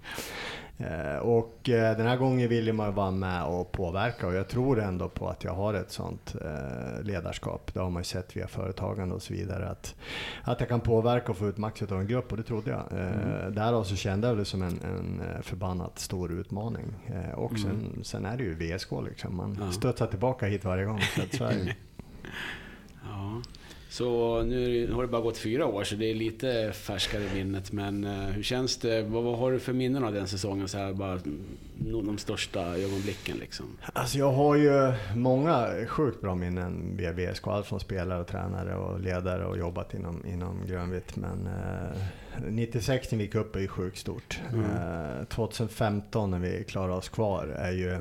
Eh, 0.83 1.19
och 1.19 1.69
eh, 1.69 1.97
den 1.97 2.07
här 2.07 2.17
gången 2.17 2.49
ville 2.49 2.73
man 2.73 2.87
ju 2.87 2.93
vara 2.93 3.11
med 3.11 3.45
och 3.45 3.73
påverka 3.73 4.27
och 4.27 4.35
jag 4.35 4.49
tror 4.49 4.81
ändå 4.81 5.09
på 5.09 5.29
att 5.29 5.45
jag 5.45 5.53
har 5.55 5.75
ett 5.75 5.91
sånt 5.91 6.35
eh, 6.45 7.03
ledarskap. 7.05 7.71
Det 7.75 7.81
har 7.81 7.91
man 7.91 8.01
ju 8.01 8.05
sett 8.05 8.37
via 8.37 8.47
företagande 8.47 9.15
och 9.15 9.23
så 9.23 9.33
vidare. 9.33 9.69
Att, 9.69 9.95
att 10.43 10.61
jag 10.61 10.69
kan 10.69 10.81
påverka 10.81 11.33
och 11.33 11.39
få 11.39 11.49
ut 11.49 11.57
max 11.59 11.83
av 11.83 12.01
en 12.01 12.07
grupp 12.07 12.31
och 12.33 12.37
det 12.37 12.43
trodde 12.43 12.71
jag. 12.71 12.81
Eh, 13.01 13.47
Därav 13.51 13.85
så 13.85 13.97
kände 13.97 14.29
jag 14.29 14.37
det 14.37 14.45
som 14.45 14.63
en, 14.63 14.81
en 14.83 15.23
förbannat 15.43 15.99
stor 15.99 16.33
utmaning. 16.33 16.87
Och 17.35 17.59
sen, 17.59 18.01
sen 18.03 18.25
är 18.27 18.37
det 18.37 18.43
ju 18.45 18.55
VSK 18.55 18.91
liksom. 19.09 19.37
Man 19.37 19.59
Ja. 19.61 19.73
studsar 19.73 20.07
tillbaka 20.07 20.47
hit 20.47 20.65
varje 20.65 20.85
gång. 20.85 21.01
Så 21.17 21.23
att 21.23 21.35
så 21.35 21.45
är 21.45 21.49
det. 21.55 21.75
Ja. 23.05 23.43
Så 23.93 24.43
nu 24.43 24.93
har 24.93 25.03
det 25.03 25.09
bara 25.09 25.23
gått 25.23 25.39
fyra 25.39 25.67
år, 25.67 25.85
så 25.85 25.95
det 25.95 26.11
är 26.11 26.15
lite 26.15 26.73
färskare 26.73 27.23
i 27.23 27.35
minnet. 27.35 27.73
Men 27.73 28.05
eh, 28.05 28.13
hur 28.13 28.43
känns 28.43 28.77
det? 28.77 29.03
Vad, 29.03 29.25
vad, 29.25 29.39
har 29.39 29.53
du 29.53 29.59
för 29.59 29.73
minnen 29.73 30.05
av 30.05 30.13
den 30.13 30.29
säsongen? 30.29 30.69
Så 30.69 30.79
här, 30.79 30.93
bara, 30.93 31.19
de 31.77 32.19
största 32.19 32.61
ögonblicken 32.61 33.37
liksom. 33.37 33.67
Alltså 33.93 34.19
jag 34.19 34.33
har 34.33 34.57
ju 34.57 34.93
många 35.17 35.69
sjukt 35.89 36.21
bra 36.21 36.35
minnen 36.35 36.97
via 36.97 37.13
VSK. 37.13 37.47
Allt 37.47 37.67
från 37.67 37.81
spelare 37.81 38.21
och 38.21 38.27
tränare 38.27 38.75
och 38.75 39.01
ledare 39.01 39.45
och 39.45 39.59
jobbat 39.59 39.95
inom, 39.95 40.27
inom 40.27 40.67
grönvitt. 40.67 41.17
Men 41.17 41.47
eh, 41.47 42.51
96 42.51 43.11
när 43.11 43.19
vi 43.19 43.25
gick 43.25 43.35
upp 43.35 43.57
är 43.57 43.61
ju 43.61 43.69
sjukt 43.69 43.99
stort. 43.99 44.41
Mm. 44.53 44.65
Eh, 44.65 45.25
2015 45.25 46.31
när 46.31 46.39
vi 46.39 46.65
klarade 46.65 46.95
oss 46.95 47.09
kvar 47.09 47.47
är 47.59 47.73
ju 47.73 47.99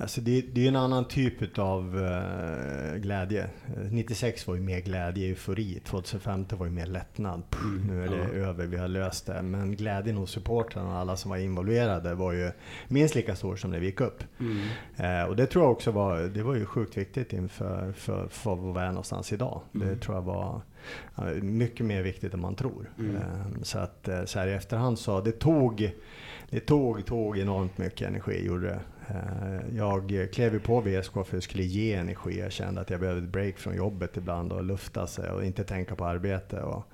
Alltså 0.00 0.20
det, 0.20 0.40
det 0.40 0.64
är 0.64 0.68
en 0.68 0.76
annan 0.76 1.04
typ 1.04 1.58
av 1.58 1.96
uh, 1.96 2.96
glädje. 3.00 3.50
96 3.90 4.46
var 4.46 4.54
ju 4.54 4.60
mer 4.60 4.80
glädje, 4.80 5.28
eufori. 5.28 5.80
2015 5.84 6.58
var 6.58 6.66
ju 6.66 6.72
mer 6.72 6.86
lättnad. 6.86 7.42
Puh, 7.50 7.64
mm, 7.64 7.86
nu 7.86 8.04
är 8.04 8.08
det 8.08 8.38
ja. 8.38 8.46
över, 8.46 8.66
vi 8.66 8.76
har 8.76 8.88
löst 8.88 9.26
det. 9.26 9.42
Men 9.42 9.76
glädjen 9.76 10.16
hos 10.16 10.30
supportrarna 10.30 10.88
och 10.88 10.96
alla 10.96 11.16
som 11.16 11.30
var 11.30 11.38
involverade 11.38 12.14
var 12.14 12.32
ju 12.32 12.50
minst 12.88 13.14
lika 13.14 13.36
stor 13.36 13.56
som 13.56 13.70
när 13.70 13.78
vi 13.78 13.86
gick 13.86 14.00
upp. 14.00 14.24
Mm. 14.40 14.58
Uh, 15.00 15.28
och 15.28 15.36
det 15.36 15.46
tror 15.46 15.64
jag 15.64 15.72
också 15.72 15.90
var, 15.90 16.20
det 16.20 16.42
var 16.42 16.54
ju 16.54 16.66
sjukt 16.66 16.96
viktigt 16.96 17.32
inför 17.32 17.92
för, 17.92 18.28
för 18.28 18.56
var 18.56 18.72
vi 18.72 18.80
är 18.80 18.88
någonstans 18.88 19.32
idag. 19.32 19.60
Mm. 19.74 19.88
Det 19.88 19.96
tror 19.96 20.16
jag 20.16 20.22
var 20.22 20.62
mycket 21.40 21.86
mer 21.86 22.02
viktigt 22.02 22.34
än 22.34 22.40
man 22.40 22.54
tror. 22.54 22.90
Mm. 22.98 23.16
Uh, 23.16 23.22
så 23.62 23.78
att 23.78 24.08
så 24.24 24.38
här 24.38 24.46
i 24.46 24.52
efterhand 24.52 24.98
så, 24.98 25.20
det 25.20 25.32
tog 25.32 25.92
det 26.50 26.60
tog, 26.60 27.06
tog 27.06 27.38
enormt 27.38 27.78
mycket 27.78 28.08
energi, 28.08 28.46
gjorde 28.46 28.66
det. 28.66 28.80
Eh, 29.08 29.76
jag 29.76 30.28
klev 30.32 30.52
ju 30.52 30.60
på 30.60 30.80
VSK 30.80 31.12
för 31.12 31.20
att 31.20 31.32
jag 31.32 31.42
skulle 31.42 31.64
ge 31.64 31.94
energi. 31.94 32.38
Jag 32.38 32.52
kände 32.52 32.80
att 32.80 32.90
jag 32.90 33.00
behövde 33.00 33.22
ett 33.22 33.32
break 33.32 33.58
från 33.58 33.76
jobbet 33.76 34.16
ibland 34.16 34.52
och 34.52 34.64
lufta 34.64 35.06
sig 35.06 35.30
och 35.30 35.44
inte 35.44 35.64
tänka 35.64 35.96
på 35.96 36.04
arbete. 36.04 36.60
Och 36.60 36.84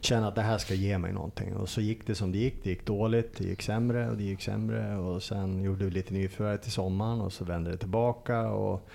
känna 0.00 0.28
att 0.28 0.34
det 0.34 0.42
här 0.42 0.58
ska 0.58 0.74
ge 0.74 0.98
mig 0.98 1.12
någonting. 1.12 1.56
Och 1.56 1.68
så 1.68 1.80
gick 1.80 2.06
det 2.06 2.14
som 2.14 2.32
det 2.32 2.38
gick. 2.38 2.64
Det 2.64 2.70
gick 2.70 2.86
dåligt, 2.86 3.36
det 3.36 3.44
gick 3.44 3.62
sämre 3.62 4.10
och 4.10 4.16
det 4.16 4.24
gick 4.24 4.42
sämre. 4.42 4.96
Och 4.96 5.22
sen 5.22 5.62
gjorde 5.62 5.84
vi 5.84 5.90
lite 5.90 6.14
nyförvärv 6.14 6.56
till 6.56 6.72
sommaren 6.72 7.20
och 7.20 7.32
så 7.32 7.44
vände 7.44 7.70
det 7.70 7.76
tillbaka. 7.76 8.48
Och, 8.48 8.88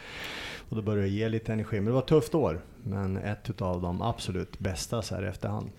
och 0.69 0.75
då 0.75 0.81
började 0.81 1.07
det 1.07 1.13
ge 1.13 1.29
lite 1.29 1.53
energi. 1.53 1.75
Men 1.75 1.85
det 1.85 1.91
var 1.91 2.01
ett 2.01 2.07
tufft 2.07 2.35
år. 2.35 2.61
Men 2.83 3.17
ett 3.17 3.61
av 3.61 3.81
de 3.81 4.01
absolut 4.01 4.59
bästa 4.59 5.01
så 5.01 5.15
här 5.15 5.23
i 5.23 5.27
efterhand. 5.27 5.69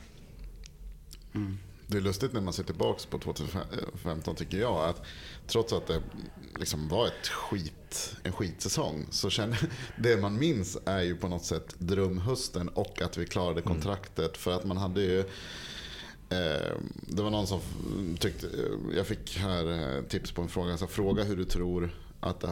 Mm. 1.35 1.59
Det 1.93 1.99
är 1.99 2.03
lustigt 2.03 2.33
när 2.33 2.41
man 2.41 2.53
ser 2.53 2.63
tillbaka 2.63 3.01
på 3.11 3.19
2015 3.19 4.35
tycker 4.35 4.59
jag. 4.59 4.89
att 4.89 5.03
Trots 5.53 5.73
att 5.73 5.87
det 5.87 6.03
liksom 6.59 6.89
var 6.89 7.07
ett 7.07 7.29
skit, 7.29 8.17
en 8.23 8.33
skitsäsong. 8.33 9.07
Så 9.11 9.31
känner, 9.31 9.59
det 9.97 10.17
man 10.17 10.39
minns 10.39 10.79
är 10.85 11.03
ju 11.03 11.17
på 11.17 11.29
något 11.29 11.45
sätt 11.45 11.75
drömhösten 11.79 12.69
och 12.69 13.03
att 13.03 13.19
vi 13.19 13.27
klarade 13.27 13.61
mm. 13.61 13.73
kontraktet. 13.75 14.37
För 14.37 14.53
att 14.53 14.65
man 14.65 14.77
hade 14.77 15.01
ju 15.01 15.19
eh, 16.29 16.77
det 16.93 17.23
var 17.23 17.31
någon 17.31 17.47
som 17.47 17.61
tyckte, 18.21 18.47
jag 18.97 19.07
fick 19.07 19.37
här 19.37 19.97
eh, 19.97 20.03
tips 20.03 20.33
på 20.33 20.43
en 20.43 20.49
fråga. 20.49 20.79
Så 20.79 20.87
fråga 20.87 21.25
hur 21.25 21.37
du 21.37 21.45
tror 21.45 21.95
att 22.23 22.45
eh, 22.45 22.51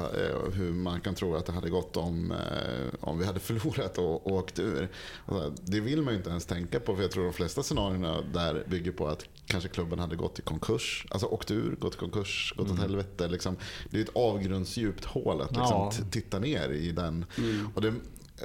hur 0.52 0.72
man 0.72 1.00
kan 1.00 1.14
tro 1.14 1.34
att 1.34 1.46
det 1.46 1.52
hade 1.52 1.70
gått 1.70 1.96
om, 1.96 2.32
eh, 2.32 2.94
om 3.00 3.18
vi 3.18 3.24
hade 3.24 3.40
förlorat 3.50 3.98
och, 3.98 4.26
och 4.26 4.32
åkt 4.32 4.58
ur. 4.58 4.88
Alltså, 5.26 5.52
det 5.62 5.80
vill 5.80 6.02
man 6.02 6.14
ju 6.14 6.18
inte 6.18 6.30
ens 6.30 6.46
tänka 6.46 6.80
på 6.80 6.96
för 6.96 7.02
jag 7.02 7.10
tror 7.10 7.24
de 7.24 7.32
flesta 7.32 7.62
scenarierna 7.62 8.22
där 8.32 8.64
bygger 8.66 8.92
på 8.92 9.08
att 9.08 9.24
kanske 9.46 9.68
klubben 9.68 9.98
hade 9.98 10.16
gått 10.16 10.38
i 10.38 10.42
konkurs. 10.42 11.06
Alltså 11.10 11.26
åkt 11.26 11.50
ur, 11.50 11.76
gått 11.76 11.94
i 11.94 11.98
konkurs, 11.98 12.54
gått 12.56 12.66
mm. 12.66 12.78
åt 12.78 12.82
helvete. 12.82 13.28
Liksom. 13.28 13.56
Det 13.90 13.98
är 13.98 14.02
ett 14.02 14.16
avgrundsdjupt 14.16 15.04
hål 15.04 15.40
att 15.40 15.50
liksom, 15.50 15.66
ja. 15.76 15.92
titta 16.10 16.38
ner 16.38 16.68
i 16.70 16.92
den. 16.92 17.24
Mm. 17.38 17.68
Och 17.74 17.80
det, 17.80 17.94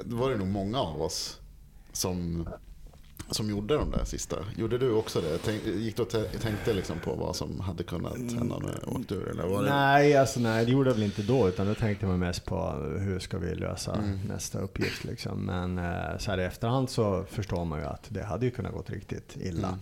det 0.04 0.14
var 0.14 0.30
det 0.30 0.36
nog 0.36 0.48
många 0.48 0.80
av 0.80 1.02
oss 1.02 1.40
som 1.92 2.48
som 3.30 3.50
gjorde 3.50 3.74
de 3.74 3.90
där 3.90 4.04
sista. 4.04 4.36
Gjorde 4.56 4.78
du 4.78 4.90
också 4.90 5.20
det? 5.20 5.38
Tänk, 5.44 5.66
gick 5.66 5.96
du 5.96 6.02
och 6.02 6.08
tänkte 6.40 6.72
liksom 6.72 6.98
på 6.98 7.14
vad 7.14 7.36
som 7.36 7.60
hade 7.60 7.82
kunnat 7.82 8.16
hända 8.16 8.54
om 8.54 8.62
du 8.62 8.90
åkte 8.90 9.14
ur? 9.14 9.28
Eller 9.28 9.46
var 9.46 9.62
det... 9.62 9.70
Nej, 9.70 10.16
alltså, 10.16 10.40
nej, 10.40 10.64
det 10.64 10.72
gjorde 10.72 10.90
jag 10.90 10.94
väl 10.94 11.04
inte 11.04 11.22
då. 11.22 11.48
Utan 11.48 11.66
då 11.66 11.74
tänkte 11.74 12.06
man 12.06 12.18
mest 12.18 12.44
på 12.44 12.72
hur 12.98 13.18
ska 13.18 13.38
vi 13.38 13.54
lösa 13.54 13.94
mm. 13.94 14.20
nästa 14.28 14.58
uppgift. 14.58 15.04
Liksom. 15.04 15.46
Men 15.46 15.78
eh, 15.78 16.18
så 16.18 16.30
här 16.30 16.38
i 16.38 16.44
efterhand 16.44 16.90
så 16.90 17.24
förstår 17.30 17.64
man 17.64 17.78
ju 17.78 17.86
att 17.86 18.06
det 18.08 18.22
hade 18.22 18.44
ju 18.44 18.50
kunnat 18.50 18.72
gått 18.72 18.90
riktigt 18.90 19.36
illa. 19.36 19.68
Mm. 19.68 19.80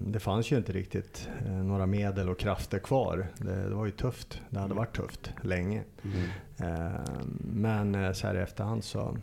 Det 0.00 0.20
fanns 0.20 0.52
ju 0.52 0.56
inte 0.56 0.72
riktigt 0.72 1.28
eh, 1.46 1.52
några 1.52 1.86
medel 1.86 2.28
och 2.28 2.38
krafter 2.38 2.78
kvar. 2.78 3.26
Det, 3.38 3.68
det 3.68 3.74
var 3.74 3.86
ju 3.86 3.90
tufft. 3.90 4.40
Det 4.50 4.58
hade 4.58 4.74
varit 4.74 4.96
tufft 4.96 5.30
länge. 5.42 5.84
Mm. 6.02 6.28
Men 7.38 7.94
eh, 7.94 8.12
så 8.12 8.26
här 8.26 8.34
i 8.34 8.38
efterhand 8.38 8.84
så, 8.84 9.18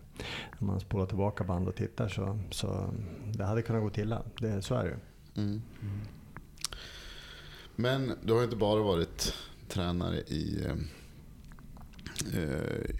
när 0.60 0.68
man 0.68 0.80
spolar 0.80 1.06
tillbaka 1.06 1.44
band 1.44 1.68
och 1.68 1.76
tittar 1.76 2.08
så, 2.08 2.40
så 2.52 2.94
det 3.34 3.44
hade 3.44 3.62
kunnat 3.62 3.82
gå 3.82 4.02
illa. 4.02 4.24
Det, 4.40 4.62
så 4.62 4.76
är 4.76 4.84
det 4.84 4.98
mm. 5.42 5.62
Mm. 5.82 6.00
Men 7.76 8.12
du 8.22 8.34
har 8.34 8.40
ju 8.40 8.46
inte 8.46 8.56
bara 8.56 8.84
varit 8.84 9.34
tränare 9.68 10.18
i 10.18 10.66
Eh, 10.66 10.76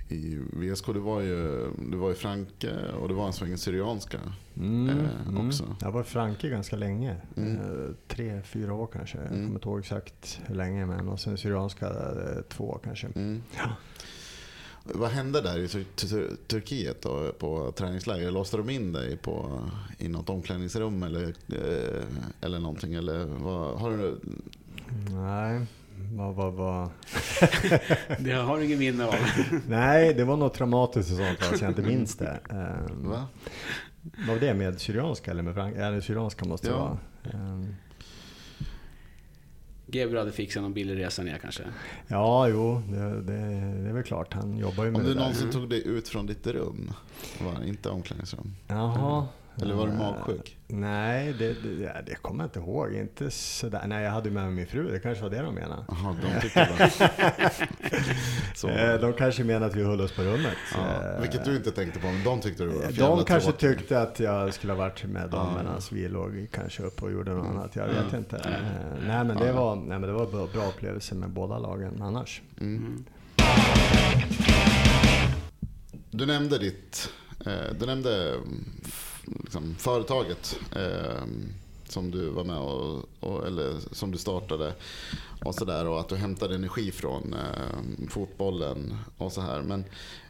i 0.10 0.40
VSK. 0.52 0.86
Det 0.86 1.00
var 1.00 1.22
ju, 1.22 1.70
det 1.92 1.98
var 1.98 2.10
ju 2.10 2.16
Franke 2.16 2.72
och 3.02 3.08
det 3.08 3.14
var 3.14 3.28
en 3.28 3.34
sväng 3.34 3.58
Syrianska 3.58 4.20
mm, 4.58 4.90
eh, 4.90 5.28
mm. 5.28 5.48
också. 5.48 5.64
Mm. 5.64 5.76
Jag 5.82 5.92
var 5.92 6.02
i 6.02 6.04
Franke 6.04 6.50
ganska 6.50 6.76
länge. 6.76 7.16
Mm. 7.38 7.56
Eh, 7.56 7.90
tre, 8.08 8.42
fyra 8.42 8.74
år 8.74 8.88
kanske. 8.94 9.18
Jag 9.18 9.28
mm. 9.28 9.40
kommer 9.40 9.56
inte 9.56 9.68
ihåg 9.70 9.80
exakt 9.80 10.40
hur 10.46 10.56
länge. 10.56 10.86
Men 10.86 11.10
och 11.10 11.20
sen 11.20 11.38
Syrianska 11.38 11.88
eh, 11.88 12.42
två 12.50 12.80
kanske. 12.84 13.08
Mm. 13.08 13.44
Ja. 13.58 13.70
Vad 14.84 15.10
hände 15.10 15.42
där 15.42 15.60
i 15.60 15.68
Turkiet 16.48 17.02
då, 17.02 17.32
på 17.40 17.72
träningsläger? 17.72 18.32
Låste 18.32 18.58
de 18.58 18.70
in 18.70 18.92
dig 18.92 19.18
på, 19.18 19.62
i 19.98 20.08
något 20.08 20.30
omklädningsrum 20.30 21.04
eller, 21.04 21.24
eh, 21.48 22.04
eller 22.42 22.60
någonting? 22.60 22.94
Eller 22.94 23.26
vad, 23.26 23.80
har 23.80 23.98
du... 23.98 24.20
Nej, 25.10 25.66
vad, 26.12 26.36
vad, 26.36 26.54
vad... 26.54 26.90
det 28.20 28.32
har 28.32 28.58
du 28.58 28.66
inget 28.66 28.80
minne 28.80 29.06
av? 29.06 29.16
Nej, 29.68 30.14
det 30.14 30.24
var 30.24 30.38
något 30.38 30.54
traumatiskt 30.54 31.12
och 31.12 31.18
sånt 31.18 31.58
så 31.58 31.66
jag 31.66 31.72
inte 31.72 31.82
minns 31.82 32.16
det. 32.16 32.40
Um, 32.50 33.10
Va? 33.10 33.28
Vad 34.02 34.28
var 34.28 34.36
det 34.36 34.54
med 34.54 34.82
Syrianska 34.82 35.32
eller 35.32 35.44
med 35.44 35.54
frank 35.54 35.76
Eller 35.76 36.02
Syrianska 36.02 36.46
måste 36.46 36.68
det 36.68 36.74
ja. 36.74 36.80
vara. 36.80 36.98
Um, 37.34 37.76
Gebro 39.92 40.18
hade 40.18 40.32
fixat 40.32 40.64
någon 40.64 40.74
billig 40.74 40.98
resa 40.98 41.24
ner 41.24 41.38
kanske? 41.38 41.64
Ja, 42.08 42.48
jo, 42.48 42.82
det, 42.90 43.22
det, 43.22 43.38
det 43.84 43.90
är 43.90 43.94
väl 43.94 44.04
klart. 44.04 44.34
Han 44.34 44.58
jobbar 44.58 44.86
ju 44.86 44.92
med 44.92 45.02
Om 45.02 45.08
det 45.08 45.14
du 45.14 45.20
någonsin 45.20 45.52
tog 45.52 45.70
dig 45.70 45.88
ut 45.88 46.08
från 46.08 46.26
ditt 46.26 46.48
rum? 46.48 46.92
Var 47.40 47.64
inte 47.64 47.90
omklädningsrum? 47.90 48.56
Jaha. 48.68 49.28
Eller 49.62 49.76
var 49.76 49.88
du 49.88 49.94
magsjuk? 49.94 50.58
Nej, 50.68 51.34
det, 51.34 51.54
det, 51.54 52.04
det 52.06 52.16
kommer 52.16 52.44
jag 52.44 52.48
inte 52.48 52.60
ihåg. 52.60 52.94
Inte 52.94 53.32
sådär. 53.32 53.84
Nej, 53.88 54.04
jag 54.04 54.12
hade 54.12 54.32
med 54.32 54.44
mig 54.44 54.52
min 54.52 54.68
fru. 54.68 54.92
Det 54.92 55.00
kanske 55.00 55.24
var 55.24 55.30
det 55.30 55.42
de 55.42 55.56
menade. 55.56 55.84
Jaha, 55.88 56.16
de 56.22 56.42
tyckte. 56.42 56.92
Eh, 58.68 59.00
de 59.02 59.14
kanske 59.14 59.44
menade 59.44 59.66
att 59.66 59.76
vi 59.76 59.84
höll 59.84 60.02
oss 60.02 60.12
på 60.12 60.22
rummet. 60.22 60.58
Ja, 60.74 61.14
eh, 61.14 61.22
vilket 61.22 61.46
du 61.46 61.56
inte 61.56 61.72
tänkte 61.72 62.00
på, 62.00 62.08
men 62.08 62.24
de 62.24 62.42
tyckte 62.42 62.64
du 62.64 62.70
var 62.70 63.18
De 63.18 63.26
kanske 63.26 63.52
tråkig. 63.52 63.78
tyckte 63.78 64.02
att 64.02 64.20
jag 64.20 64.54
skulle 64.54 64.74
ha 64.74 64.78
varit 64.78 65.04
med 65.04 65.30
dem 65.30 65.48
ja. 65.52 65.58
medan 65.58 65.82
vi 65.92 66.08
låg 66.08 66.48
kanske 66.52 66.84
uppe 66.84 67.06
och 67.06 67.12
gjorde 67.12 67.32
något 67.32 67.46
mm. 67.46 67.58
annat. 67.58 67.76
Jag 67.76 67.88
vet 67.88 68.14
inte. 68.14 68.38
Mm. 68.38 69.08
Nej, 69.08 69.26
men 69.26 69.38
det 69.38 69.52
var, 69.52 69.76
nej, 69.76 70.00
men 70.00 70.02
det 70.02 70.12
var 70.12 70.26
bra, 70.26 70.48
bra 70.54 70.68
upplevelse 70.68 71.16
med 71.16 71.30
båda 71.30 71.60
lagen 71.60 72.02
annars. 72.02 72.42
Mm. 72.62 73.06
Du 76.12 76.26
nämnde 76.26 76.58
ditt... 76.58 77.10
Du 77.80 77.86
nämnde 77.86 78.36
liksom, 79.44 79.76
företaget 79.76 80.60
eh, 80.76 81.24
som 81.88 82.12
du 82.12 82.30
var 82.30 82.44
med 82.44 82.58
och, 82.58 83.06
och, 83.20 83.48
eller 83.48 83.74
som 83.92 84.12
du 84.12 84.18
startade 84.18 84.74
och 85.46 85.56
sådär 85.56 85.88
och 85.88 86.00
att 86.00 86.10
du 86.10 86.16
hämtade 86.16 86.56
energi 86.56 86.92
från 86.92 87.34
eh, 87.34 88.08
fotbollen 88.10 88.98
och 89.18 89.32
så 89.32 89.42
här. 89.42 89.62
Men 89.62 89.86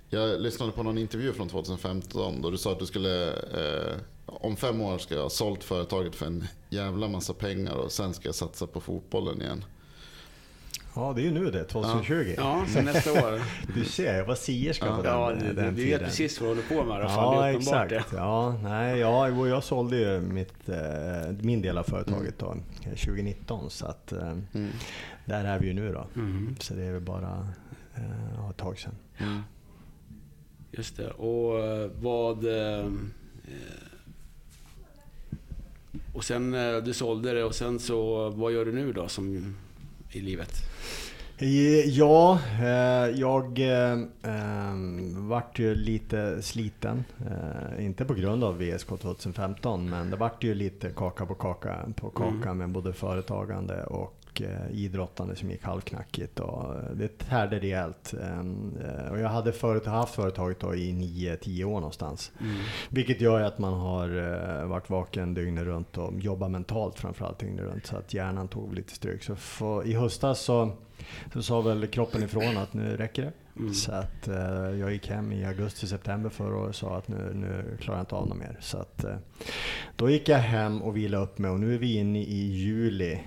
jag 0.10 0.42
lyssnade 0.42 0.72
på 0.72 0.84
någon 0.84 0.98
intervju 0.98 1.34
från 1.34 1.50
2015 1.50 2.42
då 2.42 2.52
du 2.52 2.58
sa 2.58 2.72
att 2.72 2.80
du 2.80 2.86
skulle 2.86 3.34
eh, 3.34 3.96
om 4.26 4.56
fem 4.56 4.82
år 4.82 4.98
ska 4.98 5.16
jag 5.16 5.22
ha 5.22 5.30
sålt 5.30 5.64
företaget 5.64 6.16
för 6.16 6.26
en 6.26 6.48
jävla 6.70 7.08
massa 7.08 7.34
pengar 7.34 7.74
och 7.74 7.92
sen 7.92 8.14
ska 8.14 8.28
jag 8.28 8.36
satsa 8.36 8.68
på 8.68 8.82
fotbollen 8.82 9.42
igen. 9.42 9.64
Ja, 11.00 11.14
det 11.14 11.22
är 11.22 11.24
ju 11.24 11.32
nu 11.32 11.52
det, 11.52 11.64
2020. 11.64 12.34
Ja, 12.38 12.66
så 12.68 12.82
nästa 12.82 13.12
år. 13.12 13.42
Du 13.76 13.86
ser, 13.86 14.18
jag 14.18 14.26
var 14.26 14.36
sierska 14.36 14.86
ja. 14.86 14.96
på 14.96 15.02
den, 15.02 15.14
ja, 15.14 15.30
den 15.30 15.40
tiden. 15.40 15.76
Du 15.76 15.86
vet 15.86 16.02
precis 16.02 16.42
vad 16.42 16.50
du 16.50 16.56
håller 16.56 16.68
på 16.68 16.84
med 16.84 17.00
i 17.00 17.02
alla 17.02 17.10
fall. 17.10 17.36
Ja, 17.36 17.52
exakt. 17.52 17.90
Det. 17.90 18.04
Ja, 18.16 18.60
nej, 18.64 19.00
ja, 19.00 19.48
jag 19.48 19.64
sålde 19.64 19.98
ju 19.98 20.22
mitt, 20.22 20.70
eh, 20.70 20.78
min 21.42 21.62
del 21.62 21.78
av 21.78 21.84
företaget 21.84 22.40
då, 22.40 22.56
2019. 22.84 23.70
Så 23.70 23.86
att, 23.86 24.12
eh, 24.12 24.32
mm. 24.54 24.70
där 25.26 25.46
är 25.46 25.60
vi 25.60 25.68
ju 25.68 25.74
nu 25.74 25.94
då. 25.94 26.08
Mm. 26.16 26.56
Så 26.60 26.74
det 26.74 26.84
är 26.84 26.92
väl 26.92 27.02
bara 27.02 27.48
eh, 27.96 28.50
ett 28.50 28.58
tag 28.58 28.80
sedan. 28.80 28.96
Mm. 29.18 29.42
Just 30.72 30.98
det. 30.98 31.10
Och 31.10 31.90
vad... 32.02 32.46
Och 36.14 36.24
sen 36.24 36.52
du 36.84 36.94
sålde 36.94 37.34
det 37.34 37.44
och 37.44 37.56
sen 37.56 37.80
så, 37.80 38.30
vad 38.30 38.52
gör 38.52 38.66
du 38.66 38.72
nu 38.72 38.94
då 38.94 39.08
som 39.08 39.56
i 40.12 40.22
livet? 40.22 40.64
Ja, 41.86 42.40
eh, 42.62 43.20
jag 43.20 43.60
eh, 43.60 43.98
vart 45.18 45.60
ju 45.60 45.76
lite 45.76 46.42
sliten. 46.42 47.04
Eh, 47.20 47.86
inte 47.86 48.06
på 48.06 48.14
grund 48.14 48.44
av 48.44 48.58
VSK 48.58 48.88
2015, 48.88 49.90
men 49.90 50.10
det 50.10 50.16
vart 50.16 50.44
ju 50.44 50.54
lite 50.54 50.90
kaka 50.90 51.26
på 51.26 51.34
kaka 51.34 51.78
på 51.96 52.10
kaka 52.10 52.50
mm. 52.50 52.58
med 52.58 52.70
både 52.70 52.94
företagande 52.94 53.84
och 53.84 54.19
idrottande 54.72 55.36
som 55.36 55.52
gick 55.52 55.64
halvknackigt. 55.64 56.40
Och 56.40 56.74
det 56.96 57.18
tärde 57.18 57.60
rejält. 57.60 58.14
Och 59.12 59.20
jag 59.20 59.30
hade 59.30 59.52
förut 59.52 59.86
haft 59.86 60.16
företaget 60.16 60.64
i 60.64 60.92
9-10 60.94 61.64
år 61.64 61.74
någonstans. 61.74 62.32
Mm. 62.40 62.56
Vilket 62.90 63.22
gör 63.22 63.42
att 63.42 63.60
man 63.60 63.74
har 63.74 64.66
varit 64.66 64.90
vaken 64.90 65.34
dygnet 65.34 65.64
runt 65.64 65.98
och 65.98 66.14
jobbat 66.20 66.52
mentalt 66.52 67.00
framförallt 67.00 67.40
dygnet 67.40 67.66
runt. 67.66 67.86
Så 67.86 67.98
att 67.98 68.14
hjärnan 68.14 68.48
tog 68.48 68.74
lite 68.74 68.94
stryk. 68.94 69.24
Så 69.24 69.36
för, 69.36 69.88
i 69.88 69.94
höstas 69.94 70.40
så 70.40 70.72
så 71.34 71.42
sa 71.42 71.62
väl 71.62 71.88
kroppen 71.88 72.24
ifrån 72.24 72.58
att 72.58 72.74
nu 72.74 72.98
räcker 72.98 73.22
det. 73.22 73.32
Mm. 73.60 73.74
Så 73.74 73.92
att 73.92 74.28
eh, 74.28 74.80
jag 74.80 74.94
gick 74.94 75.10
hem 75.10 75.32
i 75.32 75.46
augusti-september 75.46 76.30
förra 76.30 76.58
året 76.58 76.70
och 76.70 76.76
sa 76.76 76.98
att 76.98 77.08
nu, 77.08 77.32
nu 77.34 77.78
klarar 77.80 77.98
jag 77.98 78.04
inte 78.04 78.16
av 78.16 78.28
något 78.28 78.38
mer. 78.38 78.58
Så 78.60 78.78
att, 78.78 79.04
eh, 79.04 79.16
då 79.96 80.10
gick 80.10 80.30
jag 80.30 80.38
hem 80.38 80.82
och 80.82 80.98
vilade 80.98 81.24
upp 81.24 81.38
mig 81.38 81.52
och 81.52 81.60
nu 81.60 81.74
är 81.74 81.78
vi 81.78 81.96
inne 81.96 82.20
i 82.20 82.52
juli 82.52 83.14
eh, 83.14 83.20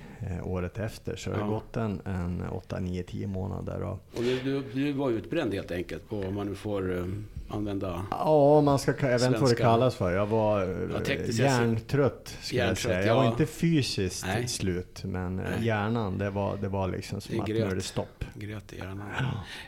året 0.44 0.78
efter. 0.78 1.16
Så 1.16 1.30
det 1.30 1.36
har 1.36 1.48
gått 1.48 1.76
en, 1.76 2.00
en 2.04 2.42
8, 2.50 2.80
9, 2.80 3.02
10 3.02 3.26
månader. 3.26 3.82
Och, 3.82 3.92
och 3.92 4.22
du, 4.22 4.40
du, 4.40 4.62
du 4.72 4.92
var 4.92 5.10
utbränd 5.10 5.54
helt 5.54 5.70
enkelt 5.70 6.08
på 6.08 6.20
om 6.20 6.34
man 6.34 6.46
nu 6.46 6.54
får 6.54 6.98
eh, 6.98 7.04
använda 7.48 8.06
Ja, 8.10 8.60
man 8.60 8.78
ska, 8.78 8.92
jag 9.00 9.18
vet 9.18 9.26
inte 9.26 9.38
vad 9.38 9.50
det 9.50 9.56
kallas 9.56 9.94
för. 9.94 10.12
Jag 10.12 10.26
var 10.26 10.60
ja, 10.60 11.14
hjärntrött, 11.26 12.36
skulle 12.40 12.60
jag 12.60 12.78
säga. 12.78 13.06
Jag 13.06 13.14
var 13.14 13.28
inte 13.28 13.46
fysiskt 13.46 14.26
Nej. 14.26 14.48
slut, 14.48 15.04
men 15.04 15.38
eh, 15.38 15.44
Nej. 15.44 15.66
hjärnan, 15.66 16.18
det 16.18 16.30
var, 16.30 16.56
det 16.56 16.68
var 16.68 16.88
liksom 16.88 17.20
som 17.20 17.40
att 17.40 17.48
nu 17.48 17.58
är 17.58 17.74
det 17.74 17.80
stopp. 17.80 18.24
Gröt 18.34 18.72
i 18.72 18.76
hjärnan. 18.76 19.06
Ja. 19.18 19.24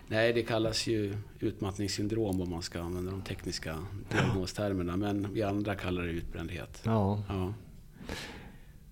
Nej, 0.08 0.32
det 0.32 0.42
kallas 0.42 0.86
ju 0.86 1.16
utmattningssyndrom 1.40 2.40
om 2.40 2.50
man 2.50 2.62
ska 2.62 2.80
använda 2.80 3.10
de 3.10 3.22
tekniska 3.22 3.78
diagnostermerna. 4.10 4.96
Men 4.96 5.28
vi 5.32 5.42
andra 5.42 5.74
kallar 5.74 6.02
det 6.02 6.10
utbrändhet. 6.10 6.80
Ja. 6.84 7.22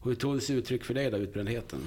Hur 0.04 0.14
tog 0.14 0.34
det 0.34 0.40
sig 0.40 0.56
uttryck 0.56 0.84
för 0.84 0.94
dig 0.94 1.10
då, 1.10 1.16
utbrändheten? 1.16 1.78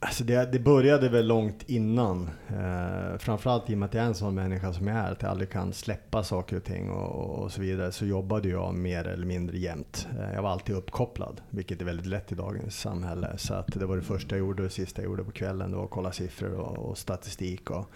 Alltså 0.00 0.24
det, 0.24 0.52
det 0.52 0.58
började 0.58 1.08
väl 1.08 1.26
långt 1.26 1.70
innan. 1.70 2.30
Eh, 2.48 3.18
framförallt 3.18 3.70
i 3.70 3.74
och 3.74 3.78
med 3.78 3.86
att 3.86 3.94
jag 3.94 4.02
är 4.02 4.06
en 4.06 4.14
sån 4.14 4.34
människa 4.34 4.72
som 4.72 4.86
jag 4.86 4.96
är, 4.96 5.12
att 5.12 5.22
jag 5.22 5.30
aldrig 5.30 5.50
kan 5.50 5.72
släppa 5.72 6.24
saker 6.24 6.56
och 6.56 6.64
ting 6.64 6.90
och, 6.90 7.42
och 7.42 7.52
så 7.52 7.60
vidare, 7.60 7.92
så 7.92 8.06
jobbade 8.06 8.48
jag 8.48 8.74
mer 8.74 9.06
eller 9.06 9.26
mindre 9.26 9.58
jämt. 9.58 10.06
Eh, 10.18 10.34
jag 10.34 10.42
var 10.42 10.50
alltid 10.50 10.76
uppkopplad, 10.76 11.40
vilket 11.50 11.80
är 11.80 11.84
väldigt 11.84 12.06
lätt 12.06 12.32
i 12.32 12.34
dagens 12.34 12.80
samhälle. 12.80 13.38
Så 13.38 13.54
att 13.54 13.66
det 13.66 13.86
var 13.86 13.96
det 13.96 14.02
första 14.02 14.36
jag 14.36 14.40
gjorde 14.40 14.62
och 14.62 14.68
det 14.68 14.74
sista 14.74 15.02
jag 15.02 15.10
gjorde 15.10 15.24
på 15.24 15.32
kvällen, 15.32 15.70
det 15.70 15.76
var 15.76 15.84
att 15.84 15.90
kolla 15.90 16.12
siffror 16.12 16.54
och, 16.54 16.90
och 16.90 16.98
statistik 16.98 17.70
och, 17.70 17.90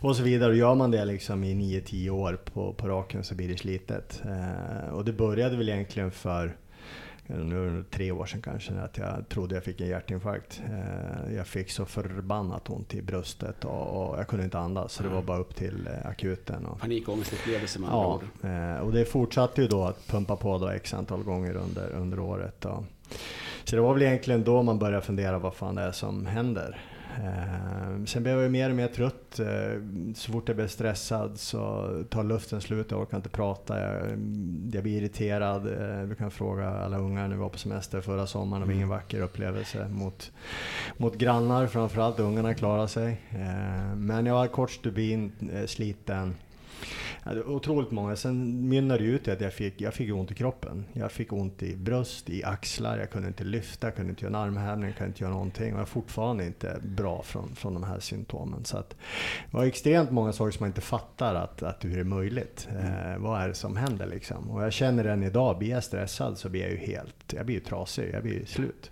och 0.00 0.16
så 0.16 0.22
vidare. 0.22 0.50
Och 0.50 0.56
gör 0.56 0.74
man 0.74 0.90
det 0.90 1.04
liksom 1.04 1.44
i 1.44 1.54
9-10 1.54 2.10
år 2.10 2.38
på, 2.44 2.72
på 2.72 2.88
raken 2.88 3.24
så 3.24 3.34
blir 3.34 3.48
det 3.48 3.58
slitet. 3.58 4.22
Eh, 4.24 4.94
och 4.94 5.04
det 5.04 5.12
började 5.12 5.56
väl 5.56 5.68
egentligen 5.68 6.10
för 6.10 6.56
nu 7.26 7.66
är 7.66 7.70
det 7.70 7.84
tre 7.90 8.12
år 8.12 8.26
sedan 8.26 8.42
kanske, 8.42 8.72
att 8.72 8.98
jag 8.98 9.28
trodde 9.28 9.54
jag 9.54 9.64
fick 9.64 9.80
en 9.80 9.88
hjärtinfarkt. 9.88 10.62
Eh, 10.66 11.34
jag 11.34 11.46
fick 11.46 11.70
så 11.70 11.84
förbannat 11.84 12.70
ont 12.70 12.94
i 12.94 13.02
bröstet 13.02 13.64
och, 13.64 14.18
jag 14.18 14.28
kunde 14.28 14.44
inte 14.44 14.58
andas. 14.58 14.92
Så 14.92 15.02
det 15.02 15.08
var 15.08 15.22
bara 15.22 15.38
upp 15.38 15.54
till 15.54 15.86
eh, 15.86 16.10
akuten. 16.10 16.66
Och, 16.66 16.80
Panikångestupplevelse 16.80 17.78
med 17.78 17.90
andra 17.90 18.08
ord. 18.08 18.22
Eh, 18.42 18.78
och 18.78 18.92
det 18.92 19.04
fortsatte 19.04 19.62
ju 19.62 19.68
då 19.68 19.84
att 19.84 20.06
pumpa 20.08 20.36
på 20.36 20.58
då 20.58 20.68
x 20.68 20.94
antal 20.94 21.22
gånger 21.22 21.56
under, 21.56 21.90
under 21.90 22.18
året. 22.18 22.66
Så 23.64 23.76
det 23.76 23.82
var 23.82 23.94
väl 23.94 24.02
egentligen 24.02 24.44
då 24.44 24.62
man 24.62 24.78
började 24.78 25.02
fundera 25.02 25.38
vad 25.38 25.54
fan 25.54 25.74
det 25.74 25.82
är 25.82 25.92
som 25.92 26.26
händer. 26.26 26.80
Eh, 27.18 28.04
sen 28.04 28.22
blev 28.22 28.40
jag 28.40 28.50
mer 28.50 28.70
och 28.70 28.76
mer 28.76 28.88
trött. 28.88 29.38
Eh, 29.38 29.80
så 30.14 30.32
fort 30.32 30.48
jag 30.48 30.56
blev 30.56 30.68
stressad 30.68 31.38
så 31.38 31.90
tar 32.10 32.24
luften 32.24 32.60
slut, 32.60 32.90
jag 32.90 33.00
orkar 33.00 33.16
inte 33.16 33.28
prata. 33.28 33.80
Jag, 33.80 34.02
jag 34.72 34.82
blir 34.82 34.86
irriterad. 34.86 35.66
Eh, 35.66 36.08
du 36.08 36.14
kan 36.14 36.30
fråga 36.30 36.68
alla 36.68 36.98
ungar 36.98 37.28
när 37.28 37.34
vi 37.34 37.40
var 37.40 37.48
på 37.48 37.58
semester 37.58 38.00
förra 38.00 38.26
sommaren. 38.26 38.60
Det 38.60 38.66
var 38.66 38.72
ingen 38.72 38.88
mm. 38.88 38.98
vacker 38.98 39.20
upplevelse 39.20 39.88
mot, 39.88 40.32
mot 40.96 41.16
grannar. 41.16 41.66
Framförallt 41.66 42.20
ungarna 42.20 42.54
klarade 42.54 42.88
sig. 42.88 43.20
Men 43.96 44.26
jag 44.26 44.34
var 44.34 44.46
kort 44.46 44.70
stubin, 44.70 45.32
eh, 45.54 45.66
sliten. 47.32 47.52
Otroligt 47.52 47.90
många. 47.90 48.16
Sen 48.16 48.68
mynnade 48.68 49.04
det 49.04 49.08
ut 49.10 49.28
i 49.28 49.30
att 49.30 49.40
jag 49.40 49.52
fick, 49.52 49.80
jag 49.80 49.94
fick 49.94 50.14
ont 50.14 50.30
i 50.30 50.34
kroppen. 50.34 50.84
Jag 50.92 51.12
fick 51.12 51.32
ont 51.32 51.62
i 51.62 51.76
bröst, 51.76 52.30
i 52.30 52.44
axlar, 52.44 52.98
jag 52.98 53.10
kunde 53.10 53.28
inte 53.28 53.44
lyfta, 53.44 53.90
kunde 53.90 54.10
inte 54.10 54.24
göra 54.24 54.36
en 54.36 54.42
armhävning, 54.42 54.92
kunde 54.92 55.08
inte 55.08 55.22
göra 55.22 55.32
någonting. 55.32 55.72
Och 55.72 55.78
jag 55.78 55.82
är 55.82 55.86
fortfarande 55.86 56.46
inte 56.46 56.80
bra 56.82 57.22
från, 57.22 57.54
från 57.56 57.74
de 57.74 57.82
här 57.82 58.00
symptomen. 58.00 58.64
Så 58.64 58.76
att, 58.76 58.90
det 59.50 59.56
var 59.56 59.64
extremt 59.64 60.10
många 60.10 60.32
saker 60.32 60.52
som 60.52 60.62
man 60.62 60.70
inte 60.70 60.80
fattar 60.80 61.34
att, 61.34 61.62
att 61.62 61.84
hur 61.84 61.94
det 61.94 62.00
är 62.00 62.04
möjligt. 62.04 62.68
Eh, 62.70 63.18
vad 63.18 63.42
är 63.42 63.48
det 63.48 63.54
som 63.54 63.76
händer 63.76 64.06
liksom? 64.06 64.50
Och 64.50 64.62
jag 64.62 64.72
känner 64.72 65.04
än 65.04 65.22
idag, 65.22 65.58
blir 65.58 65.70
jag 65.70 65.84
stressad 65.84 66.38
så 66.38 66.48
blir 66.48 66.60
jag 66.60 66.70
ju 66.70 66.76
helt, 66.76 67.32
jag 67.32 67.46
blir 67.46 67.54
ju 67.54 67.60
trasig, 67.60 68.10
jag 68.14 68.22
blir 68.22 68.44
slut. 68.44 68.90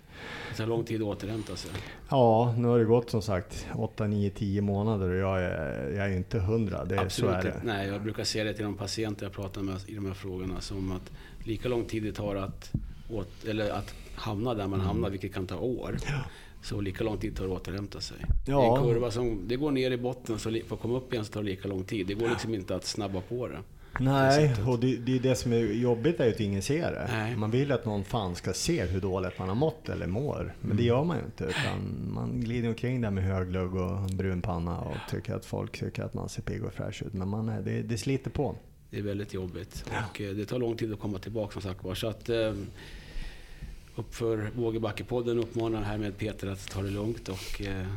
Det 0.51 0.57
tar 0.57 0.67
lång 0.67 0.83
tid 0.83 1.01
att 1.01 1.07
återhämta 1.07 1.55
sig. 1.55 1.71
Ja, 2.09 2.55
nu 2.57 2.67
har 2.67 2.79
det 2.79 2.85
gått 2.85 3.09
som 3.09 3.21
sagt 3.21 3.67
8, 3.75 4.07
9, 4.07 4.29
10 4.29 4.61
månader 4.61 5.09
och 5.09 5.15
jag 5.15 5.43
är, 5.43 5.89
jag 5.97 6.11
är 6.11 6.17
inte 6.17 6.39
hundra. 6.39 6.85
Det, 6.85 6.99
Absolut 6.99 7.31
så 7.31 7.37
är 7.37 7.43
det. 7.43 7.61
Nej, 7.63 7.87
jag 7.87 8.03
brukar 8.03 8.23
säga 8.23 8.43
det 8.43 8.53
till 8.53 8.63
de 8.63 8.75
patienter 8.75 9.25
jag 9.25 9.33
pratar 9.33 9.61
med 9.61 9.77
i 9.87 9.95
de 9.95 10.05
här 10.05 10.13
frågorna. 10.13 10.61
Som 10.61 10.91
att 10.91 11.11
lika 11.47 11.69
lång 11.69 11.85
tid 11.85 12.03
det 12.03 12.11
tar 12.11 12.35
att, 12.35 12.71
åt, 13.09 13.45
eller 13.45 13.69
att 13.69 13.93
hamna 14.15 14.53
där 14.53 14.67
man 14.67 14.73
mm. 14.73 14.87
hamnar, 14.87 15.09
vilket 15.09 15.33
kan 15.33 15.47
ta 15.47 15.57
år. 15.57 15.97
Ja. 16.05 16.23
Så 16.61 16.81
lika 16.81 17.03
lång 17.03 17.17
tid 17.17 17.35
tar 17.35 17.47
det 17.47 17.53
att 17.53 17.61
återhämta 17.61 18.01
sig. 18.01 18.17
Ja. 18.47 18.57
Det 18.61 18.67
är 18.67 18.77
en 18.77 18.93
kurva 18.93 19.11
som 19.11 19.47
det 19.47 19.55
går 19.55 19.71
ner 19.71 19.91
i 19.91 19.97
botten, 19.97 20.39
så 20.39 20.51
för 20.51 20.75
att 20.75 20.81
komma 20.81 20.97
upp 20.97 21.13
igen 21.13 21.25
så 21.25 21.33
tar 21.33 21.43
det 21.43 21.49
lika 21.49 21.67
lång 21.67 21.83
tid. 21.83 22.07
Det 22.07 22.13
går 22.13 22.29
liksom 22.29 22.53
inte 22.53 22.75
att 22.75 22.85
snabba 22.85 23.21
på 23.21 23.47
det. 23.47 23.59
Nej, 23.99 24.55
och 24.67 24.79
det, 24.79 24.97
det, 24.97 25.19
det 25.19 25.35
som 25.35 25.53
är 25.53 25.57
jobbigt 25.57 26.19
är 26.19 26.25
ju 26.25 26.31
att 26.31 26.39
ingen 26.39 26.61
ser 26.61 26.91
det. 26.91 27.07
Nej. 27.11 27.35
Man 27.35 27.51
vill 27.51 27.71
att 27.71 27.85
någon 27.85 28.03
fan 28.03 28.35
ska 28.35 28.53
se 28.53 28.85
hur 28.85 29.01
dåligt 29.01 29.39
man 29.39 29.47
har 29.47 29.55
mått 29.55 29.89
eller 29.89 30.07
mår. 30.07 30.53
Men 30.59 30.71
mm. 30.71 30.77
det 30.77 30.83
gör 30.83 31.03
man 31.03 31.17
ju 31.17 31.23
inte. 31.25 31.43
Utan 31.43 32.09
man 32.13 32.41
glider 32.41 32.69
omkring 32.69 33.01
där 33.01 33.11
med 33.11 33.23
höglugg 33.23 33.75
och 33.75 34.01
brun 34.01 34.41
panna 34.41 34.79
och 34.79 34.97
tycker 35.09 35.35
att 35.35 35.45
folk 35.45 35.79
tycker 35.79 36.03
att 36.03 36.13
man 36.13 36.29
ser 36.29 36.41
pigg 36.41 36.63
och 36.63 36.73
fräsch 36.73 37.03
ut. 37.03 37.13
Men 37.13 37.27
man 37.27 37.49
är, 37.49 37.61
det, 37.61 37.81
det 37.81 37.97
sliter 37.97 38.31
på. 38.31 38.55
Det 38.89 38.99
är 38.99 39.03
väldigt 39.03 39.33
jobbigt. 39.33 39.85
Och 40.09 40.21
eh, 40.21 40.33
det 40.33 40.45
tar 40.45 40.59
lång 40.59 40.77
tid 40.77 40.93
att 40.93 40.99
komma 40.99 41.19
tillbaka 41.19 41.53
som 41.53 41.61
sagt 41.61 41.83
var. 41.83 41.95
Så 41.95 42.07
att, 42.07 42.29
eh, 42.29 42.53
uppför 43.95 44.49
Vågebackepodden 44.55 45.39
uppmanar 45.39 45.81
härmed 45.81 46.17
Peter 46.17 46.47
att 46.47 46.69
ta 46.69 46.81
det 46.81 46.89
lugnt 46.89 47.29
och 47.29 47.61
eh, 47.61 47.87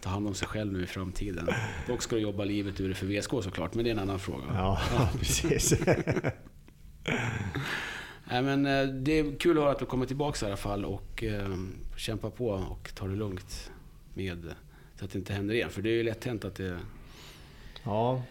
ta 0.00 0.10
hand 0.10 0.26
om 0.26 0.34
sig 0.34 0.48
själv 0.48 0.72
nu 0.72 0.82
i 0.82 0.86
framtiden. 0.86 1.48
Dock 1.86 2.02
ska 2.02 2.16
du 2.16 2.22
jobba 2.22 2.44
livet 2.44 2.80
ur 2.80 2.88
det 2.88 2.94
för 2.94 3.06
VSK 3.06 3.30
såklart, 3.30 3.74
men 3.74 3.84
det 3.84 3.90
är 3.90 3.92
en 3.92 3.98
annan 3.98 4.18
fråga. 4.18 4.44
Ja, 4.48 4.80
ja. 4.96 5.08
precis. 5.18 5.74
Nej, 8.24 8.42
men, 8.42 8.66
eh, 8.66 8.86
det 8.86 9.18
är 9.18 9.38
kul 9.38 9.58
att 9.58 9.62
höra 9.62 9.72
att 9.72 9.78
du 9.78 9.86
kommer 9.86 10.06
tillbaka 10.06 10.46
i 10.46 10.48
alla 10.48 10.56
fall 10.56 10.84
och 10.84 11.24
eh, 11.24 11.56
kämpa 11.96 12.30
på 12.30 12.48
och 12.48 12.94
ta 12.94 13.06
det 13.06 13.16
lugnt 13.16 13.70
med 14.14 14.54
så 14.98 15.04
att 15.04 15.12
det 15.12 15.18
inte 15.18 15.32
händer 15.32 15.54
igen. 15.54 15.70
För 15.70 15.82
det 15.82 15.88
är 15.88 15.94
ju 15.94 16.02
lätt 16.02 16.24
hänt 16.24 16.44
att 16.44 16.54
det 16.54 16.78
ja, 17.84 18.22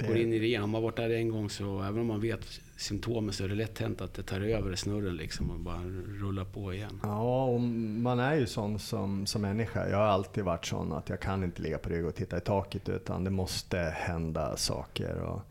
det... 0.00 0.08
går 0.08 0.16
in 0.16 0.32
i 0.32 0.38
det 0.38 0.46
igen. 0.46 0.60
Har 0.60 0.68
man 0.68 0.82
varit 0.82 0.96
där 0.96 1.10
en 1.10 1.28
gång 1.28 1.50
så 1.50 1.82
även 1.82 2.00
om 2.00 2.06
man 2.06 2.20
vet 2.20 2.60
symptomen 2.76 3.32
så 3.32 3.44
är 3.44 3.48
det 3.48 3.54
lätt 3.54 3.78
hänt 3.78 4.00
att 4.00 4.14
det 4.14 4.22
tar 4.22 4.40
över 4.40 4.74
snurren 4.74 5.16
liksom 5.16 5.50
och 5.50 5.58
bara 5.58 5.82
rullar 6.20 6.44
på 6.44 6.74
igen. 6.74 7.00
Ja, 7.02 7.44
och 7.44 7.60
man 7.60 8.18
är 8.18 8.34
ju 8.34 8.46
sån 8.46 8.78
som, 8.78 9.26
som 9.26 9.42
människa. 9.42 9.88
Jag 9.88 9.96
har 9.96 10.04
alltid 10.04 10.44
varit 10.44 10.66
sån 10.66 10.92
att 10.92 11.08
jag 11.08 11.20
kan 11.20 11.44
inte 11.44 11.62
ligga 11.62 11.78
på 11.78 11.88
rygg 11.88 12.06
och 12.06 12.14
titta 12.14 12.36
i 12.36 12.40
taket 12.40 12.88
utan 12.88 13.24
det 13.24 13.30
måste 13.30 13.78
hända 13.78 14.56
saker. 14.56 15.14
Och 15.14 15.42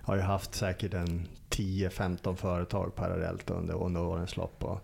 jag 0.00 0.06
har 0.06 0.16
ju 0.16 0.22
haft 0.22 0.54
säkert 0.54 0.94
en 0.94 1.28
10-15 1.50 2.34
företag 2.34 2.94
parallellt 2.94 3.50
under, 3.50 3.82
under 3.82 4.00
årens 4.00 4.36
lopp. 4.36 4.64
Och 4.64 4.80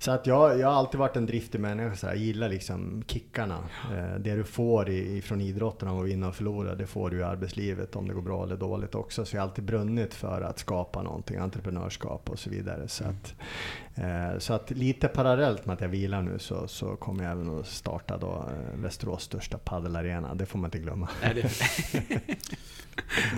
så 0.00 0.10
att 0.10 0.26
jag, 0.26 0.58
jag 0.58 0.68
har 0.68 0.74
alltid 0.74 1.00
varit 1.00 1.16
en 1.16 1.26
driftig 1.26 1.60
människa. 1.60 1.96
Så 1.96 2.06
här. 2.06 2.14
Jag 2.14 2.22
gillar 2.22 2.48
liksom 2.48 3.02
kickarna. 3.06 3.58
Eh, 3.92 4.20
det 4.20 4.34
du 4.34 4.44
får 4.44 4.90
i, 4.90 5.22
från 5.22 5.40
idrotten 5.40 5.88
av 5.88 6.00
att 6.00 6.06
vinna 6.06 6.28
och 6.28 6.34
förlora, 6.34 6.74
det 6.74 6.86
får 6.86 7.10
du 7.10 7.18
i 7.18 7.22
arbetslivet 7.22 7.96
om 7.96 8.08
det 8.08 8.14
går 8.14 8.22
bra 8.22 8.44
eller 8.44 8.56
dåligt 8.56 8.94
också. 8.94 9.24
Så 9.24 9.36
jag 9.36 9.42
har 9.42 9.48
alltid 9.48 9.64
brunnit 9.64 10.14
för 10.14 10.42
att 10.42 10.58
skapa 10.58 11.02
någonting, 11.02 11.36
entreprenörskap 11.36 12.30
och 12.30 12.38
så 12.38 12.50
vidare. 12.50 12.88
Så 12.88 13.04
att, 13.04 13.34
så 14.38 14.54
att 14.54 14.70
lite 14.70 15.08
parallellt 15.08 15.66
med 15.66 15.74
att 15.74 15.80
jag 15.80 15.88
vilar 15.88 16.22
nu 16.22 16.38
så, 16.38 16.68
så 16.68 16.96
kommer 16.96 17.24
jag 17.24 17.32
även 17.32 17.58
att 17.58 17.66
starta 17.66 18.18
då 18.18 18.48
eh, 18.48 18.80
Västerås 18.80 19.22
största 19.22 19.58
paddelarena. 19.58 20.34
Det 20.34 20.46
får 20.46 20.58
man 20.58 20.68
inte 20.68 20.78
glömma. 20.78 21.08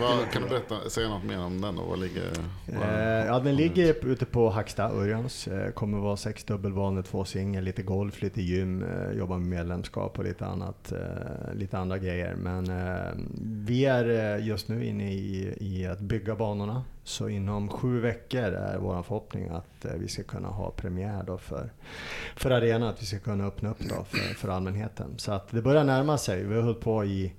Vad, 0.00 0.30
kan 0.30 0.42
du 0.42 0.48
berätta, 0.48 0.90
säga 0.90 1.08
något 1.08 1.24
mer 1.24 1.38
om 1.38 1.60
den 1.60 1.76
då? 1.76 1.82
Vad 1.82 1.98
ligger, 1.98 2.30
vad, 2.66 2.82
eh, 2.82 3.26
ja, 3.26 3.40
den 3.40 3.56
ligger 3.56 4.06
ute 4.06 4.24
på 4.24 4.50
Hacksta, 4.50 4.90
Örjans. 4.90 5.48
Eh, 5.48 5.70
kommer 5.70 5.98
vara 5.98 6.16
sex 6.16 6.44
dubbelvanor, 6.44 7.02
två 7.02 7.24
singel, 7.24 7.64
lite 7.64 7.82
golf, 7.82 8.22
lite 8.22 8.42
gym, 8.42 8.82
eh, 8.82 9.18
jobba 9.18 9.38
med 9.38 9.48
medlemskap 9.48 10.18
och 10.18 10.24
lite 10.24 10.46
annat, 10.46 10.92
eh, 10.92 11.54
lite 11.54 11.78
andra 11.78 11.98
grejer. 11.98 12.34
Men 12.34 12.70
eh, 12.70 13.12
vi 13.66 13.84
är 13.84 14.36
eh, 14.36 14.46
just 14.46 14.68
nu 14.68 14.86
inne 14.86 15.12
i, 15.12 15.56
i 15.60 15.86
att 15.86 16.00
bygga 16.00 16.34
banorna. 16.34 16.84
Så 17.04 17.28
inom 17.28 17.68
sju 17.68 18.00
veckor 18.00 18.52
är 18.52 18.78
vår 18.78 19.02
förhoppning 19.02 19.48
att 19.48 19.84
eh, 19.84 19.92
vi 19.92 20.08
ska 20.08 20.22
kunna 20.22 20.48
ha 20.48 20.70
premiär 20.70 21.22
då 21.26 21.38
för, 21.38 21.72
för 22.36 22.50
arenan, 22.50 22.88
att 22.88 23.02
vi 23.02 23.06
ska 23.06 23.18
kunna 23.18 23.46
öppna 23.46 23.70
upp 23.70 23.78
då 23.78 24.04
för, 24.04 24.34
för 24.34 24.48
allmänheten. 24.48 25.14
Så 25.18 25.32
att 25.32 25.48
det 25.48 25.62
börjar 25.62 25.84
närma 25.84 26.18
sig. 26.18 26.44
Vi 26.44 26.54
har 26.54 26.62
hållit 26.62 26.80
på 26.80 27.04
i 27.04 27.32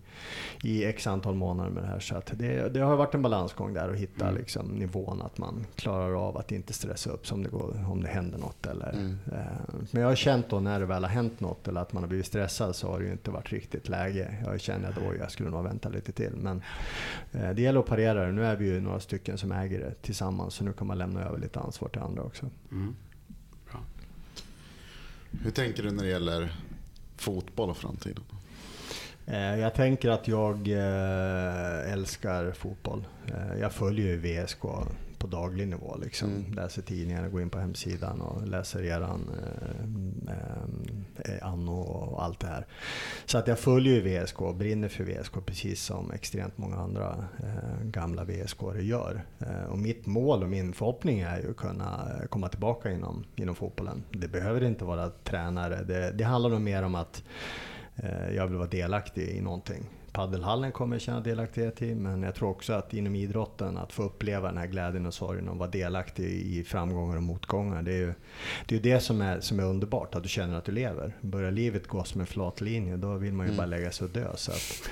i 0.64 0.86
x 0.86 1.07
antal 1.07 1.36
månader 1.36 1.70
med 1.70 1.84
det 1.84 1.88
här. 1.88 1.99
Så 1.99 2.16
att 2.16 2.32
det, 2.34 2.74
det 2.74 2.80
har 2.80 2.95
varit 2.95 3.16
en 3.16 3.22
balansgång 3.22 3.74
där 3.74 3.89
att 3.89 3.95
hitta 3.95 4.28
mm. 4.28 4.39
liksom, 4.39 4.68
nivån 4.68 5.22
att 5.22 5.38
man 5.38 5.66
klarar 5.76 6.28
av 6.28 6.38
att 6.38 6.51
inte 6.51 6.74
stressa 6.74 7.09
upp 7.09 7.32
om 7.32 7.43
det, 7.43 7.49
går, 7.49 7.86
om 7.89 8.03
det 8.03 8.09
händer 8.09 8.38
något. 8.38 8.66
Eller, 8.66 8.89
mm. 8.89 9.18
eh, 9.32 9.76
men 9.91 10.01
jag 10.01 10.09
har 10.09 10.16
känt 10.16 10.49
då 10.49 10.59
när 10.59 10.80
det 10.80 10.86
väl 10.86 11.03
har 11.03 11.11
hänt 11.11 11.39
något 11.39 11.68
eller 11.68 11.82
att 11.82 11.93
man 11.93 12.03
har 12.03 12.07
blivit 12.07 12.26
stressad 12.26 12.76
så 12.76 12.91
har 12.91 12.99
det 12.99 13.05
ju 13.05 13.11
inte 13.11 13.32
varit 13.32 13.51
riktigt 13.51 13.89
läge. 13.89 14.38
Jag 14.45 14.61
känner 14.61 14.89
att 14.89 14.97
oj, 14.97 15.18
jag 15.20 15.32
skulle 15.32 15.49
nog 15.49 15.64
vänta 15.64 15.89
lite 15.89 16.11
till. 16.11 16.34
Men 16.36 16.61
eh, 17.32 17.49
det 17.49 17.61
gäller 17.61 17.80
att 17.80 17.86
parera 17.86 18.26
det. 18.26 18.32
Nu 18.32 18.45
är 18.45 18.55
vi 18.55 18.66
ju 18.66 18.82
några 18.82 18.99
stycken 18.99 19.38
som 19.38 19.51
äger 19.51 19.80
det 19.80 19.93
tillsammans 20.01 20.53
så 20.53 20.64
nu 20.64 20.74
kan 20.74 20.88
man 20.88 20.97
lämna 20.97 21.24
över 21.24 21.39
lite 21.39 21.59
ansvar 21.59 21.89
till 21.89 22.01
andra 22.01 22.24
också. 22.24 22.49
Mm. 22.72 22.95
Hur 25.41 25.51
tänker 25.51 25.84
du 25.84 25.91
när 25.91 26.03
det 26.03 26.09
gäller 26.09 26.55
fotboll 27.18 27.70
och 27.70 27.78
framtiden? 27.78 28.24
Eh, 29.26 29.60
jag 29.60 29.74
tänker 29.74 30.10
att 30.10 30.28
jag 30.28 30.68
eh, 30.68 31.94
älskar 31.94 32.52
fotboll. 32.52 33.08
Eh, 33.28 33.60
jag 33.60 33.72
följer 33.72 34.08
ju 34.08 34.18
VSK 34.18 34.62
på 35.18 35.28
daglig 35.28 35.68
nivå. 35.68 35.98
Liksom. 36.02 36.30
Mm. 36.30 36.54
Läser 36.54 36.82
tidningarna, 36.82 37.30
går 37.30 37.42
in 37.42 37.50
på 37.50 37.60
hemsidan 37.60 38.22
och 38.22 38.48
läser 38.48 38.84
eran 38.84 39.30
eh, 40.28 41.48
Anno 41.48 41.72
och 41.72 42.24
allt 42.24 42.40
det 42.40 42.48
här. 42.48 42.66
Så 43.26 43.38
att 43.38 43.48
jag 43.48 43.60
följer 43.60 43.94
ju 43.94 44.02
VSK 44.02 44.42
och 44.42 44.56
brinner 44.56 44.88
för 44.88 45.04
VSK 45.04 45.34
precis 45.46 45.84
som 45.84 46.12
extremt 46.12 46.58
många 46.58 46.78
andra 46.78 47.26
eh, 47.44 47.86
gamla 47.86 48.24
VSK 48.24 48.62
gör. 48.80 49.26
Och 49.70 49.78
mitt 49.78 50.06
mål 50.06 50.44
och 50.44 50.50
min 50.50 50.74
förhoppning 50.74 51.20
är 51.20 51.40
ju 51.40 51.50
att 51.50 51.58
kunna 51.58 52.12
komma 52.30 52.50
tillbaka 52.50 52.92
inom, 52.92 53.24
inom 53.36 53.56
fotbollen. 53.56 54.04
Det 54.12 54.28
behöver 54.28 54.64
inte 54.64 54.86
vara 54.86 55.10
tränare. 55.10 55.84
Det, 55.84 56.12
det 56.12 56.24
handlar 56.24 56.50
nog 56.50 56.62
mer 56.62 56.84
om 56.84 56.96
att 56.96 57.24
jag 58.36 58.48
vill 58.48 58.58
vara 58.58 58.68
delaktig 58.68 59.30
i 59.30 59.41
någonting. 59.41 59.84
Paddelhallen 60.14 60.72
kommer 60.72 60.96
jag 60.96 61.02
känna 61.02 61.20
delaktighet 61.20 61.82
i, 61.82 61.96
men 61.96 62.24
jag 62.24 62.36
tror 62.36 62.50
också 62.50 62.74
att 62.74 62.94
inom 62.94 63.16
idrotten, 63.16 63.78
att 63.78 63.94
få 63.94 64.04
uppleva 64.04 64.48
den 64.48 64.58
här 64.58 64.68
glädjen 64.68 65.06
och 65.06 65.14
sorgen 65.14 65.50
och 65.50 65.58
vara 65.58 65.70
delaktig 65.70 66.26
i 66.26 66.64
framgångar 66.64 67.16
och 67.16 67.24
motgångar. 67.24 67.82
Det 67.82 67.91
är 67.91 67.98
ju 67.98 68.14
det, 68.66 68.76
är 68.76 68.80
det 68.80 69.00
som, 69.00 69.22
är, 69.22 69.39
som 69.39 69.60
är 69.60 69.64
underbart, 69.64 70.16
att 70.16 70.24
du 70.24 70.30
känner 70.30 70.58
att 70.58 70.66
du 70.66 70.72
lever. 70.72 71.18
Börjar 71.22 71.52
livet 71.52 71.88
gå 71.88 72.04
som 72.04 72.22
en 72.22 72.28
flat 72.28 72.62
linje, 72.62 72.98
då 72.98 73.14
vill 73.14 73.34
man 73.34 73.46
ju 73.46 73.54
mm. 73.54 73.58
bara 73.58 73.68
lägga 73.68 73.91
sig 73.91 74.06
och 74.06 74.12
dö. 74.12 74.28
Så 74.36 74.52
att, 74.52 74.89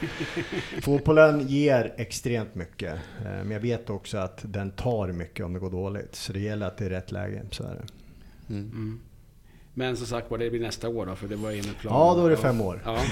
fotbollen 0.84 1.48
ger 1.48 1.94
extremt 1.98 2.56
mycket, 2.56 2.94
eh, 3.20 3.24
men 3.24 3.52
jag 3.52 3.60
vet 3.60 3.90
också 3.90 4.18
att 4.18 4.40
den 4.44 4.72
tar 4.72 5.12
mycket 5.12 5.46
om 5.46 5.54
det 5.54 5.60
går 5.60 5.72
dåligt. 5.72 6.16
Så 6.16 6.34
det 6.34 6.40
gäller 6.40 6.68
att 6.68 6.78
det 6.78 6.86
är 6.86 6.90
rätt 6.90 7.12
läge, 7.12 7.42
så 7.52 7.64
är 7.64 7.76
det. 7.76 7.86
Mm. 8.54 9.00
Men 9.74 9.98
som 9.98 10.08
sagt 10.08 10.32
var, 10.32 10.38
det 10.38 10.50
blir 10.50 10.60
nästa 10.60 10.90
år 10.90 11.06
då, 11.06 11.16
för 11.16 11.28
det 11.28 11.36
var 11.36 11.50
enligt 11.50 11.80
planen. 11.80 12.00
Ja, 12.00 12.16
då 12.16 12.26
är 12.26 12.30
det 12.30 12.38
fem 12.38 12.62
år. 12.62 12.82
Ja. 12.86 12.98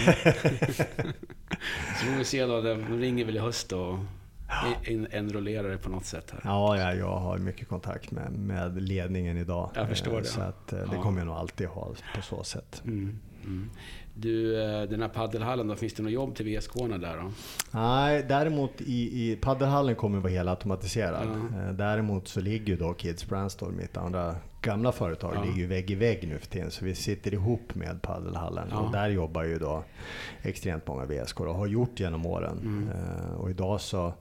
så 2.00 2.06
får 2.06 2.18
vi 2.18 2.24
se 2.24 2.46
då. 2.46 2.62
De 2.62 3.00
ringer 3.00 3.26
väl 3.26 3.36
i 3.36 3.40
höst 3.40 3.72
och 3.72 3.98
enrollerar 5.12 5.70
det 5.70 5.78
på 5.78 5.90
något 5.90 6.06
sätt. 6.06 6.32
Här. 6.32 6.42
Ja, 6.44 6.78
ja, 6.78 6.94
jag 6.94 7.20
har 7.20 7.38
mycket 7.38 7.68
kontakt 7.68 8.12
med, 8.12 8.32
med 8.32 8.82
ledningen 8.82 9.38
idag. 9.38 9.72
Jag 9.76 9.90
förstår 9.90 10.22
det. 10.22 10.28
Så 10.28 10.42
att, 10.42 10.74
eh, 10.74 10.80
det 10.80 10.96
ja. 10.96 11.02
kommer 11.02 11.20
jag 11.20 11.28
nog 11.28 11.36
alltid 11.36 11.68
ha 11.68 11.94
på 12.16 12.22
så 12.22 12.44
sätt. 12.44 12.82
Mm, 12.86 13.20
mm. 13.46 13.70
Du, 14.14 14.62
eh, 14.62 14.82
den 14.82 15.02
här 15.02 15.10
paddelhallen 15.10 15.68
då, 15.68 15.76
finns 15.76 15.94
det 15.94 16.04
något 16.04 16.12
jobb 16.12 16.36
till 16.36 16.58
VSK 16.58 16.74
där 16.76 17.18
då? 17.18 17.32
Nej, 17.72 18.26
däremot 18.30 18.82
i, 18.82 19.32
i 19.32 19.36
paddelhallen 19.36 19.96
kommer 19.96 20.20
vara 20.20 20.32
helt 20.32 20.50
automatiserad. 20.50 21.28
Ja. 21.28 21.60
Eh, 21.60 21.74
däremot 21.74 22.28
så 22.28 22.42
ligger 22.42 22.66
ju 22.66 22.76
då 22.76 22.94
Kids 22.94 23.28
Brandstorm, 23.28 23.76
mitt 23.76 23.98
andra 23.98 24.36
gamla 24.62 24.92
företag, 24.92 25.36
ja. 25.36 25.44
ligger 25.44 25.58
ju 25.58 25.68
vägg 25.68 25.92
i 25.92 25.96
vägg 25.96 26.28
nu 26.28 26.40
för 26.40 26.48
tiden. 26.48 26.72
Så 26.72 26.86
vi 26.86 26.96
sitter 26.96 27.34
ihop 27.34 27.76
med 27.76 28.02
paddelhallen 28.02 28.68
ja. 28.72 28.80
och 28.80 28.92
där 28.92 29.10
jobbar 29.10 29.44
ju 29.44 29.60
då 29.60 29.84
extremt 30.42 30.88
många 30.88 31.06
VSK 31.06 31.40
och 31.40 31.56
har 31.56 31.68
gjort 31.68 32.00
genom 32.00 32.26
åren. 32.26 32.60
Mm. 32.62 32.90
Uh, 32.90 33.34
och 33.34 33.50
idag 33.50 33.82
så 33.82 34.14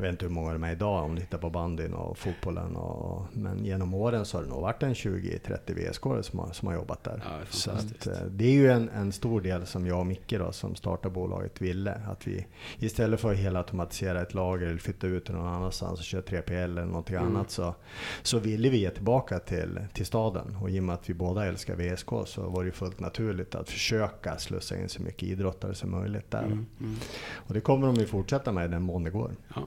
jag 0.00 0.02
vet 0.02 0.12
inte 0.12 0.24
hur 0.24 0.32
många 0.32 0.52
de 0.52 0.64
är 0.64 0.72
idag 0.72 1.04
om 1.04 1.14
du 1.14 1.20
tittar 1.20 1.38
på 1.38 1.50
bandyn 1.50 1.94
och 1.94 2.18
fotbollen. 2.18 2.76
Och, 2.76 3.26
men 3.32 3.64
genom 3.64 3.94
åren 3.94 4.24
så 4.24 4.36
har 4.36 4.42
det 4.42 4.48
nog 4.48 4.60
varit 4.60 4.82
en 4.82 4.94
20-30 4.94 5.90
VSK 5.90 6.26
som 6.26 6.38
har, 6.38 6.52
som 6.52 6.68
har 6.68 6.74
jobbat 6.74 7.04
där. 7.04 7.22
Ja, 7.24 7.46
så 7.50 7.70
att, 7.70 8.06
eh, 8.06 8.12
det 8.30 8.44
är 8.44 8.52
ju 8.52 8.70
en, 8.70 8.88
en 8.88 9.12
stor 9.12 9.40
del 9.40 9.66
som 9.66 9.86
jag 9.86 9.98
och 9.98 10.06
Micke 10.06 10.34
då, 10.38 10.52
som 10.52 10.74
startar 10.74 11.10
bolaget 11.10 11.62
ville. 11.62 12.00
Att 12.08 12.26
vi 12.26 12.46
istället 12.78 13.20
för 13.20 13.32
att 13.32 13.38
hela 13.38 13.58
automatisera 13.58 14.22
ett 14.22 14.34
lager 14.34 14.66
eller 14.66 14.78
flytta 14.78 15.06
ut 15.06 15.26
det 15.26 15.32
någon 15.32 15.46
annanstans 15.46 15.98
och 15.98 16.04
köra 16.04 16.22
3PL 16.22 16.64
eller 16.64 16.84
någonting 16.84 17.16
mm. 17.16 17.28
annat 17.28 17.50
så, 17.50 17.74
så 18.22 18.38
ville 18.38 18.68
vi 18.68 18.78
ge 18.78 18.90
tillbaka 18.90 19.38
till, 19.38 19.80
till 19.92 20.06
staden. 20.06 20.56
Och 20.60 20.70
i 20.70 20.80
och 20.80 20.84
med 20.84 20.94
att 20.94 21.10
vi 21.10 21.14
båda 21.14 21.46
älskar 21.46 21.74
VSK 21.74 22.08
så 22.26 22.48
var 22.48 22.64
det 22.64 22.72
fullt 22.72 23.00
naturligt 23.00 23.54
att 23.54 23.68
försöka 23.70 24.38
slussa 24.38 24.78
in 24.78 24.88
så 24.88 25.02
mycket 25.02 25.22
idrottare 25.22 25.74
som 25.74 25.90
möjligt 25.90 26.30
där. 26.30 26.42
Mm. 26.42 26.66
Mm. 26.80 26.96
Och 27.34 27.54
det 27.54 27.60
kommer 27.60 27.86
de 27.86 27.96
ju 27.96 28.06
fortsätta 28.06 28.52
med 28.52 28.70
den 28.70 28.82
mån 28.82 29.04
det 29.04 29.10
går. 29.10 29.30
Ja. 29.54 29.66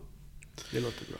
Det 0.71 0.79
låter 0.79 1.05
bra. 1.05 1.17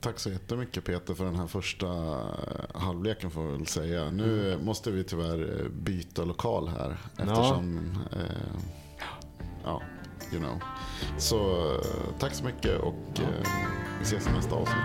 Tack 0.00 0.18
så 0.18 0.30
jättemycket 0.30 0.84
Peter 0.84 1.14
för 1.14 1.24
den 1.24 1.36
här 1.36 1.46
första 1.46 1.86
eh, 1.86 2.80
halvleken 2.80 3.30
får 3.30 3.46
vi 3.46 3.52
väl 3.52 3.66
säga. 3.66 4.10
Nu 4.10 4.52
mm. 4.52 4.66
måste 4.66 4.90
vi 4.90 5.04
tyvärr 5.04 5.60
eh, 5.60 5.68
byta 5.68 6.24
lokal 6.24 6.68
här 6.68 6.96
eftersom... 7.18 7.90
Ja. 8.10 8.18
Eh, 8.18 8.62
ja, 9.64 9.82
you 10.32 10.40
know. 10.40 10.62
Så 11.18 11.72
eh, 11.74 12.18
tack 12.18 12.34
så 12.34 12.44
mycket 12.44 12.80
och 12.80 12.94
ja. 13.14 13.22
eh, 13.22 13.48
vi 13.98 14.02
ses 14.02 14.26
i 14.26 14.30
nästa 14.30 14.54
avsnitt. 14.54 14.76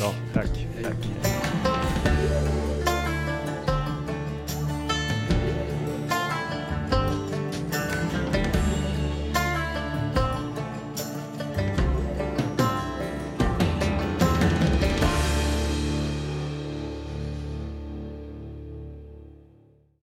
Ja, 0.00 0.14
tack. 0.34 0.68
tack. 0.82 0.96
tack. 1.64 2.33